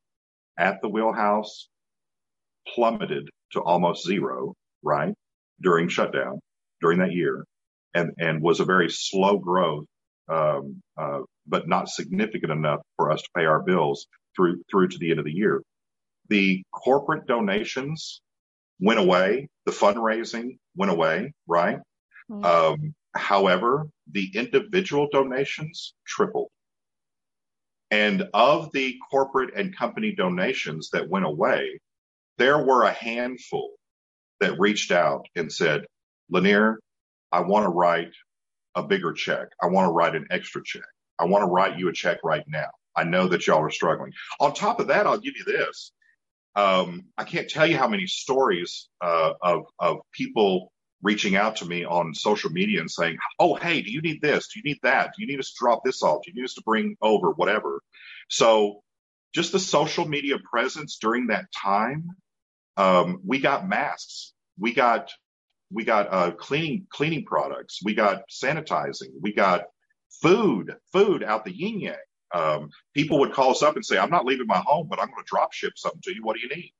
at 0.58 0.80
the 0.80 0.88
wheelhouse 0.88 1.68
plummeted 2.74 3.28
to 3.52 3.60
almost 3.60 4.06
zero, 4.06 4.54
right, 4.82 5.14
during 5.60 5.88
shutdown 5.88 6.40
during 6.80 6.98
that 6.98 7.12
year, 7.12 7.44
and 7.94 8.12
and 8.18 8.42
was 8.42 8.60
a 8.60 8.64
very 8.64 8.90
slow 8.90 9.38
growth, 9.38 9.84
um, 10.28 10.82
uh, 10.98 11.20
but 11.46 11.68
not 11.68 11.88
significant 11.88 12.52
enough 12.52 12.80
for 12.96 13.10
us 13.10 13.22
to 13.22 13.28
pay 13.36 13.44
our 13.44 13.62
bills 13.62 14.06
through 14.34 14.62
through 14.70 14.88
to 14.88 14.98
the 14.98 15.10
end 15.10 15.18
of 15.18 15.24
the 15.24 15.32
year. 15.32 15.62
The 16.28 16.62
corporate 16.72 17.26
donations 17.26 18.20
went 18.80 19.00
away. 19.00 19.48
The 19.64 19.72
fundraising 19.72 20.58
went 20.76 20.92
away, 20.92 21.32
right? 21.46 21.78
Mm-hmm. 22.30 22.44
Um, 22.44 22.94
however, 23.14 23.88
the 24.10 24.30
individual 24.34 25.08
donations 25.10 25.94
tripled. 26.06 26.48
And 27.90 28.28
of 28.34 28.72
the 28.72 28.96
corporate 29.10 29.54
and 29.54 29.76
company 29.76 30.12
donations 30.12 30.90
that 30.90 31.08
went 31.08 31.24
away, 31.24 31.80
there 32.38 32.64
were 32.64 32.82
a 32.82 32.92
handful 32.92 33.70
that 34.40 34.58
reached 34.58 34.90
out 34.90 35.26
and 35.36 35.52
said, 35.52 35.86
Lanier, 36.28 36.80
I 37.32 37.40
want 37.40 37.64
to 37.64 37.70
write 37.70 38.12
a 38.74 38.82
bigger 38.82 39.12
check. 39.12 39.48
I 39.62 39.66
want 39.66 39.86
to 39.86 39.92
write 39.92 40.16
an 40.16 40.26
extra 40.30 40.62
check. 40.64 40.82
I 41.18 41.24
want 41.24 41.42
to 41.42 41.50
write 41.50 41.78
you 41.78 41.88
a 41.88 41.92
check 41.92 42.18
right 42.22 42.44
now. 42.46 42.68
I 42.94 43.04
know 43.04 43.28
that 43.28 43.46
y'all 43.46 43.62
are 43.62 43.70
struggling. 43.70 44.12
On 44.40 44.52
top 44.52 44.80
of 44.80 44.88
that, 44.88 45.06
I'll 45.06 45.18
give 45.18 45.34
you 45.36 45.44
this. 45.44 45.92
Um, 46.56 47.04
I 47.18 47.24
can't 47.24 47.48
tell 47.48 47.66
you 47.66 47.76
how 47.76 47.88
many 47.88 48.06
stories 48.06 48.88
uh, 49.02 49.34
of 49.42 49.66
of 49.78 49.98
people 50.12 50.72
reaching 51.02 51.36
out 51.36 51.56
to 51.56 51.66
me 51.66 51.84
on 51.84 52.14
social 52.14 52.50
media 52.50 52.80
and 52.80 52.90
saying, 52.90 53.18
"Oh, 53.38 53.54
hey, 53.54 53.82
do 53.82 53.92
you 53.92 54.00
need 54.00 54.22
this? 54.22 54.48
Do 54.48 54.60
you 54.60 54.62
need 54.64 54.80
that? 54.82 55.12
Do 55.16 55.22
you 55.22 55.28
need 55.28 55.38
us 55.38 55.50
to 55.50 55.56
drop 55.60 55.82
this 55.84 56.02
off? 56.02 56.22
Do 56.24 56.30
you 56.30 56.40
need 56.40 56.46
us 56.46 56.54
to 56.54 56.62
bring 56.64 56.96
over 57.02 57.30
whatever?" 57.32 57.80
So, 58.30 58.82
just 59.34 59.52
the 59.52 59.58
social 59.58 60.08
media 60.08 60.38
presence 60.50 60.96
during 60.98 61.26
that 61.28 61.46
time, 61.52 62.08
um, 62.78 63.20
we 63.24 63.38
got 63.38 63.68
masks, 63.68 64.32
we 64.58 64.72
got 64.72 65.12
we 65.70 65.84
got 65.84 66.12
uh, 66.12 66.30
cleaning 66.32 66.86
cleaning 66.90 67.24
products, 67.24 67.80
we 67.84 67.94
got 67.94 68.22
sanitizing, 68.30 69.10
we 69.20 69.34
got 69.34 69.64
food 70.22 70.74
food 70.92 71.22
out 71.22 71.44
the 71.44 71.54
yin 71.54 71.80
yang. 71.80 71.96
Um, 72.36 72.70
people 72.94 73.18
would 73.20 73.32
call 73.32 73.50
us 73.50 73.62
up 73.62 73.76
and 73.76 73.84
say, 73.84 73.98
"I'm 73.98 74.10
not 74.10 74.26
leaving 74.26 74.46
my 74.46 74.62
home, 74.64 74.86
but 74.88 75.00
I'm 75.00 75.08
going 75.08 75.22
to 75.24 75.28
drop 75.28 75.52
ship 75.52 75.72
something 75.76 76.00
to 76.04 76.14
you. 76.14 76.22
What 76.22 76.36
do 76.36 76.42
you 76.42 76.54
need?" 76.54 76.72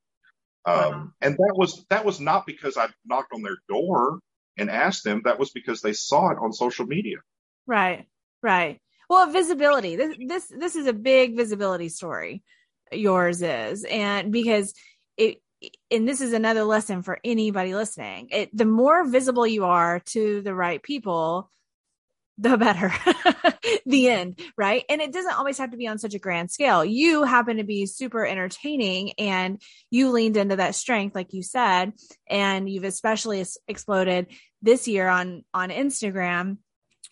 Um, 0.66 1.14
And 1.20 1.34
that 1.34 1.54
was 1.56 1.86
that 1.90 2.04
was 2.04 2.20
not 2.20 2.46
because 2.46 2.76
I 2.76 2.88
knocked 3.04 3.32
on 3.32 3.42
their 3.42 3.58
door 3.68 4.18
and 4.58 4.70
asked 4.70 5.04
them. 5.04 5.22
That 5.24 5.38
was 5.38 5.50
because 5.50 5.80
they 5.80 5.92
saw 5.92 6.30
it 6.30 6.38
on 6.38 6.52
social 6.52 6.86
media. 6.86 7.18
Right, 7.66 8.06
right. 8.42 8.80
Well, 9.08 9.30
visibility. 9.30 9.96
This 9.96 10.16
this 10.18 10.46
this 10.48 10.76
is 10.76 10.86
a 10.86 10.92
big 10.92 11.36
visibility 11.36 11.88
story. 11.88 12.42
Yours 12.92 13.42
is, 13.42 13.84
and 13.84 14.32
because 14.32 14.74
it 15.16 15.40
and 15.90 16.06
this 16.06 16.20
is 16.20 16.32
another 16.32 16.64
lesson 16.64 17.02
for 17.02 17.18
anybody 17.24 17.74
listening. 17.74 18.28
It 18.30 18.56
the 18.56 18.64
more 18.64 19.04
visible 19.04 19.46
you 19.46 19.64
are 19.64 20.00
to 20.06 20.42
the 20.42 20.54
right 20.54 20.82
people, 20.82 21.50
the 22.38 22.56
better. 22.56 22.92
The 23.84 24.08
end 24.08 24.40
right? 24.56 24.84
And 24.88 25.00
it 25.00 25.12
doesn't 25.12 25.34
always 25.34 25.58
have 25.58 25.70
to 25.70 25.76
be 25.76 25.86
on 25.88 25.98
such 25.98 26.14
a 26.14 26.18
grand 26.18 26.50
scale. 26.50 26.84
You 26.84 27.24
happen 27.24 27.56
to 27.56 27.64
be 27.64 27.86
super 27.86 28.24
entertaining 28.24 29.12
and 29.18 29.60
you 29.90 30.10
leaned 30.10 30.36
into 30.36 30.56
that 30.56 30.74
strength 30.74 31.14
like 31.14 31.32
you 31.32 31.42
said 31.42 31.92
and 32.28 32.68
you've 32.68 32.84
especially 32.84 33.44
exploded 33.68 34.26
this 34.62 34.88
year 34.88 35.08
on 35.08 35.44
on 35.54 35.70
instagram 35.70 36.58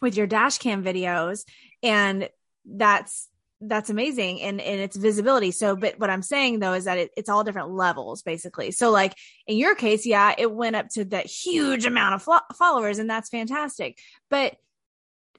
with 0.01 0.17
your 0.17 0.27
dash 0.27 0.59
cam 0.59 0.83
videos 0.85 1.45
and 1.83 2.29
that's 2.65 3.29
that's 3.61 3.91
amazing 3.91 4.43
and 4.43 4.61
and 4.61 4.81
it's 4.81 4.97
visibility. 4.97 5.51
So 5.51 5.77
but 5.77 5.99
what 5.99 6.11
i'm 6.11 6.23
saying 6.23 6.59
though 6.59 6.75
is 6.75 6.85
that 6.85 6.99
it, 6.99 7.11
it's 7.17 7.29
all 7.29 7.45
different 7.45 7.71
levels 7.71 8.23
basically. 8.23 8.71
So 8.73 8.91
like 8.91 9.15
in 9.47 9.57
your 9.57 9.75
case 9.75 10.07
yeah 10.07 10.35
it 10.37 10.53
went 10.53 10.77
up 10.77 10.89
to 10.91 11.05
that 11.07 11.27
huge 11.27 11.87
amount 11.87 12.15
of 12.15 12.23
fo- 12.23 12.55
followers 12.55 12.99
and 12.99 13.09
that's 13.09 13.29
fantastic. 13.29 13.99
But 14.29 14.57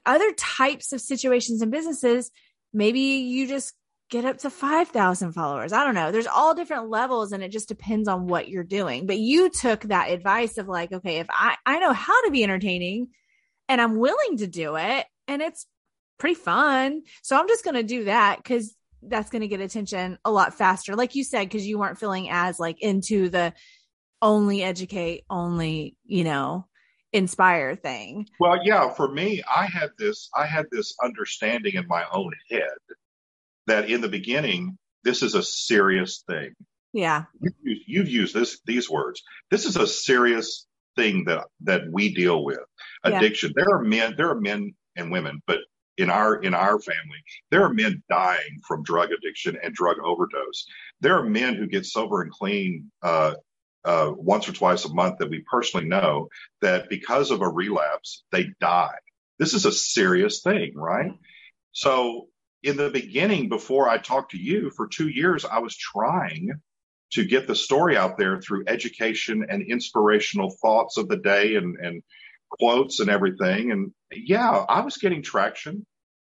other 0.05 0.31
types 0.33 0.91
of 0.93 1.01
situations 1.01 1.61
and 1.61 1.71
businesses, 1.71 2.31
maybe 2.73 2.99
you 2.99 3.47
just 3.47 3.73
get 4.09 4.25
up 4.25 4.37
to 4.39 4.49
5,000 4.49 5.33
followers. 5.33 5.73
I 5.73 5.83
don't 5.83 5.95
know. 5.95 6.11
There's 6.11 6.27
all 6.27 6.53
different 6.53 6.89
levels 6.89 7.31
and 7.31 7.43
it 7.43 7.51
just 7.51 7.67
depends 7.67 8.07
on 8.07 8.27
what 8.27 8.47
you're 8.47 8.63
doing. 8.63 9.07
But 9.07 9.17
you 9.17 9.49
took 9.49 9.81
that 9.81 10.11
advice 10.11 10.57
of 10.57 10.67
like, 10.67 10.91
okay, 10.91 11.17
if 11.17 11.27
I, 11.29 11.55
I 11.65 11.79
know 11.79 11.93
how 11.93 12.21
to 12.25 12.31
be 12.31 12.43
entertaining 12.43 13.07
and 13.67 13.81
I'm 13.81 13.97
willing 13.97 14.37
to 14.37 14.47
do 14.47 14.75
it 14.75 15.05
and 15.27 15.41
it's 15.41 15.65
pretty 16.19 16.35
fun. 16.35 17.01
So 17.23 17.37
I'm 17.37 17.47
just 17.47 17.63
going 17.63 17.75
to 17.75 17.83
do 17.83 18.05
that 18.05 18.37
because 18.37 18.75
that's 19.01 19.29
going 19.29 19.41
to 19.41 19.47
get 19.47 19.59
attention 19.59 20.19
a 20.23 20.31
lot 20.31 20.53
faster. 20.53 20.95
Like 20.95 21.15
you 21.15 21.23
said, 21.23 21.45
because 21.45 21.65
you 21.65 21.79
weren't 21.79 21.99
feeling 21.99 22.29
as 22.29 22.59
like 22.59 22.81
into 22.81 23.29
the 23.29 23.53
only 24.21 24.63
educate, 24.63 25.23
only, 25.29 25.97
you 26.05 26.23
know, 26.23 26.67
inspire 27.13 27.75
thing. 27.75 28.27
Well, 28.39 28.59
yeah, 28.63 28.89
for 28.89 29.11
me, 29.11 29.41
I 29.53 29.65
had 29.65 29.89
this 29.97 30.29
I 30.35 30.45
had 30.45 30.65
this 30.71 30.95
understanding 31.03 31.75
in 31.75 31.87
my 31.87 32.05
own 32.11 32.31
head 32.49 32.77
that 33.67 33.89
in 33.89 34.01
the 34.01 34.09
beginning, 34.09 34.77
this 35.03 35.23
is 35.23 35.35
a 35.35 35.43
serious 35.43 36.23
thing. 36.27 36.53
Yeah. 36.93 37.25
You've 37.41 37.53
used, 37.63 37.83
you've 37.87 38.09
used 38.09 38.33
this 38.33 38.59
these 38.65 38.89
words. 38.89 39.21
This 39.51 39.65
is 39.65 39.77
a 39.77 39.87
serious 39.87 40.67
thing 40.95 41.25
that 41.25 41.45
that 41.61 41.83
we 41.91 42.13
deal 42.13 42.43
with. 42.43 42.59
Addiction. 43.03 43.53
Yeah. 43.55 43.63
There 43.63 43.75
are 43.75 43.83
men, 43.83 44.15
there 44.17 44.29
are 44.29 44.39
men 44.39 44.73
and 44.95 45.11
women, 45.11 45.41
but 45.45 45.59
in 45.97 46.09
our 46.09 46.35
in 46.35 46.53
our 46.53 46.79
family, 46.79 47.23
there 47.51 47.63
are 47.63 47.73
men 47.73 48.03
dying 48.09 48.59
from 48.67 48.83
drug 48.83 49.11
addiction 49.11 49.57
and 49.63 49.73
drug 49.73 49.97
overdose. 50.03 50.65
There 51.01 51.17
are 51.17 51.23
men 51.23 51.55
who 51.55 51.67
get 51.67 51.85
sober 51.85 52.21
and 52.21 52.31
clean 52.31 52.91
uh, 53.01 53.35
uh, 53.85 54.11
once 54.15 54.49
or 54.49 54.53
twice 54.53 54.85
a 54.85 54.93
month 54.93 55.19
that 55.19 55.29
we 55.29 55.43
personally 55.49 55.87
know 55.87 56.29
that 56.61 56.89
because 56.89 57.31
of 57.31 57.41
a 57.41 57.47
relapse, 57.47 58.23
they 58.31 58.47
die. 58.59 58.95
This 59.39 59.53
is 59.53 59.65
a 59.65 59.71
serious 59.71 60.41
thing, 60.41 60.73
right? 60.75 61.11
So 61.71 62.27
in 62.63 62.77
the 62.77 62.89
beginning, 62.89 63.49
before 63.49 63.87
I 63.87 63.97
talked 63.97 64.31
to 64.31 64.39
you 64.39 64.71
for 64.71 64.87
two 64.87 65.07
years, 65.07 65.45
I 65.45 65.59
was 65.59 65.75
trying 65.77 66.49
to 67.13 67.25
get 67.25 67.47
the 67.47 67.55
story 67.55 67.95
out 67.95 68.17
there 68.17 68.39
through 68.39 68.65
education 68.67 69.45
and 69.47 69.61
inspirational 69.61 70.55
thoughts 70.61 70.97
of 70.97 71.07
the 71.07 71.17
day 71.17 71.55
and, 71.55 71.77
and 71.77 72.01
quotes 72.49 72.99
and 72.99 73.09
everything. 73.09 73.71
And 73.71 73.91
yeah, 74.11 74.49
I 74.51 74.81
was 74.81 74.97
getting 74.97 75.21
traction. 75.21 75.85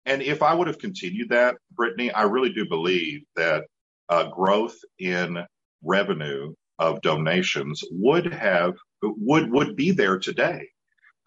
And 0.06 0.22
if 0.22 0.44
I 0.44 0.54
would 0.54 0.68
have 0.68 0.78
continued 0.78 1.30
that, 1.30 1.56
Brittany, 1.72 2.12
I 2.12 2.24
really 2.24 2.54
do 2.54 2.68
believe 2.68 3.22
that 3.36 3.64
uh, 4.10 4.30
growth 4.30 4.76
in 5.00 5.46
revenue 5.84 6.54
of 6.80 7.02
donations 7.02 7.84
would 7.92 8.32
have 8.34 8.76
would 9.02 9.52
would 9.52 9.76
be 9.76 9.92
there 9.92 10.20
today. 10.20 10.70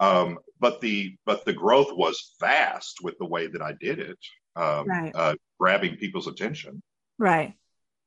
Um, 0.00 0.38
but 0.60 0.80
the 0.80 1.16
but 1.24 1.44
the 1.44 1.52
growth 1.52 1.92
was 1.92 2.34
fast 2.38 2.98
with 3.02 3.16
the 3.18 3.26
way 3.26 3.46
that 3.46 3.62
I 3.62 3.72
did 3.80 3.98
it, 3.98 4.18
um, 4.56 4.86
right. 4.86 5.12
uh, 5.14 5.34
grabbing 5.58 5.96
people's 5.96 6.26
attention. 6.26 6.82
Right, 7.18 7.54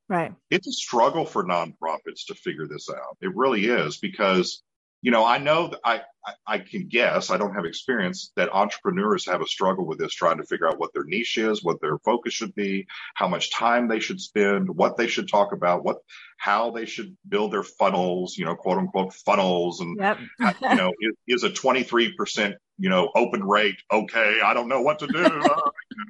right. 0.08 0.34
It's 0.50 0.68
a 0.68 0.72
struggle 0.72 1.26
for 1.26 1.44
nonprofits 1.44 2.26
to 2.28 2.34
figure 2.34 2.66
this 2.66 2.88
out. 2.90 3.16
It 3.20 3.34
really 3.34 3.66
is 3.66 3.98
because 3.98 4.62
you 5.02 5.10
know, 5.10 5.26
I 5.26 5.38
know 5.38 5.66
that 5.66 5.80
I, 5.84 6.02
I, 6.24 6.32
I, 6.46 6.58
can 6.58 6.86
guess, 6.86 7.30
I 7.30 7.36
don't 7.36 7.54
have 7.54 7.64
experience, 7.64 8.30
that 8.36 8.54
entrepreneurs 8.54 9.26
have 9.26 9.40
a 9.40 9.46
struggle 9.46 9.84
with 9.84 9.98
this, 9.98 10.14
trying 10.14 10.36
to 10.36 10.44
figure 10.44 10.68
out 10.68 10.78
what 10.78 10.94
their 10.94 11.02
niche 11.02 11.38
is, 11.38 11.64
what 11.64 11.80
their 11.80 11.98
focus 11.98 12.32
should 12.32 12.54
be, 12.54 12.86
how 13.14 13.26
much 13.26 13.52
time 13.52 13.88
they 13.88 13.98
should 13.98 14.20
spend, 14.20 14.68
what 14.68 14.96
they 14.96 15.08
should 15.08 15.28
talk 15.28 15.52
about, 15.52 15.84
what, 15.84 15.96
how 16.38 16.70
they 16.70 16.86
should 16.86 17.16
build 17.28 17.52
their 17.52 17.64
funnels, 17.64 18.38
you 18.38 18.44
know, 18.44 18.54
quote 18.54 18.78
unquote 18.78 19.12
funnels. 19.12 19.80
And, 19.80 19.98
yep. 19.98 20.18
you 20.38 20.76
know, 20.76 20.92
is, 21.26 21.42
is, 21.42 21.44
a 21.44 21.50
23%, 21.50 22.54
you 22.78 22.88
know, 22.88 23.10
open 23.16 23.42
rate 23.42 23.76
okay? 23.92 24.38
I 24.42 24.54
don't 24.54 24.68
know 24.68 24.82
what 24.82 25.00
to 25.00 25.08
do. 25.08 25.42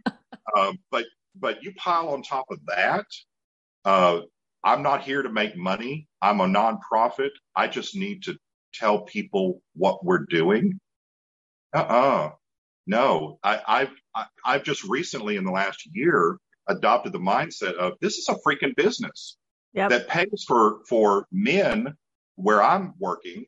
uh, 0.54 0.72
but, 0.90 1.06
but 1.34 1.62
you 1.62 1.72
pile 1.76 2.10
on 2.10 2.22
top 2.22 2.44
of 2.50 2.58
that, 2.66 3.06
uh, 3.86 4.20
I'm 4.64 4.82
not 4.82 5.02
here 5.02 5.22
to 5.22 5.28
make 5.28 5.56
money. 5.56 6.06
I'm 6.20 6.40
a 6.40 6.46
nonprofit. 6.46 7.30
I 7.56 7.66
just 7.66 7.96
need 7.96 8.24
to 8.24 8.38
tell 8.74 9.02
people 9.02 9.62
what 9.74 10.04
we're 10.04 10.24
doing. 10.28 10.78
Uh-uh. 11.74 12.30
No, 12.86 13.38
I, 13.42 13.60
I've 13.66 13.92
I, 14.14 14.24
I've 14.44 14.64
just 14.64 14.84
recently 14.84 15.36
in 15.36 15.44
the 15.44 15.52
last 15.52 15.88
year 15.92 16.38
adopted 16.68 17.12
the 17.12 17.18
mindset 17.18 17.74
of 17.74 17.94
this 18.00 18.18
is 18.18 18.28
a 18.28 18.34
freaking 18.46 18.74
business 18.76 19.36
yep. 19.72 19.90
that 19.90 20.08
pays 20.08 20.44
for 20.46 20.80
for 20.88 21.26
men 21.30 21.94
where 22.36 22.62
I'm 22.62 22.94
working 22.98 23.46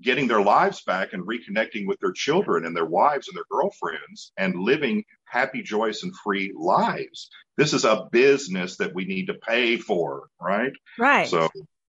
getting 0.00 0.28
their 0.28 0.42
lives 0.42 0.82
back 0.82 1.12
and 1.12 1.26
reconnecting 1.26 1.86
with 1.86 1.98
their 2.00 2.12
children 2.12 2.64
and 2.64 2.76
their 2.76 2.86
wives 2.86 3.28
and 3.28 3.36
their 3.36 3.44
girlfriends 3.50 4.32
and 4.36 4.54
living 4.54 5.04
happy, 5.24 5.62
joyous, 5.62 6.02
and 6.02 6.14
free 6.16 6.52
lives. 6.56 7.28
This 7.56 7.72
is 7.74 7.84
a 7.84 8.08
business 8.10 8.76
that 8.76 8.94
we 8.94 9.04
need 9.04 9.26
to 9.26 9.34
pay 9.34 9.76
for, 9.76 10.28
right? 10.40 10.72
Right. 10.98 11.28
So 11.28 11.48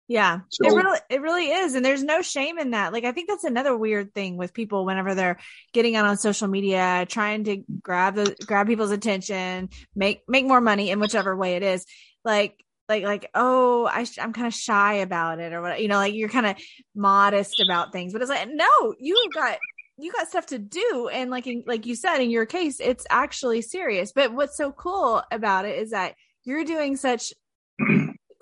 yeah, 0.07 0.41
so, 0.49 0.67
it 0.67 0.75
really 0.75 0.99
it 1.09 1.21
really 1.21 1.47
is, 1.49 1.73
and 1.73 1.83
there's 1.83 2.03
no 2.03 2.21
shame 2.21 2.59
in 2.59 2.71
that. 2.71 2.93
Like 2.93 3.05
I 3.05 3.11
think 3.11 3.27
that's 3.27 3.43
another 3.43 3.75
weird 3.75 4.13
thing 4.13 4.37
with 4.37 4.53
people 4.53 4.85
whenever 4.85 5.15
they're 5.15 5.37
getting 5.73 5.95
out 5.95 6.05
on 6.05 6.17
social 6.17 6.47
media, 6.47 7.07
trying 7.09 7.43
to 7.45 7.63
grab 7.81 8.15
the 8.15 8.35
grab 8.45 8.67
people's 8.67 8.91
attention, 8.91 9.69
make 9.95 10.21
make 10.27 10.45
more 10.45 10.61
money 10.61 10.91
in 10.91 10.99
whichever 10.99 11.35
way 11.35 11.55
it 11.55 11.63
is. 11.63 11.85
Like 12.23 12.63
like 12.87 13.03
like 13.03 13.31
oh 13.33 13.89
I 13.91 14.03
sh- 14.03 14.19
I'm 14.21 14.31
kind 14.31 14.45
of 14.45 14.53
shy 14.53 14.95
about 14.95 15.39
it 15.39 15.53
or 15.53 15.61
what 15.61 15.81
you 15.81 15.87
know 15.87 15.97
like 15.97 16.13
you're 16.13 16.29
kind 16.29 16.45
of 16.45 16.57
modest 16.93 17.59
about 17.59 17.91
things, 17.91 18.13
but 18.13 18.21
it's 18.21 18.29
like 18.29 18.47
no, 18.47 18.93
you 18.99 19.29
got 19.33 19.57
you 19.97 20.11
got 20.11 20.27
stuff 20.27 20.45
to 20.47 20.59
do 20.59 21.09
and 21.11 21.31
like 21.31 21.47
in, 21.47 21.63
like 21.65 21.87
you 21.87 21.95
said 21.95 22.19
in 22.19 22.29
your 22.29 22.45
case 22.45 22.81
it's 22.81 23.05
actually 23.09 23.61
serious 23.61 24.11
but 24.11 24.33
what's 24.33 24.57
so 24.57 24.69
cool 24.73 25.23
about 25.31 25.63
it 25.63 25.79
is 25.79 25.91
that 25.91 26.15
you're 26.43 26.65
doing 26.65 26.97
such 26.97 27.31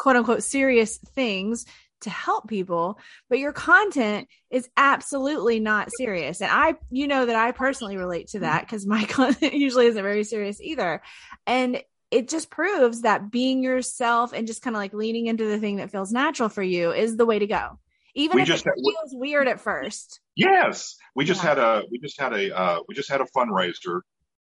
quote 0.03 0.17
unquote 0.17 0.43
serious 0.43 0.97
things 0.97 1.65
to 2.01 2.09
help 2.09 2.49
people, 2.49 2.99
but 3.29 3.39
your 3.39 3.53
content 3.53 4.27
is 4.49 4.69
absolutely 4.75 5.61
not 5.61 5.89
serious. 5.95 6.41
And 6.41 6.51
I, 6.51 6.73
you 6.91 7.07
know, 7.07 7.25
that 7.25 7.37
I 7.37 7.53
personally 7.53 7.95
relate 7.95 8.27
to 8.29 8.39
that 8.39 8.65
because 8.65 8.85
my 8.85 9.05
content 9.07 9.53
usually 9.53 9.87
isn't 9.87 10.03
very 10.03 10.25
serious 10.25 10.59
either. 10.59 11.01
And 11.47 11.81
it 12.11 12.27
just 12.27 12.49
proves 12.49 13.03
that 13.03 13.31
being 13.31 13.63
yourself 13.63 14.33
and 14.33 14.45
just 14.45 14.61
kind 14.61 14.75
of 14.75 14.81
like 14.81 14.93
leaning 14.93 15.27
into 15.27 15.45
the 15.45 15.57
thing 15.57 15.77
that 15.77 15.89
feels 15.89 16.11
natural 16.11 16.49
for 16.49 16.61
you 16.61 16.91
is 16.91 17.15
the 17.15 17.25
way 17.25 17.39
to 17.39 17.47
go. 17.47 17.79
Even 18.13 18.35
we 18.35 18.41
if 18.41 18.49
just 18.49 18.67
it 18.67 18.73
feels 18.75 19.13
weird 19.13 19.47
at 19.47 19.61
first. 19.61 20.19
Yes. 20.35 20.97
We 21.15 21.23
just 21.23 21.41
yeah. 21.41 21.49
had 21.49 21.59
a, 21.59 21.83
we 21.89 21.99
just 21.99 22.19
had 22.19 22.33
a, 22.33 22.53
uh, 22.53 22.79
we 22.89 22.93
just 22.93 23.09
had 23.09 23.21
a 23.21 23.27
fundraiser 23.33 24.01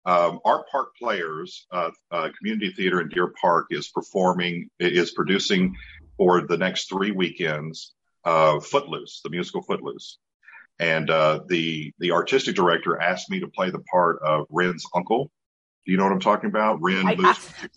um, 0.07 0.40
Art 0.44 0.66
Park 0.70 0.96
Players 1.00 1.66
uh, 1.72 1.90
uh, 2.11 2.28
Community 2.38 2.72
Theater 2.72 3.00
in 3.00 3.09
Deer 3.09 3.32
Park 3.40 3.66
is 3.70 3.88
performing, 3.88 4.68
is 4.78 5.12
producing 5.12 5.76
for 6.16 6.46
the 6.46 6.57
next 6.57 6.88
three 6.88 7.11
weekends 7.11 7.94
uh, 8.24 8.61
Footloose, 8.61 9.20
the 9.22 9.30
musical 9.30 9.62
Footloose. 9.62 10.18
And 10.78 11.09
uh, 11.09 11.40
the 11.48 11.92
the 12.00 12.12
artistic 12.12 12.57
director 12.57 13.00
asked 13.00 13.30
me 13.30 13.40
to 13.40 13.46
play 13.46 13.70
the 13.70 13.78
part 13.78 14.18
of 14.22 14.46
Ren's 14.50 14.84
uncle. 14.94 15.30
Do 15.86 15.92
you 15.92 15.98
know 15.98 16.05
what 16.05 16.12
I'm 16.12 16.20
talking 16.20 16.48
about? 16.50 16.78
Ren. 16.80 17.07
I, 17.07 17.14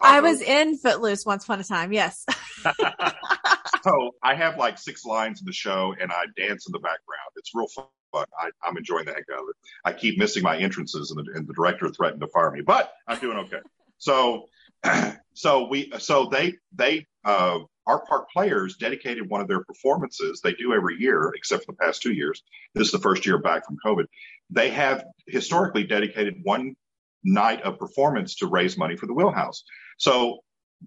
I, 0.01 0.17
I 0.17 0.21
was 0.21 0.41
in 0.41 0.78
Footloose 0.78 1.25
once 1.25 1.43
upon 1.43 1.59
a 1.59 1.63
time. 1.63 1.93
Yes. 1.93 2.25
so 3.84 4.11
I 4.23 4.34
have 4.34 4.57
like 4.57 4.80
six 4.80 5.05
lines 5.05 5.41
in 5.41 5.45
the 5.45 5.53
show, 5.53 5.93
and 5.99 6.11
I 6.11 6.23
dance 6.36 6.67
in 6.67 6.71
the 6.71 6.80
background. 6.80 7.32
It's 7.36 7.51
real 7.53 7.67
fun 7.67 7.86
but 8.18 8.30
I, 8.39 8.68
am 8.68 8.78
enjoying 8.78 9.05
the 9.05 9.13
heck 9.13 9.26
out 9.32 9.43
of 9.43 9.49
it. 9.49 9.55
I 9.86 9.93
keep 9.93 10.18
missing 10.18 10.43
my 10.43 10.57
entrances, 10.57 11.11
and 11.11 11.26
the, 11.26 11.32
and 11.34 11.47
the 11.47 11.53
director 11.53 11.89
threatened 11.89 12.22
to 12.22 12.28
fire 12.28 12.51
me, 12.51 12.61
but 12.61 12.93
I'm 13.07 13.20
doing 13.20 13.38
okay. 13.38 13.59
So, 13.97 14.45
so 15.34 15.68
we, 15.68 15.91
so 15.99 16.30
they, 16.32 16.55
they, 16.76 17.05
uh, 17.24 17.59
Art 17.86 18.05
Park 18.07 18.28
Players 18.32 18.76
dedicated 18.78 19.30
one 19.30 19.39
of 19.39 19.47
their 19.47 19.63
performances 19.63 20.41
they 20.41 20.53
do 20.53 20.74
every 20.74 20.99
year, 20.99 21.32
except 21.36 21.65
for 21.65 21.72
the 21.72 21.78
past 21.78 22.01
two 22.01 22.11
years. 22.11 22.43
This 22.74 22.88
is 22.88 22.91
the 22.91 22.99
first 22.99 23.26
year 23.26 23.38
back 23.38 23.65
from 23.65 23.78
COVID. 23.86 24.05
They 24.49 24.70
have 24.72 25.05
historically 25.28 25.84
dedicated 25.84 26.39
one 26.43 26.76
night 27.24 27.61
of 27.61 27.80
performance 27.80 28.36
to 28.36 28.47
raise 28.47 28.78
money 28.78 28.97
for 28.97 29.05
the 29.05 29.13
Wheelhouse. 29.13 29.63
So 29.97 30.39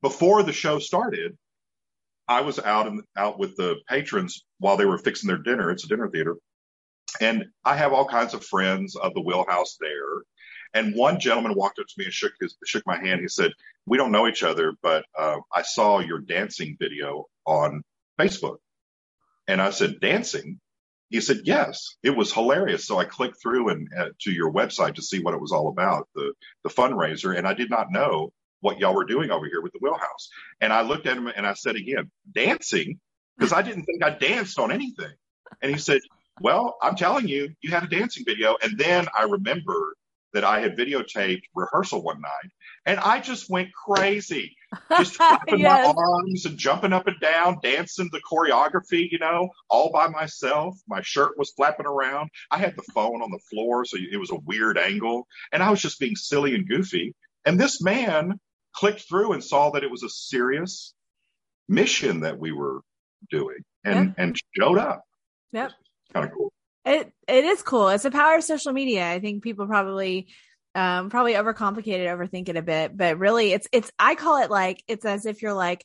before 0.02 0.42
the 0.42 0.52
show 0.52 0.78
started, 0.78 1.36
I 2.28 2.42
was 2.42 2.58
out 2.58 2.86
and 2.86 3.02
out 3.16 3.38
with 3.38 3.56
the 3.56 3.76
patrons 3.88 4.44
while 4.58 4.76
they 4.76 4.84
were 4.84 4.98
fixing 4.98 5.26
their 5.26 5.38
dinner. 5.38 5.70
It's 5.70 5.84
a 5.84 5.88
dinner 5.88 6.08
theater. 6.08 6.36
And 7.20 7.46
I 7.64 7.76
have 7.76 7.92
all 7.92 8.06
kinds 8.06 8.34
of 8.34 8.44
friends 8.44 8.96
of 8.96 9.14
the 9.14 9.20
wheelhouse 9.20 9.76
there. 9.80 10.22
And 10.74 10.94
one 10.94 11.18
gentleman 11.18 11.54
walked 11.54 11.78
up 11.78 11.86
to 11.86 11.94
me 11.98 12.04
and 12.04 12.14
shook 12.14 12.32
his 12.40 12.56
shook 12.64 12.86
my 12.86 12.96
hand. 12.96 13.20
He 13.20 13.28
said, 13.28 13.52
"We 13.86 13.98
don't 13.98 14.12
know 14.12 14.28
each 14.28 14.42
other, 14.44 14.74
but 14.82 15.04
uh, 15.18 15.38
I 15.54 15.62
saw 15.62 15.98
your 15.98 16.20
dancing 16.20 16.76
video 16.78 17.26
on 17.44 17.82
Facebook." 18.20 18.58
And 19.48 19.60
I 19.60 19.70
said, 19.70 20.00
"Dancing?" 20.00 20.60
He 21.08 21.20
said, 21.20 21.40
"Yes, 21.44 21.96
it 22.04 22.10
was 22.16 22.32
hilarious." 22.32 22.86
So 22.86 22.98
I 22.98 23.04
clicked 23.04 23.42
through 23.42 23.70
and 23.70 23.88
uh, 23.98 24.10
to 24.20 24.30
your 24.30 24.52
website 24.52 24.94
to 24.94 25.02
see 25.02 25.20
what 25.20 25.34
it 25.34 25.40
was 25.40 25.52
all 25.52 25.68
about, 25.68 26.08
the 26.14 26.34
the 26.62 26.70
fundraiser, 26.70 27.36
and 27.36 27.48
I 27.48 27.54
did 27.54 27.70
not 27.70 27.90
know 27.90 28.32
what 28.60 28.78
y'all 28.78 28.94
were 28.94 29.06
doing 29.06 29.30
over 29.32 29.46
here 29.46 29.62
with 29.62 29.72
the 29.72 29.80
wheelhouse. 29.82 30.30
And 30.60 30.72
I 30.72 30.82
looked 30.82 31.06
at 31.06 31.16
him 31.16 31.26
and 31.26 31.46
I 31.46 31.54
said 31.54 31.74
again, 31.74 32.10
"Dancing?" 32.32 33.00
Because 33.36 33.52
I 33.52 33.62
didn't 33.62 33.86
think 33.86 34.04
I 34.04 34.10
danced 34.10 34.58
on 34.58 34.70
anything. 34.70 35.12
And 35.62 35.72
he 35.72 35.78
said, 35.78 36.00
well, 36.40 36.76
I'm 36.82 36.96
telling 36.96 37.28
you, 37.28 37.50
you 37.60 37.70
had 37.70 37.84
a 37.84 37.88
dancing 37.88 38.24
video. 38.26 38.56
And 38.62 38.78
then 38.78 39.06
I 39.16 39.24
remembered 39.24 39.94
that 40.32 40.44
I 40.44 40.60
had 40.60 40.76
videotaped 40.76 41.42
rehearsal 41.54 42.02
one 42.02 42.20
night 42.20 42.50
and 42.86 42.98
I 43.00 43.20
just 43.20 43.50
went 43.50 43.68
crazy. 43.72 44.56
Just 44.96 45.16
flapping 45.16 45.58
yes. 45.58 45.84
my 45.84 46.00
arms 46.00 46.46
and 46.46 46.56
jumping 46.56 46.92
up 46.92 47.08
and 47.08 47.18
down, 47.18 47.58
dancing 47.60 48.08
the 48.12 48.20
choreography, 48.20 49.10
you 49.10 49.18
know, 49.18 49.48
all 49.68 49.90
by 49.90 50.06
myself. 50.06 50.78
My 50.86 51.00
shirt 51.02 51.36
was 51.36 51.50
flapping 51.50 51.86
around. 51.86 52.30
I 52.52 52.58
had 52.58 52.76
the 52.76 52.84
phone 52.94 53.20
on 53.20 53.32
the 53.32 53.40
floor, 53.50 53.84
so 53.84 53.96
it 53.98 54.16
was 54.16 54.30
a 54.30 54.38
weird 54.46 54.78
angle. 54.78 55.26
And 55.52 55.60
I 55.60 55.70
was 55.70 55.82
just 55.82 55.98
being 55.98 56.14
silly 56.14 56.54
and 56.54 56.68
goofy. 56.68 57.16
And 57.44 57.58
this 57.58 57.82
man 57.82 58.38
clicked 58.72 59.08
through 59.08 59.32
and 59.32 59.42
saw 59.42 59.70
that 59.70 59.82
it 59.82 59.90
was 59.90 60.04
a 60.04 60.08
serious 60.08 60.94
mission 61.68 62.20
that 62.20 62.38
we 62.38 62.52
were 62.52 62.82
doing 63.28 63.64
and, 63.84 64.14
and 64.18 64.36
showed 64.56 64.78
up. 64.78 65.02
Yep 65.50 65.72
kind 66.12 66.26
of 66.26 66.32
cool. 66.32 66.52
It 66.84 67.12
it 67.28 67.44
is 67.44 67.62
cool. 67.62 67.88
It's 67.88 68.04
the 68.04 68.10
power 68.10 68.36
of 68.36 68.44
social 68.44 68.72
media. 68.72 69.10
I 69.10 69.20
think 69.20 69.42
people 69.42 69.66
probably 69.66 70.28
um 70.74 71.10
probably 71.10 71.34
overcomplicate 71.34 71.98
it, 71.98 72.08
overthink 72.08 72.48
it 72.48 72.56
a 72.56 72.62
bit, 72.62 72.96
but 72.96 73.18
really 73.18 73.52
it's 73.52 73.68
it's 73.72 73.90
I 73.98 74.14
call 74.14 74.42
it 74.42 74.50
like 74.50 74.82
it's 74.88 75.04
as 75.04 75.26
if 75.26 75.42
you're 75.42 75.54
like 75.54 75.84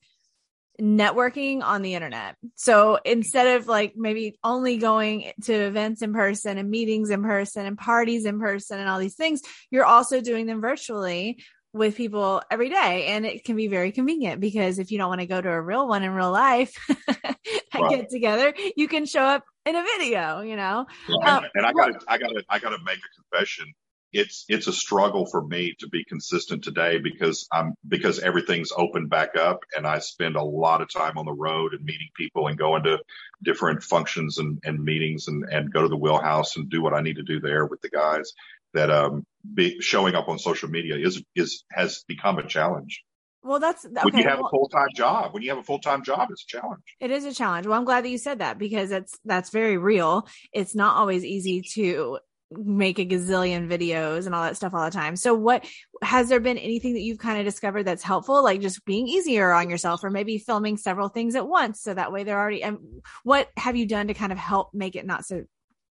networking 0.80 1.64
on 1.64 1.82
the 1.82 1.94
internet. 1.94 2.36
So 2.56 3.00
instead 3.06 3.58
of 3.58 3.68
like 3.68 3.94
maybe 3.96 4.38
only 4.44 4.78
going 4.78 5.32
to 5.44 5.54
events 5.54 6.02
in 6.02 6.14
person 6.14 6.58
and 6.58 6.70
meetings 6.70 7.10
in 7.10 7.24
person 7.24 7.66
and 7.66 7.78
parties 7.78 8.26
in 8.26 8.40
person 8.40 8.80
and 8.80 8.90
all 8.90 9.00
these 9.00 9.16
things, 9.16 9.42
you're 9.72 9.86
also 9.86 10.22
doing 10.22 10.46
them 10.46 10.62
virtually 10.62 11.42
with 11.74 11.96
people 11.96 12.42
every 12.50 12.70
day. 12.70 13.08
And 13.08 13.26
it 13.26 13.44
can 13.44 13.56
be 13.56 13.68
very 13.68 13.92
convenient 13.92 14.40
because 14.42 14.80
if 14.80 14.92
you 14.92 14.98
don't 14.98 15.10
want 15.10 15.22
to 15.22 15.28
go 15.28 15.42
to 15.42 15.50
a 15.50 15.62
real 15.62 15.88
one 15.88 16.04
in 16.04 16.12
real 16.12 16.32
life 16.32 16.74
and 17.08 17.36
right. 17.74 17.90
get 17.90 18.10
together, 18.10 18.54
you 18.76 18.88
can 18.88 19.06
show 19.06 19.24
up 19.24 19.44
in 19.66 19.76
a 19.76 19.84
video, 19.84 20.42
you 20.42 20.56
know. 20.56 20.86
Um, 21.26 21.44
and 21.56 21.66
I 21.66 21.74
got 21.74 21.92
I 22.08 22.18
got 22.18 22.30
to 22.30 22.44
I 22.50 22.60
got 22.60 22.70
to 22.70 22.78
make 22.86 23.00
a 23.00 23.22
confession. 23.22 23.74
It's 24.14 24.46
it's 24.48 24.68
a 24.68 24.74
struggle 24.74 25.26
for 25.26 25.46
me 25.46 25.76
to 25.80 25.90
be 25.90 26.06
consistent 26.06 26.64
today 26.64 27.00
because 27.00 27.48
I'm 27.52 27.74
because 27.88 28.20
everything's 28.20 28.72
opened 28.76 29.10
back 29.10 29.36
up 29.36 29.60
and 29.76 29.86
I 29.86 30.00
spend 30.00 30.36
a 30.38 30.44
lot 30.44 30.82
of 30.82 30.92
time 30.92 31.18
on 31.18 31.26
the 31.26 31.34
road 31.34 31.74
and 31.74 31.84
meeting 31.84 32.10
people 32.16 32.48
and 32.48 32.58
going 32.58 32.84
to 32.84 33.00
different 33.44 33.84
functions 33.84 34.38
and, 34.38 34.60
and 34.64 34.82
meetings 34.82 35.28
and, 35.28 35.44
and 35.52 35.74
go 35.74 35.82
to 35.82 35.90
the 35.90 35.98
wheelhouse 35.98 36.56
and 36.56 36.70
do 36.70 36.82
what 36.82 36.94
I 36.94 37.02
need 37.02 37.18
to 37.18 37.24
do 37.24 37.42
there 37.42 37.66
with 37.66 37.82
the 37.82 37.90
guys 37.90 38.32
that 38.74 38.90
um 38.90 39.26
be, 39.54 39.82
showing 39.82 40.16
up 40.16 40.30
on 40.30 40.40
social 40.40 40.70
media 40.70 40.96
is 40.98 41.24
is 41.36 41.64
has 41.72 42.04
become 42.08 42.38
a 42.38 42.48
challenge. 42.48 43.04
Well, 43.46 43.60
that's 43.60 43.86
okay, 43.86 44.02
when 44.02 44.18
you 44.18 44.28
have 44.28 44.40
well, 44.40 44.48
a 44.48 44.50
full 44.50 44.70
time 44.70 44.88
job. 44.96 45.32
When 45.34 45.44
you 45.44 45.50
have 45.50 45.60
a 45.60 45.64
full 45.64 45.78
time 45.78 46.04
job, 46.04 46.30
it's 46.32 46.44
a 46.44 46.48
challenge. 46.48 46.82
It 47.00 47.12
is 47.12 47.26
a 47.26 47.34
challenge. 47.34 47.68
Well, 47.68 47.78
I'm 47.78 47.86
glad 47.86 48.04
that 48.04 48.10
you 48.10 48.18
said 48.18 48.40
that 48.40 48.58
because 48.58 48.90
that's 48.90 49.20
that's 49.24 49.52
very 49.52 49.78
real. 49.78 50.28
It's 50.52 50.74
not 50.74 50.98
always 50.98 51.24
easy 51.24 51.62
to 51.74 52.18
make 52.52 52.98
a 52.98 53.06
gazillion 53.06 53.68
videos 53.70 54.26
and 54.26 54.34
all 54.34 54.42
that 54.42 54.58
stuff 54.58 54.74
all 54.74 54.86
the 54.86 54.90
time. 54.90 55.16
So, 55.16 55.36
what 55.36 55.64
has 56.02 56.28
there 56.28 56.40
been 56.40 56.58
anything 56.58 56.96
that 56.96 57.02
you've 57.02 57.20
kind 57.20 57.38
of 57.38 57.46
discovered 57.46 57.84
that's 57.84 58.02
helpful, 58.02 58.44
like 58.44 58.62
just 58.62 58.84
being 58.84 59.08
easier 59.08 59.52
on 59.52 59.70
yourself, 59.70 60.04
or 60.04 60.10
maybe 60.10 60.40
filming 60.40 60.76
several 60.76 61.10
things 61.10 61.36
at 61.36 61.48
once, 61.48 61.82
so 61.82 61.94
that 61.94 62.12
way 62.12 62.24
they're 62.24 62.40
already. 62.40 62.64
And 62.64 62.80
what 63.24 63.50
have 63.58 63.76
you 63.76 63.86
done 63.86 64.08
to 64.08 64.16
kind 64.16 64.32
of 64.32 64.40
help 64.40 64.74
make 64.74 64.96
it 64.96 65.06
not 65.06 65.24
so 65.24 65.44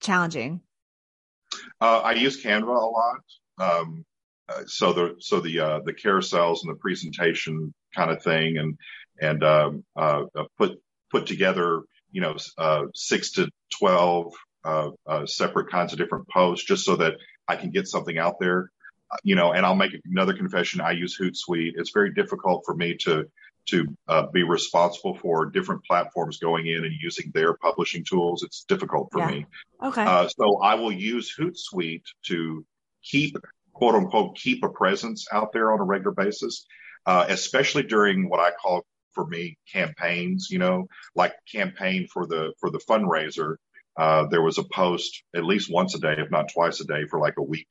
challenging? 0.02 0.62
Uh, 1.82 2.02
I 2.02 2.12
use 2.12 2.44
Canva 2.44 2.68
a 2.68 2.70
lot. 2.70 3.22
Um, 3.58 4.06
so 4.66 4.94
the 4.94 5.16
so 5.20 5.40
the 5.40 5.60
uh, 5.60 5.80
the 5.86 5.94
carousels 5.94 6.60
and 6.64 6.72
the 6.72 6.80
presentation 6.80 7.74
kind 7.96 8.12
of 8.12 8.24
thing, 8.24 8.58
and 8.58 8.78
and 9.22 9.44
um, 9.44 9.84
uh, 9.96 10.24
uh 10.36 10.44
put 10.58 10.82
put 11.12 11.26
together 11.26 11.82
you 12.12 12.22
know 12.22 12.36
uh, 12.58 12.84
six 12.94 13.32
to 13.32 13.50
twelve 13.70 14.34
uh, 14.64 14.92
separate 15.26 15.70
kinds 15.72 15.94
of 15.94 16.00
different 16.00 16.28
posts 16.30 16.66
just 16.66 16.86
so 16.86 16.96
that 16.96 17.16
I 17.48 17.56
can 17.56 17.72
get 17.72 17.88
something 17.88 18.18
out 18.18 18.40
there. 18.40 18.70
You 19.24 19.36
know, 19.36 19.54
and 19.54 19.66
I'll 19.66 19.76
make 19.76 19.94
another 20.06 20.34
confession. 20.34 20.82
I 20.82 20.92
use 20.92 21.18
Hootsuite. 21.20 21.74
It's 21.76 21.92
very 21.92 22.14
difficult 22.14 22.64
for 22.66 22.76
me 22.76 22.96
to 23.06 23.26
to 23.68 23.88
be 24.34 24.44
responsible 24.44 25.16
for 25.16 25.46
different 25.46 25.84
platforms 25.86 26.40
going 26.40 26.66
in 26.66 26.86
and 26.86 26.94
using 27.00 27.32
their 27.34 27.54
publishing 27.56 28.04
tools. 28.04 28.42
It's 28.44 28.64
difficult 28.64 29.10
for 29.12 29.20
yeah. 29.20 29.28
me. 29.28 29.46
Okay. 29.84 30.28
so 30.38 30.60
I 30.60 30.76
will 30.76 30.92
use 30.92 31.36
Hootsuite 31.38 32.04
to 32.28 32.66
keep 33.04 33.38
quote 33.80 33.96
unquote 33.96 34.36
keep 34.36 34.64
a 34.64 34.70
presence 34.70 35.26
out 35.32 35.54
there 35.54 35.72
on 35.74 35.80
a 35.80 35.84
regular 35.94 36.12
basis, 36.12 36.66
uh, 37.06 37.26
especially 37.30 37.84
during 37.84 38.30
what 38.30 38.40
I 38.40 38.52
call 38.52 38.86
for 39.16 39.26
me 39.26 39.58
campaigns. 39.72 40.50
You 40.52 40.60
know, 40.60 40.88
like 41.16 41.34
campaign 41.52 42.08
for 42.14 42.28
the 42.28 42.54
for 42.60 42.70
the 42.70 42.84
fundraiser. 42.90 43.56
uh, 44.00 44.26
there 44.28 44.42
was 44.42 44.58
a 44.58 44.64
post 44.64 45.24
at 45.36 45.44
least 45.44 45.72
once 45.72 45.94
a 45.94 46.00
day, 46.00 46.16
if 46.18 46.32
not 46.32 46.52
twice 46.54 46.80
a 46.80 46.86
day, 46.86 47.06
for 47.10 47.20
like 47.20 47.36
a 47.38 47.44
week, 47.44 47.68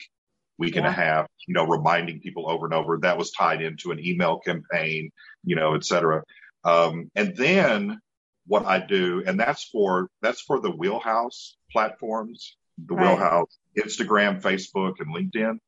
week 0.58 0.74
yeah. 0.74 0.80
and 0.80 0.86
a 0.86 0.92
half. 0.92 1.26
You 1.46 1.54
know, 1.54 1.66
reminding 1.66 2.20
people 2.20 2.50
over 2.50 2.66
and 2.66 2.74
over. 2.74 2.98
That 2.98 3.16
was 3.16 3.30
tied 3.30 3.62
into 3.62 3.92
an 3.92 4.04
email 4.04 4.38
campaign, 4.38 5.10
you 5.42 5.56
know, 5.56 5.74
et 5.74 5.84
cetera. 5.84 6.22
Um, 6.64 7.10
and 7.14 7.34
then 7.34 7.98
what 8.46 8.66
I 8.66 8.78
do, 8.80 9.22
and 9.26 9.40
that's 9.40 9.64
for 9.64 10.10
that's 10.20 10.42
for 10.42 10.60
the 10.60 10.70
wheelhouse 10.70 11.56
platforms, 11.72 12.56
the 12.76 12.94
right. 12.94 13.08
wheelhouse, 13.08 13.58
Instagram, 13.78 14.42
Facebook, 14.42 15.00
and 15.00 15.14
LinkedIn. 15.14 15.58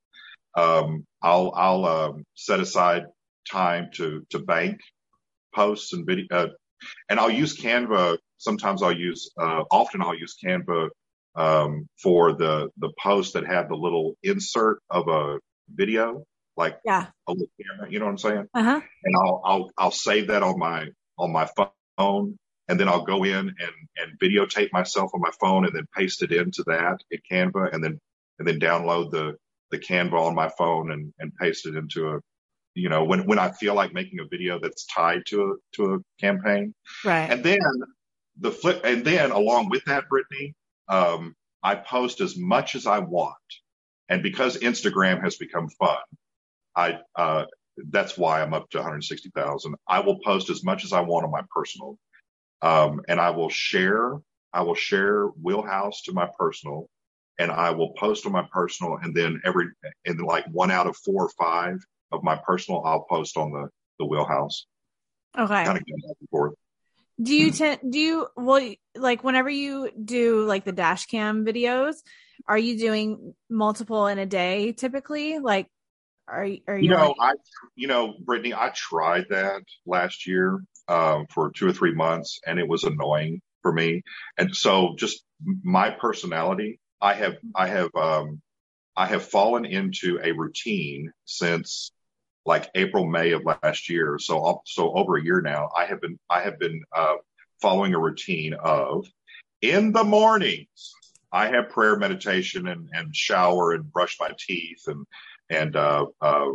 Um, 0.54 1.04
I'll 1.22 1.52
I'll 1.54 1.84
um, 1.84 2.24
set 2.34 2.60
aside 2.60 3.04
time 3.50 3.90
to 3.94 4.24
to 4.30 4.38
bank 4.38 4.80
posts 5.54 5.92
and 5.92 6.06
video, 6.06 6.26
uh, 6.30 6.46
and 7.08 7.20
I'll 7.20 7.30
use 7.30 7.56
Canva. 7.60 8.18
Sometimes 8.38 8.82
I'll 8.82 8.96
use, 8.96 9.30
uh, 9.38 9.64
often 9.70 10.00
I'll 10.00 10.16
use 10.16 10.36
Canva 10.42 10.88
um, 11.34 11.86
for 12.02 12.32
the 12.32 12.70
the 12.78 12.92
posts 13.00 13.34
that 13.34 13.46
have 13.46 13.68
the 13.68 13.76
little 13.76 14.16
insert 14.22 14.80
of 14.90 15.08
a 15.08 15.38
video, 15.68 16.24
like 16.56 16.78
yeah, 16.84 17.06
a 17.26 17.32
little 17.32 17.50
camera. 17.60 17.90
You 17.90 17.98
know 17.98 18.06
what 18.06 18.12
I'm 18.12 18.18
saying? 18.18 18.46
Uh-huh. 18.54 18.80
And 19.04 19.16
I'll 19.16 19.42
I'll 19.44 19.70
I'll 19.76 19.90
save 19.90 20.28
that 20.28 20.42
on 20.42 20.58
my 20.58 20.88
on 21.18 21.32
my 21.32 21.48
phone 21.98 22.38
and 22.70 22.78
then 22.78 22.88
I'll 22.88 23.04
go 23.04 23.24
in 23.24 23.34
and, 23.34 23.56
and 23.58 24.18
videotape 24.22 24.72
myself 24.72 25.10
on 25.12 25.20
my 25.20 25.32
phone 25.40 25.66
and 25.66 25.74
then 25.74 25.88
paste 25.96 26.22
it 26.22 26.30
into 26.30 26.62
that 26.68 26.98
in 27.10 27.18
Canva 27.30 27.74
and 27.74 27.82
then, 27.82 27.98
and 28.38 28.46
then 28.46 28.60
download 28.60 29.10
the, 29.10 29.34
the 29.70 29.78
Canva 29.78 30.14
on 30.14 30.34
my 30.34 30.50
phone 30.58 30.92
and, 30.92 31.12
and 31.18 31.34
paste 31.36 31.66
it 31.66 31.76
into 31.76 32.10
a, 32.10 32.20
you 32.74 32.88
know, 32.88 33.04
when, 33.04 33.26
when 33.26 33.38
I 33.38 33.50
feel 33.50 33.74
like 33.74 33.92
making 33.92 34.20
a 34.20 34.28
video 34.28 34.58
that's 34.60 34.86
tied 34.86 35.22
to 35.26 35.42
a, 35.42 35.76
to 35.76 35.94
a 35.94 35.98
campaign. 36.20 36.74
Right. 37.04 37.30
And 37.30 37.42
then 37.44 37.58
the 38.38 38.50
flip, 38.50 38.82
and 38.84 39.04
then 39.04 39.30
along 39.30 39.68
with 39.68 39.84
that, 39.84 40.08
Brittany, 40.08 40.54
um, 40.88 41.34
I 41.62 41.74
post 41.74 42.20
as 42.20 42.36
much 42.36 42.74
as 42.74 42.86
I 42.86 43.00
want. 43.00 43.36
And 44.08 44.22
because 44.22 44.58
Instagram 44.58 45.22
has 45.22 45.36
become 45.36 45.68
fun, 45.68 45.98
I, 46.74 46.98
uh, 47.14 47.44
that's 47.90 48.18
why 48.18 48.42
I'm 48.42 48.54
up 48.54 48.70
to 48.70 48.78
160,000. 48.78 49.74
I 49.86 50.00
will 50.00 50.18
post 50.20 50.50
as 50.50 50.64
much 50.64 50.84
as 50.84 50.92
I 50.92 51.00
want 51.00 51.24
on 51.24 51.30
my 51.30 51.42
personal 51.54 51.96
um, 52.62 53.00
and 53.08 53.20
I 53.20 53.30
will 53.30 53.48
share, 53.48 54.14
I 54.52 54.62
will 54.62 54.74
share 54.74 55.26
Wheelhouse 55.26 56.02
to 56.02 56.12
my 56.12 56.28
personal 56.38 56.88
and 57.40 57.50
I 57.50 57.70
will 57.70 57.92
post 57.94 58.26
on 58.26 58.32
my 58.32 58.44
personal 58.52 58.98
and 59.02 59.14
then 59.14 59.40
every, 59.46 59.68
and 60.04 60.20
like 60.20 60.44
one 60.52 60.70
out 60.70 60.86
of 60.86 60.96
four 60.96 61.24
or 61.24 61.30
five 61.30 61.78
of 62.12 62.22
my 62.22 62.38
personal, 62.46 62.82
I'll 62.84 63.06
post 63.08 63.38
on 63.38 63.50
the, 63.50 63.68
the 63.98 64.04
Wheelhouse. 64.04 64.66
Okay. 65.36 65.64
Kind 65.64 65.78
of 65.78 65.84
go 65.86 66.08
back 66.08 66.16
and 66.20 66.28
forth. 66.28 66.54
Do 67.22 67.34
you 67.34 67.50
tend, 67.50 67.80
do 67.90 67.98
you, 67.98 68.26
well, 68.36 68.74
like 68.94 69.24
whenever 69.24 69.48
you 69.48 69.90
do 70.02 70.44
like 70.44 70.64
the 70.64 70.72
dash 70.72 71.06
cam 71.06 71.46
videos, 71.46 71.94
are 72.46 72.58
you 72.58 72.78
doing 72.78 73.34
multiple 73.48 74.06
in 74.06 74.18
a 74.18 74.26
day 74.26 74.72
typically? 74.72 75.38
Like, 75.38 75.66
are, 76.28 76.42
are 76.42 76.44
you, 76.46 76.62
you 76.78 76.88
know, 76.90 77.14
like- 77.18 77.36
I, 77.36 77.40
you 77.74 77.88
know, 77.88 78.14
Brittany, 78.22 78.52
I 78.54 78.70
tried 78.74 79.26
that 79.30 79.62
last 79.86 80.26
year 80.26 80.62
um, 80.88 81.26
for 81.32 81.52
two 81.52 81.66
or 81.66 81.72
three 81.72 81.94
months, 81.94 82.40
and 82.46 82.58
it 82.58 82.68
was 82.68 82.84
annoying 82.84 83.40
for 83.62 83.72
me. 83.72 84.02
And 84.36 84.54
so, 84.54 84.94
just 84.98 85.22
my 85.62 85.90
personality, 85.90 86.80
I 87.00 87.14
have, 87.14 87.36
I 87.54 87.66
have, 87.68 87.94
um, 87.94 88.40
I 88.96 89.06
have 89.06 89.24
fallen 89.24 89.64
into 89.64 90.20
a 90.22 90.32
routine 90.32 91.12
since 91.24 91.92
like 92.44 92.70
April, 92.74 93.06
May 93.06 93.32
of 93.32 93.44
last 93.44 93.88
year. 93.88 94.18
So, 94.18 94.62
so 94.66 94.92
over 94.94 95.16
a 95.16 95.22
year 95.22 95.40
now, 95.40 95.70
I 95.76 95.84
have 95.86 96.00
been, 96.00 96.18
I 96.28 96.40
have 96.40 96.58
been 96.58 96.82
uh, 96.94 97.16
following 97.60 97.94
a 97.94 97.98
routine 97.98 98.54
of 98.54 99.06
in 99.62 99.92
the 99.92 100.04
mornings. 100.04 100.94
I 101.32 101.48
have 101.48 101.70
prayer, 101.70 101.96
meditation, 101.96 102.66
and, 102.68 102.88
and 102.92 103.14
shower 103.14 103.72
and 103.72 103.90
brush 103.90 104.16
my 104.18 104.30
teeth 104.38 104.88
and 104.88 105.06
and 105.48 105.76
uh, 105.76 106.06
uh, 106.20 106.46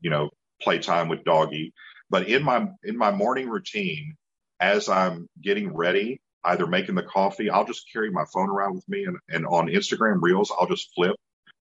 you 0.00 0.10
know 0.10 0.30
play 0.60 0.78
time 0.78 1.08
with 1.08 1.24
doggy. 1.24 1.72
But 2.10 2.28
in 2.28 2.42
my 2.42 2.68
in 2.84 2.96
my 2.96 3.10
morning 3.10 3.48
routine, 3.48 4.16
as 4.60 4.88
I'm 4.88 5.28
getting 5.40 5.74
ready, 5.74 6.20
either 6.46 6.66
making 6.66 6.94
the 6.94 7.02
coffee, 7.02 7.50
I'll 7.50 7.64
just 7.64 7.90
carry 7.92 8.10
my 8.10 8.24
phone 8.32 8.48
around 8.48 8.74
with 8.74 8.88
me, 8.88 9.04
and, 9.04 9.16
and 9.28 9.46
on 9.46 9.68
Instagram 9.68 10.18
Reels, 10.20 10.52
I'll 10.58 10.68
just 10.68 10.92
flip. 10.94 11.16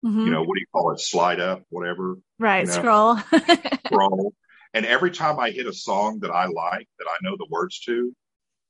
Mm-hmm. 0.05 0.19
You 0.19 0.31
know, 0.31 0.41
what 0.41 0.55
do 0.55 0.59
you 0.59 0.67
call 0.71 0.91
it? 0.91 0.99
Slide 0.99 1.39
up, 1.39 1.63
whatever. 1.69 2.17
Right, 2.39 2.61
you 2.61 2.67
know, 2.67 2.73
scroll. 2.73 3.17
scroll. 3.85 4.33
And 4.73 4.85
every 4.85 5.11
time 5.11 5.39
I 5.39 5.51
hit 5.51 5.67
a 5.67 5.73
song 5.73 6.19
that 6.21 6.31
I 6.31 6.45
like, 6.47 6.87
that 6.99 7.07
I 7.07 7.17
know 7.21 7.37
the 7.37 7.47
words 7.49 7.79
to, 7.81 8.13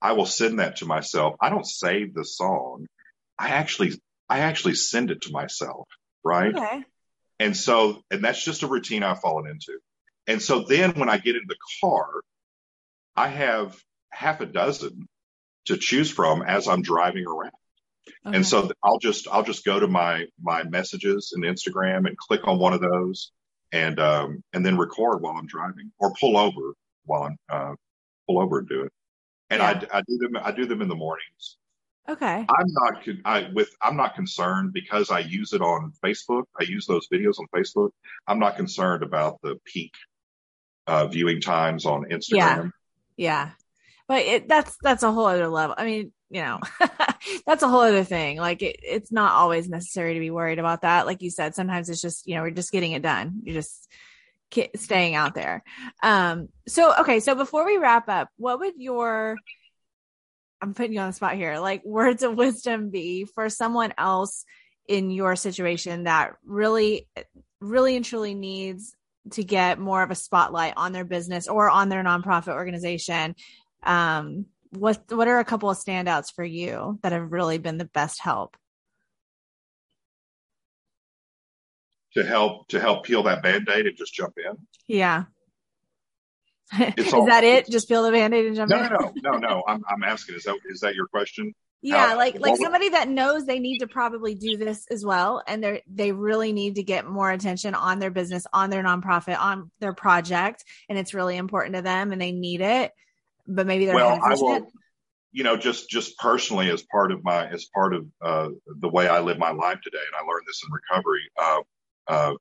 I 0.01 0.12
will 0.12 0.26
send 0.26 0.60
that 0.60 0.78
to 0.78 0.86
myself. 0.86 1.36
I 1.39 1.49
don't 1.49 1.66
save 1.66 2.14
the 2.14 2.26
song. 2.26 2.88
I 3.39 3.49
actually, 3.49 3.93
I 4.30 4.39
actually 4.39 4.76
send 4.76 5.12
it 5.12 5.22
to 5.22 5.32
myself. 5.32 5.88
Right. 6.24 6.54
Okay. 6.54 6.84
And 7.39 7.56
so, 7.56 8.01
and 8.12 8.24
that's 8.24 8.43
just 8.43 8.64
a 8.64 8.68
routine 8.68 9.04
I've 9.04 9.22
fallen 9.22 9.49
into. 9.49 9.80
And 10.28 10.41
so 10.41 10.66
then 10.68 10.91
when 10.91 11.10
I 11.10 11.18
get 11.18 11.36
in 11.36 11.43
the 11.47 11.56
car, 11.82 12.08
I 13.16 13.28
have 13.28 13.78
half 14.12 14.41
a 14.41 14.45
dozen 14.45 15.08
to 15.66 15.78
choose 15.78 16.11
from 16.11 16.41
as 16.41 16.68
I'm 16.68 16.82
driving 16.82 17.26
around. 17.26 17.51
Okay. 18.26 18.38
And 18.38 18.45
so 18.45 18.72
I'll 18.84 18.99
just 18.99 19.28
I'll 19.28 19.43
just 19.43 19.66
go 19.66 19.80
to 19.80 19.88
my 19.88 20.28
my 20.41 20.64
messages 20.64 21.34
and 21.34 21.43
Instagram 21.43 22.07
and 22.07 22.18
click 22.18 22.47
on 22.47 22.59
one 22.59 22.74
of 22.74 22.82
those 22.82 23.32
and 23.72 23.99
um 23.99 24.43
and 24.53 24.66
then 24.66 24.78
record 24.78 25.22
while 25.22 25.36
I'm 25.38 25.47
driving 25.47 25.91
or 25.99 26.14
pull 26.20 26.38
over 26.38 26.74
while 27.05 27.24
I'm 27.24 27.38
uh 27.49 27.76
pull 28.28 28.39
over 28.39 28.59
and 28.59 28.68
do 28.68 28.84
it. 28.84 28.91
And 29.49 29.59
yeah. 29.59 29.88
I, 29.91 29.99
I 29.99 30.01
do 30.01 30.18
them 30.18 30.38
I 30.41 30.51
do 30.51 30.66
them 30.66 30.82
in 30.82 30.88
the 30.88 30.95
mornings. 30.95 31.57
Okay. 32.09 32.45
I'm 32.49 32.68
not 32.68 33.03
I 33.24 33.49
with 33.53 33.70
I'm 33.82 33.95
not 33.95 34.16
concerned 34.16 34.74
because 34.74 35.09
I 35.09 35.20
use 35.20 35.53
it 35.53 35.61
on 35.61 35.93
Facebook. 36.03 36.43
I 36.59 36.64
use 36.64 36.86
those 36.86 37.07
videos 37.07 37.39
on 37.39 37.47
Facebook. 37.55 37.91
I'm 38.28 38.39
not 38.39 38.57
concerned 38.57 39.03
about 39.03 39.39
the 39.41 39.57
peak 39.64 39.93
uh, 40.88 41.07
viewing 41.07 41.39
times 41.39 41.86
on 41.86 42.05
Instagram. 42.05 42.72
Yeah. 43.16 43.47
Yeah. 43.47 43.49
But 44.08 44.22
it, 44.22 44.49
that's, 44.49 44.76
that's 44.82 45.04
a 45.04 45.12
whole 45.12 45.26
other 45.26 45.47
level. 45.47 45.76
I 45.78 45.86
mean, 45.86 46.12
you 46.30 46.41
know, 46.41 46.60
that's 47.45 47.64
a 47.64 47.70
whole 47.70 47.82
other 47.82 48.04
thing. 48.04 48.38
Like 48.38 48.62
it, 48.62 48.78
it's 48.82 49.12
not 49.12 49.34
always 49.34 49.70
necessary 49.70 50.16
to 50.16 50.20
be 50.20 50.32
worried 50.32 50.60
about 50.60 50.82
that. 50.82 51.06
Like 51.06 51.22
you 51.22 51.30
said, 51.30 51.56
sometimes 51.56 51.89
it's 51.89 52.01
just, 52.01 52.28
you 52.28 52.36
know, 52.36 52.41
we're 52.41 52.51
just 52.51 52.72
getting 52.72 52.93
it 52.93 53.01
done. 53.01 53.41
You're 53.43 53.56
just 53.56 53.88
staying 54.76 55.16
out 55.16 55.36
there. 55.36 55.64
Um, 56.01 56.49
so, 56.68 56.93
okay. 57.01 57.20
So 57.20 57.36
before 57.36 57.66
we 57.66 57.78
wrap 57.78 58.10
up, 58.10 58.30
what 58.38 58.60
would 58.60 58.74
your, 58.78 59.38
I'm 60.62 60.74
putting 60.74 60.93
you 60.93 60.99
on 60.99 61.08
the 61.08 61.14
spot 61.14 61.36
here, 61.36 61.60
like 61.60 61.84
words 61.86 62.24
of 62.24 62.36
wisdom 62.36 62.89
be 62.89 63.26
for 63.26 63.49
someone 63.49 63.93
else 63.97 64.45
in 64.88 65.12
your 65.12 65.36
situation 65.36 66.04
that 66.04 66.34
really, 66.45 67.08
really 67.62 67.95
and 67.95 68.04
truly 68.04 68.34
needs 68.34 68.95
to 69.32 69.43
get 69.43 69.80
more 69.80 70.04
of 70.04 70.12
a 70.12 70.16
spotlight 70.16 70.74
on 70.76 70.91
their 70.91 71.06
business 71.06 71.47
or 71.47 71.70
on 71.70 71.89
their 71.89 72.04
nonprofit 72.04 72.54
organization. 72.54 73.36
Um, 73.86 74.45
what 74.71 75.03
what 75.09 75.27
are 75.27 75.39
a 75.39 75.45
couple 75.45 75.69
of 75.69 75.77
standouts 75.77 76.34
for 76.34 76.43
you 76.43 76.99
that 77.03 77.11
have 77.11 77.31
really 77.31 77.57
been 77.57 77.77
the 77.77 77.86
best 77.86 78.21
help? 78.21 78.57
To 82.15 82.23
help 82.23 82.67
to 82.69 82.79
help 82.79 83.05
peel 83.05 83.23
that 83.23 83.43
band-aid 83.43 83.86
and 83.86 83.97
just 83.97 84.13
jump 84.13 84.34
in. 84.38 84.57
Yeah. 84.88 85.25
is 86.97 87.13
all, 87.13 87.25
that 87.27 87.43
it? 87.43 87.69
Just 87.69 87.88
peel 87.88 88.03
the 88.03 88.11
band-aid 88.11 88.45
and 88.45 88.55
jump 88.55 88.69
no, 88.69 88.77
in? 88.77 88.91
No, 88.91 88.97
no, 88.97 89.31
no, 89.31 89.38
no. 89.38 89.63
I'm 89.67 89.84
I'm 89.88 90.03
asking, 90.03 90.36
is 90.36 90.43
that 90.43 90.57
is 90.69 90.79
that 90.81 90.95
your 90.95 91.07
question? 91.07 91.53
yeah 91.84 92.09
How, 92.09 92.17
like 92.17 92.39
like 92.39 92.55
somebody 92.57 92.89
that 92.89 93.09
knows 93.09 93.45
they 93.45 93.59
need 93.59 93.79
to 93.79 93.88
probably 93.88 94.34
do 94.36 94.57
this 94.57 94.88
as 94.89 95.05
well 95.05 95.43
and 95.45 95.61
they 95.61 95.81
they 95.86 96.11
really 96.13 96.53
need 96.53 96.75
to 96.75 96.84
get 96.84 97.05
more 97.05 97.29
attention 97.29 97.75
on 97.75 97.99
their 97.99 98.09
business 98.09 98.47
on 98.53 98.69
their 98.69 98.84
nonprofit 98.84 99.38
on 99.38 99.69
their 99.79 99.93
project 99.93 100.63
and 100.88 100.97
it's 100.97 101.13
really 101.13 101.36
important 101.36 101.75
to 101.75 101.81
them 101.81 102.11
and 102.13 102.21
they 102.21 102.31
need 102.31 102.61
it 102.61 102.93
but 103.47 103.67
maybe 103.67 103.85
they're 103.85 103.95
well 103.95 104.19
i 104.23 104.33
will 104.33 104.67
you 105.31 105.43
know 105.43 105.57
just 105.57 105.89
just 105.89 106.17
personally 106.17 106.69
as 106.69 106.83
part 106.91 107.11
of 107.11 107.23
my 107.23 107.47
as 107.47 107.65
part 107.73 107.93
of 107.93 108.05
uh, 108.21 108.49
the 108.79 108.89
way 108.89 109.07
i 109.07 109.19
live 109.19 109.37
my 109.37 109.51
life 109.51 109.79
today 109.83 109.97
and 109.97 110.15
i 110.15 110.31
learned 110.31 110.45
this 110.47 110.61
in 110.65 110.71
recovery 110.73 111.21
uh, 111.41 111.61
uh, 112.07 112.33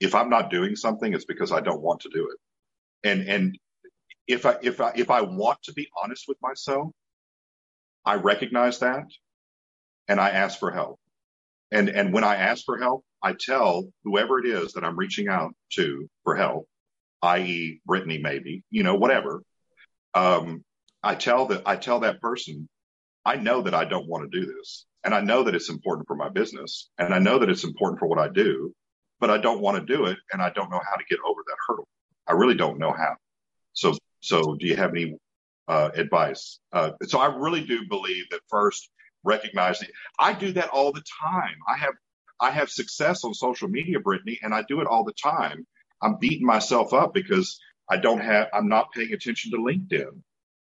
if 0.00 0.14
i'm 0.14 0.30
not 0.30 0.50
doing 0.50 0.76
something 0.76 1.14
it's 1.14 1.24
because 1.24 1.52
i 1.52 1.60
don't 1.60 1.82
want 1.82 2.00
to 2.00 2.10
do 2.12 2.28
it 2.30 3.08
and 3.08 3.28
and 3.28 3.58
if 4.28 4.46
i 4.46 4.56
if 4.62 4.80
i 4.80 4.92
if 4.94 5.10
i 5.10 5.20
want 5.20 5.58
to 5.62 5.72
be 5.72 5.88
honest 6.02 6.24
with 6.28 6.38
myself 6.40 6.90
I 8.04 8.16
recognize 8.16 8.80
that 8.80 9.06
and 10.08 10.20
I 10.20 10.30
ask 10.30 10.58
for 10.58 10.70
help. 10.70 10.98
And, 11.70 11.88
and 11.88 12.12
when 12.12 12.24
I 12.24 12.36
ask 12.36 12.64
for 12.64 12.78
help, 12.78 13.04
I 13.22 13.34
tell 13.38 13.88
whoever 14.04 14.38
it 14.38 14.46
is 14.46 14.72
that 14.72 14.84
I'm 14.84 14.98
reaching 14.98 15.28
out 15.28 15.54
to 15.74 16.08
for 16.24 16.34
help, 16.34 16.66
i.e. 17.22 17.80
Brittany, 17.86 18.18
maybe, 18.18 18.64
you 18.70 18.82
know, 18.82 18.96
whatever. 18.96 19.42
Um, 20.14 20.64
I 21.02 21.14
tell 21.14 21.46
that, 21.46 21.62
I 21.66 21.76
tell 21.76 22.00
that 22.00 22.20
person, 22.20 22.68
I 23.24 23.36
know 23.36 23.62
that 23.62 23.74
I 23.74 23.84
don't 23.84 24.08
want 24.08 24.30
to 24.30 24.40
do 24.40 24.46
this 24.46 24.86
and 25.04 25.14
I 25.14 25.20
know 25.20 25.42
that 25.44 25.54
it's 25.54 25.68
important 25.68 26.06
for 26.06 26.16
my 26.16 26.28
business 26.28 26.90
and 26.98 27.14
I 27.14 27.18
know 27.18 27.38
that 27.38 27.50
it's 27.50 27.64
important 27.64 27.98
for 27.98 28.06
what 28.06 28.18
I 28.18 28.28
do, 28.28 28.74
but 29.20 29.30
I 29.30 29.38
don't 29.38 29.60
want 29.60 29.78
to 29.78 29.96
do 29.96 30.06
it 30.06 30.18
and 30.32 30.42
I 30.42 30.50
don't 30.50 30.70
know 30.70 30.80
how 30.88 30.96
to 30.96 31.04
get 31.08 31.18
over 31.26 31.40
that 31.46 31.56
hurdle. 31.66 31.88
I 32.28 32.32
really 32.32 32.54
don't 32.54 32.78
know 32.78 32.92
how. 32.92 33.16
So, 33.72 33.96
so 34.20 34.54
do 34.54 34.66
you 34.66 34.76
have 34.76 34.90
any 34.90 35.16
uh, 35.68 35.90
advice. 35.94 36.58
Uh, 36.72 36.90
so 37.04 37.18
I 37.18 37.34
really 37.34 37.64
do 37.64 37.86
believe 37.88 38.24
that 38.30 38.40
first 38.48 38.90
recognize 39.24 39.82
it. 39.82 39.90
I 40.18 40.32
do 40.32 40.52
that 40.52 40.68
all 40.70 40.92
the 40.92 41.02
time. 41.22 41.56
I 41.68 41.76
have 41.76 41.94
I 42.40 42.50
have 42.50 42.70
success 42.70 43.24
on 43.24 43.34
social 43.34 43.68
media, 43.68 44.00
Brittany, 44.00 44.38
and 44.42 44.52
I 44.52 44.64
do 44.68 44.80
it 44.80 44.86
all 44.88 45.04
the 45.04 45.12
time. 45.12 45.64
I'm 46.02 46.18
beating 46.18 46.46
myself 46.46 46.92
up 46.92 47.14
because 47.14 47.58
I 47.90 47.96
don't 47.96 48.20
have 48.20 48.48
I'm 48.52 48.68
not 48.68 48.92
paying 48.92 49.12
attention 49.12 49.50
to 49.52 49.58
LinkedIn. 49.58 50.22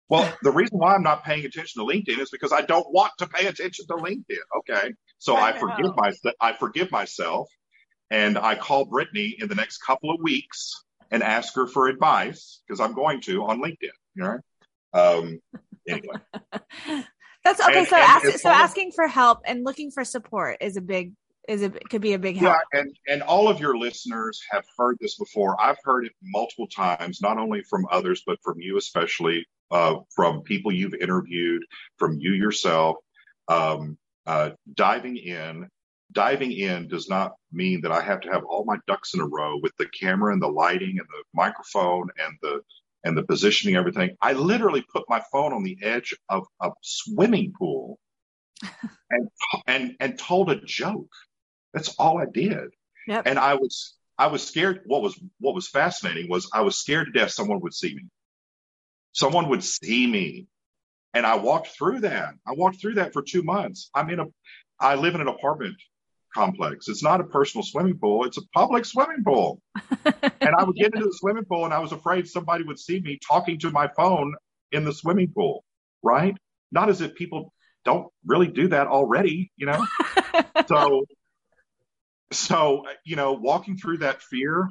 Well, 0.09 0.34
the 0.43 0.51
reason 0.51 0.78
why 0.78 0.95
I'm 0.95 1.03
not 1.03 1.24
paying 1.24 1.45
attention 1.45 1.82
to 1.82 1.89
LinkedIn 1.89 2.20
is 2.20 2.30
because 2.30 2.51
I 2.51 2.62
don't 2.62 2.91
want 2.91 3.14
to 3.20 3.28
pay 3.28 3.47
attention 3.47 3.88
to 3.88 3.93
LinkedIn. 3.93 4.43
Okay. 4.59 4.93
So 5.20 5.36
I, 5.36 5.49
I 5.49 5.59
forgive 5.59 5.95
myself 5.95 6.36
I 6.41 6.53
forgive 6.53 6.91
myself 6.91 7.49
and 8.09 8.38
I 8.38 8.55
call 8.55 8.86
Brittany 8.86 9.36
in 9.39 9.47
the 9.47 9.55
next 9.55 9.80
couple 9.80 10.12
of 10.12 10.20
weeks 10.22 10.84
and 11.12 11.24
ask 11.24 11.55
her 11.55 11.68
for 11.68 11.88
advice 11.88 12.62
because 12.68 12.80
I'm 12.80 12.93
going 12.93 13.22
to 13.22 13.43
on 13.45 13.62
LinkedIn. 13.62 13.95
You 14.16 14.24
know? 14.24 14.39
Um 14.93 15.39
anyway. 15.88 16.18
That's 17.43 17.59
okay. 17.59 17.80
And, 17.80 17.88
so, 17.88 17.95
and 17.95 18.05
ask, 18.05 18.39
so 18.39 18.49
asking 18.49 18.91
for 18.91 19.07
help 19.07 19.39
and 19.45 19.64
looking 19.64 19.89
for 19.89 20.03
support 20.03 20.57
is 20.62 20.78
a 20.78 20.82
big 20.82 21.14
is 21.52 21.62
it 21.62 21.89
could 21.89 22.02
be 22.02 22.14
a 22.14 22.20
big 22.20 22.38
help. 22.38 22.56
Yeah, 22.74 22.80
and 22.80 22.95
and 23.08 23.22
all 23.22 23.47
of 23.47 23.60
your 23.60 23.78
listeners 23.78 24.41
have 24.49 24.64
heard 24.78 24.97
this 24.99 25.18
before. 25.18 25.60
I've 25.62 25.78
heard 25.84 26.06
it 26.06 26.14
multiple 26.24 26.68
times, 26.68 27.22
not 27.22 27.38
only 27.38 27.62
from 27.70 27.86
others 27.91 28.24
but 28.26 28.39
from 28.43 28.60
you 28.60 28.78
especially, 28.78 29.45
uh, 29.70 29.95
from 30.16 30.41
people 30.41 30.72
you've 30.72 30.93
interviewed, 30.93 31.64
from 31.97 32.18
you 32.20 32.32
yourself. 32.32 32.97
Um, 33.47 33.97
uh, 34.26 34.52
diving 34.76 35.18
in, 35.18 35.68
diving 36.12 36.52
in 36.52 36.88
does 36.88 37.10
not 37.10 37.34
mean 37.52 37.82
that 37.82 37.91
I 37.91 38.02
have 38.02 38.22
to 38.22 38.32
have 38.32 38.43
all 38.45 38.64
my 38.66 38.78
ducks 38.88 39.14
in 39.14 39.20
a 39.20 39.28
row 39.28 39.58
with 39.62 39.74
the 39.78 39.88
camera 39.88 40.32
and 40.34 40.41
the 40.41 40.47
lighting 40.47 40.99
and 40.99 41.08
the 41.08 41.24
microphone 41.34 42.10
and 42.18 42.38
the 42.41 42.62
and 43.04 43.18
the 43.18 43.24
positioning, 43.24 43.76
everything. 43.76 44.16
I 44.22 44.34
literally 44.34 44.86
put 44.93 45.10
my 45.10 45.24
phone 45.32 45.54
on 45.54 45.64
the 45.64 45.78
edge 45.82 46.16
of 46.30 46.45
a 46.62 46.70
swimming 46.82 47.54
pool 47.58 47.97
and 49.10 49.30
and 49.68 49.95
and 49.99 50.20
told 50.20 50.49
a 50.49 50.62
joke. 50.62 51.12
That's 51.74 51.96
all 51.96 52.18
I 52.18 52.26
did. 52.26 52.70
Yep. 53.08 53.24
And 53.26 53.40
I 53.40 53.56
was 53.56 53.96
I 54.18 54.28
was 54.28 54.46
scared. 54.46 54.82
What 54.86 55.02
was 55.02 55.20
what 55.40 55.56
was 55.56 55.68
fascinating 55.68 56.30
was 56.30 56.50
I 56.54 56.62
was 56.62 56.78
scared 56.78 57.08
to 57.08 57.20
death 57.20 57.32
someone 57.32 57.62
would 57.62 57.74
see 57.74 57.96
me. 57.96 58.04
Someone 59.14 59.50
would 59.50 59.64
see 59.64 60.08
me. 60.08 60.48
And 61.14 61.26
I 61.26 61.36
walked 61.36 61.68
through 61.68 62.02
that. 62.02 62.36
I 62.48 62.54
walked 62.54 62.80
through 62.80 62.96
that 62.96 63.14
for 63.14 63.22
two 63.22 63.44
months. 63.44 63.90
I'm 63.94 64.10
in 64.10 64.20
a 64.20 64.26
I 64.80 64.96
live 64.96 65.16
in 65.16 65.22
an 65.22 65.28
apartment 65.28 65.76
complex. 66.34 66.88
It's 66.88 67.04
not 67.04 67.22
a 67.22 67.26
personal 67.26 67.64
swimming 67.64 67.98
pool, 67.98 68.26
it's 68.26 68.38
a 68.38 68.48
public 68.54 68.86
swimming 68.86 69.24
pool. 69.24 69.62
and 70.06 70.56
I 70.58 70.64
would 70.64 70.76
get 70.76 70.94
into 70.94 71.06
the 71.06 71.14
swimming 71.14 71.46
pool 71.46 71.66
and 71.66 71.74
I 71.74 71.80
was 71.80 71.92
afraid 71.92 72.28
somebody 72.28 72.64
would 72.64 72.80
see 72.80 73.00
me 73.00 73.20
talking 73.26 73.60
to 73.60 73.72
my 73.72 73.90
phone 73.96 74.34
in 74.72 74.86
the 74.86 74.94
swimming 74.94 75.32
pool, 75.36 75.64
right? 76.02 76.36
Not 76.72 76.90
as 76.90 77.02
if 77.02 77.16
people 77.16 77.54
don't 77.84 78.08
really 78.26 78.48
do 78.48 78.68
that 78.70 78.88
already, 78.88 79.52
you 79.58 79.66
know? 79.66 79.86
so 80.68 81.06
so 82.32 82.86
you 83.06 83.16
know 83.16 83.34
walking 83.34 83.78
through 83.78 83.98
that 83.98 84.22
fear 84.22 84.70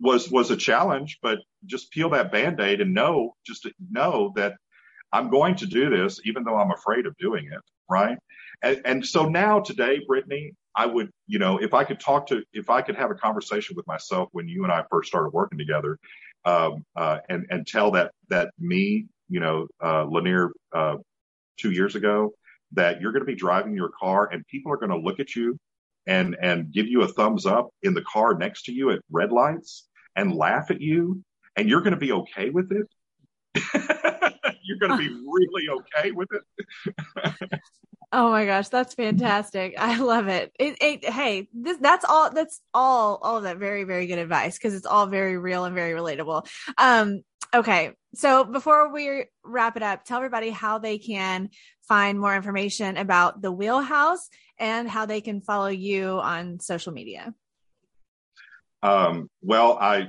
was 0.00 0.30
was 0.30 0.50
a 0.50 0.56
challenge 0.56 1.18
but 1.22 1.38
just 1.66 1.90
peel 1.90 2.10
that 2.10 2.32
band-aid 2.32 2.80
and 2.80 2.94
know 2.94 3.34
just 3.46 3.66
know 3.90 4.32
that 4.36 4.54
i'm 5.12 5.30
going 5.30 5.54
to 5.54 5.66
do 5.66 5.90
this 5.90 6.20
even 6.24 6.44
though 6.44 6.56
i'm 6.56 6.70
afraid 6.70 7.06
of 7.06 7.16
doing 7.18 7.46
it 7.46 7.60
right? 7.90 8.18
And, 8.62 8.82
and 8.84 9.06
so 9.06 9.28
now 9.28 9.60
today 9.60 10.00
brittany 10.06 10.52
i 10.74 10.86
would 10.86 11.10
you 11.26 11.38
know 11.38 11.58
if 11.58 11.74
i 11.74 11.84
could 11.84 12.00
talk 12.00 12.26
to 12.28 12.42
if 12.52 12.70
i 12.70 12.82
could 12.82 12.96
have 12.96 13.10
a 13.10 13.14
conversation 13.14 13.76
with 13.76 13.86
myself 13.86 14.28
when 14.32 14.48
you 14.48 14.64
and 14.64 14.72
i 14.72 14.82
first 14.90 15.08
started 15.08 15.30
working 15.30 15.58
together 15.58 15.98
um, 16.44 16.84
uh, 16.96 17.18
and 17.28 17.46
and 17.50 17.66
tell 17.66 17.90
that 17.92 18.12
that 18.28 18.50
me 18.58 19.06
you 19.28 19.40
know 19.40 19.66
uh, 19.82 20.04
lanier 20.04 20.50
uh, 20.74 20.96
two 21.58 21.70
years 21.70 21.94
ago 21.94 22.32
that 22.72 23.00
you're 23.00 23.12
going 23.12 23.24
to 23.24 23.26
be 23.26 23.34
driving 23.34 23.74
your 23.74 23.90
car 23.98 24.28
and 24.30 24.46
people 24.46 24.72
are 24.72 24.76
going 24.76 24.90
to 24.90 24.98
look 24.98 25.20
at 25.20 25.34
you 25.34 25.58
and 26.08 26.36
and 26.40 26.72
give 26.72 26.88
you 26.88 27.02
a 27.02 27.08
thumbs 27.08 27.46
up 27.46 27.68
in 27.82 27.94
the 27.94 28.02
car 28.02 28.36
next 28.36 28.64
to 28.64 28.72
you 28.72 28.90
at 28.90 29.00
red 29.12 29.30
lights 29.30 29.86
and 30.16 30.34
laugh 30.34 30.70
at 30.70 30.80
you 30.80 31.22
and 31.54 31.68
you're 31.68 31.82
going 31.82 31.92
to 31.92 31.98
be 31.98 32.12
okay 32.12 32.50
with 32.50 32.72
it? 32.72 32.86
You're 34.64 34.78
going 34.78 34.92
to 34.92 34.98
be 34.98 35.08
really 35.26 35.68
okay 35.70 36.10
with 36.10 36.28
it? 36.32 37.60
Oh 38.12 38.30
my 38.30 38.46
gosh 38.46 38.68
that's 38.68 38.94
fantastic. 38.94 39.74
I 39.78 39.98
love 39.98 40.28
it. 40.28 40.52
It, 40.58 40.76
it, 40.80 41.04
hey 41.04 41.48
this 41.52 41.76
that's 41.78 42.04
all 42.06 42.30
that's 42.32 42.60
all 42.72 43.18
all 43.22 43.38
of 43.38 43.42
that 43.42 43.58
very 43.58 43.84
very 43.84 44.06
good 44.06 44.18
advice 44.18 44.56
because 44.56 44.74
it's 44.74 44.86
all 44.86 45.06
very 45.06 45.36
real 45.36 45.64
and 45.64 45.74
very 45.74 45.92
relatable. 45.92 46.46
Um 46.78 47.22
okay 47.54 47.92
so 48.14 48.44
before 48.44 48.92
we 48.92 49.24
wrap 49.44 49.76
it 49.76 49.82
up 49.82 50.04
tell 50.04 50.18
everybody 50.18 50.50
how 50.50 50.78
they 50.78 50.98
can 50.98 51.50
find 51.82 52.20
more 52.20 52.36
information 52.36 52.96
about 52.96 53.42
the 53.42 53.52
wheelhouse 53.52 54.28
and 54.58 54.88
how 54.88 55.06
they 55.06 55.20
can 55.20 55.40
follow 55.40 55.68
you 55.68 56.20
on 56.20 56.60
social 56.60 56.92
media. 56.92 57.34
Um, 58.82 59.28
well, 59.42 59.78
I 59.80 60.08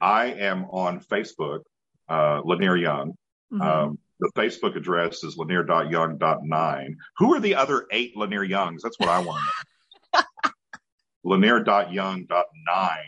I 0.00 0.26
am 0.26 0.64
on 0.64 1.00
Facebook, 1.00 1.60
uh, 2.08 2.40
Lanier 2.44 2.76
Young. 2.76 3.14
Mm-hmm. 3.52 3.62
Um, 3.62 3.98
the 4.20 4.30
Facebook 4.36 4.76
address 4.76 5.24
is 5.24 5.36
lanier.young.9. 5.36 6.94
Who 7.18 7.34
are 7.34 7.40
the 7.40 7.56
other 7.56 7.86
eight 7.90 8.16
Lanier 8.16 8.44
Youngs? 8.44 8.82
That's 8.82 8.98
what 8.98 9.08
I 9.08 9.18
want 9.18 9.42
to 10.14 10.18
know. 10.18 10.24
lanier.young.9. 11.24 12.28
I 12.68 13.00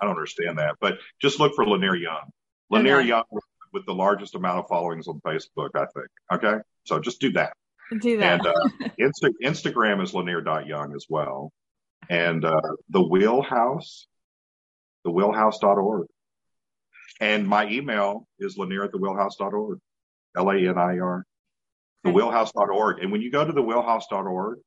don't 0.00 0.10
understand 0.10 0.58
that, 0.58 0.76
but 0.80 0.98
just 1.20 1.40
look 1.40 1.54
for 1.54 1.66
Lanier 1.66 1.94
Young. 1.94 2.30
Lanier 2.70 2.98
okay. 2.98 3.08
Young 3.08 3.24
with 3.72 3.86
the 3.86 3.94
largest 3.94 4.34
amount 4.34 4.58
of 4.58 4.68
followings 4.68 5.08
on 5.08 5.20
Facebook, 5.20 5.70
I 5.74 5.86
think. 5.94 6.08
Okay. 6.32 6.58
So 6.84 6.98
just 6.98 7.20
do 7.20 7.32
that. 7.32 7.52
Do 8.00 8.18
that. 8.18 8.40
And 8.40 8.46
uh, 8.46 8.88
Insta- 9.00 9.34
Instagram 9.42 10.02
is 10.02 10.12
lanier.young 10.12 10.94
as 10.94 11.06
well. 11.08 11.52
And 12.10 12.44
uh, 12.44 12.60
the 12.90 13.02
wheelhouse, 13.02 14.06
the 15.04 15.10
wheelhouse.org. 15.10 16.06
And 17.20 17.48
my 17.48 17.68
email 17.68 18.26
is 18.38 18.56
lanier 18.56 18.84
at 18.84 18.92
the 18.92 18.98
wheelhouse.org. 18.98 19.78
L 20.36 20.50
A 20.50 20.56
N 20.56 20.78
I 20.78 20.98
R. 20.98 21.24
The 22.04 22.10
wheelhouse.org. 22.10 23.00
And 23.00 23.10
when 23.10 23.22
you 23.22 23.30
go 23.30 23.44
to 23.44 23.52
the 23.52 23.62
wheelhouse.org, 23.62 24.58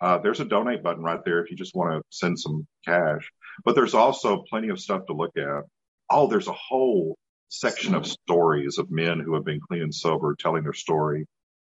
uh, 0.00 0.18
there's 0.18 0.40
a 0.40 0.44
donate 0.44 0.82
button 0.82 1.02
right 1.02 1.20
there 1.24 1.42
if 1.44 1.50
you 1.50 1.56
just 1.56 1.74
want 1.74 1.92
to 1.92 2.02
send 2.10 2.38
some 2.38 2.66
cash. 2.86 3.30
But 3.64 3.74
there's 3.74 3.94
also 3.94 4.44
plenty 4.48 4.70
of 4.70 4.80
stuff 4.80 5.06
to 5.06 5.12
look 5.12 5.36
at. 5.36 5.64
Oh, 6.10 6.26
there's 6.26 6.48
a 6.48 6.52
whole 6.52 7.18
section 7.48 7.94
of 7.94 8.06
stories 8.06 8.78
of 8.78 8.90
men 8.90 9.20
who 9.20 9.34
have 9.34 9.44
been 9.44 9.60
clean 9.60 9.82
and 9.82 9.94
sober 9.94 10.34
telling 10.38 10.62
their 10.62 10.72
story 10.72 11.26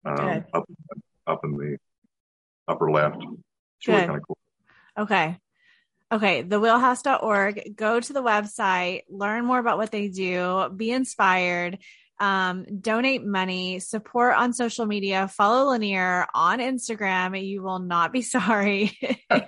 um, 0.07 0.45
up, 0.55 0.65
up 1.27 1.45
in 1.45 1.53
the 1.53 1.79
upper 2.69 2.91
left. 2.91 3.23
It's 3.79 3.89
really 3.89 4.07
kind 4.07 4.17
of 4.17 4.23
cool. 4.27 4.39
Okay. 4.99 5.39
Okay, 6.13 6.45
thewheelhouse.org. 6.45 7.75
Go 7.75 7.99
to 7.99 8.13
the 8.13 8.23
website, 8.23 9.03
learn 9.11 9.45
more 9.45 9.59
about 9.59 9.77
what 9.77 9.91
they 9.91 10.07
do, 10.07 10.71
be 10.75 10.93
inspired, 10.93 11.79
um, 12.21 12.65
donate 12.81 13.25
money, 13.25 13.81
support 13.81 14.37
on 14.37 14.53
social 14.53 14.87
media, 14.87 15.27
follow 15.27 15.71
Lanier 15.71 16.27
on 16.33 16.61
Instagram. 16.61 17.45
You 17.45 17.63
will 17.63 17.81
not 17.81 18.13
be 18.13 18.23
sorry. 18.37 18.97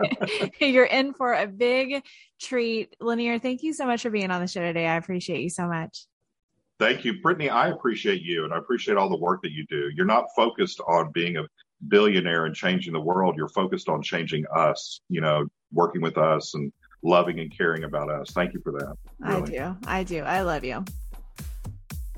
You're 0.61 0.85
in 0.85 1.15
for 1.15 1.33
a 1.33 1.47
big 1.47 2.03
treat. 2.41 2.97
Lanier, 3.01 3.39
thank 3.39 3.63
you 3.63 3.73
so 3.73 3.87
much 3.87 4.03
for 4.03 4.11
being 4.11 4.33
on 4.33 4.41
the 4.41 4.49
show 4.49 4.61
today. 4.61 4.87
I 4.87 4.97
appreciate 4.97 5.43
you 5.43 5.51
so 5.51 5.69
much. 5.69 6.07
Thank 6.79 7.05
you, 7.05 7.21
Brittany. 7.21 7.51
I 7.51 7.69
appreciate 7.69 8.23
you 8.23 8.45
and 8.45 8.55
I 8.55 8.59
appreciate 8.59 8.97
all 8.97 9.09
the 9.09 9.17
work 9.17 9.43
that 9.43 9.51
you 9.51 9.67
do. 9.69 9.91
You're 9.97 10.07
not 10.07 10.27
focused 10.37 10.81
on 10.87 11.11
being 11.11 11.37
a 11.37 11.45
billionaire 11.89 12.47
and 12.47 12.55
changing 12.55 12.93
the 12.93 13.01
world. 13.01 13.35
You're 13.37 13.49
focused 13.49 13.89
on 13.89 14.01
changing 14.01 14.45
us, 14.55 15.01
you 15.09 15.21
know, 15.21 15.47
working 15.73 16.01
with 16.01 16.17
us 16.17 16.55
and 16.55 16.73
loving 17.03 17.41
and 17.41 17.57
caring 17.57 17.85
about 17.85 18.11
us. 18.11 18.31
Thank 18.31 18.55
you 18.55 18.61
for 18.61 18.73
that. 18.73 18.95
Really. 19.19 19.59
I 19.59 19.71
do. 19.71 19.77
I 19.87 20.03
do. 20.05 20.21
I 20.21 20.43
love 20.43 20.65
you. 20.65 20.85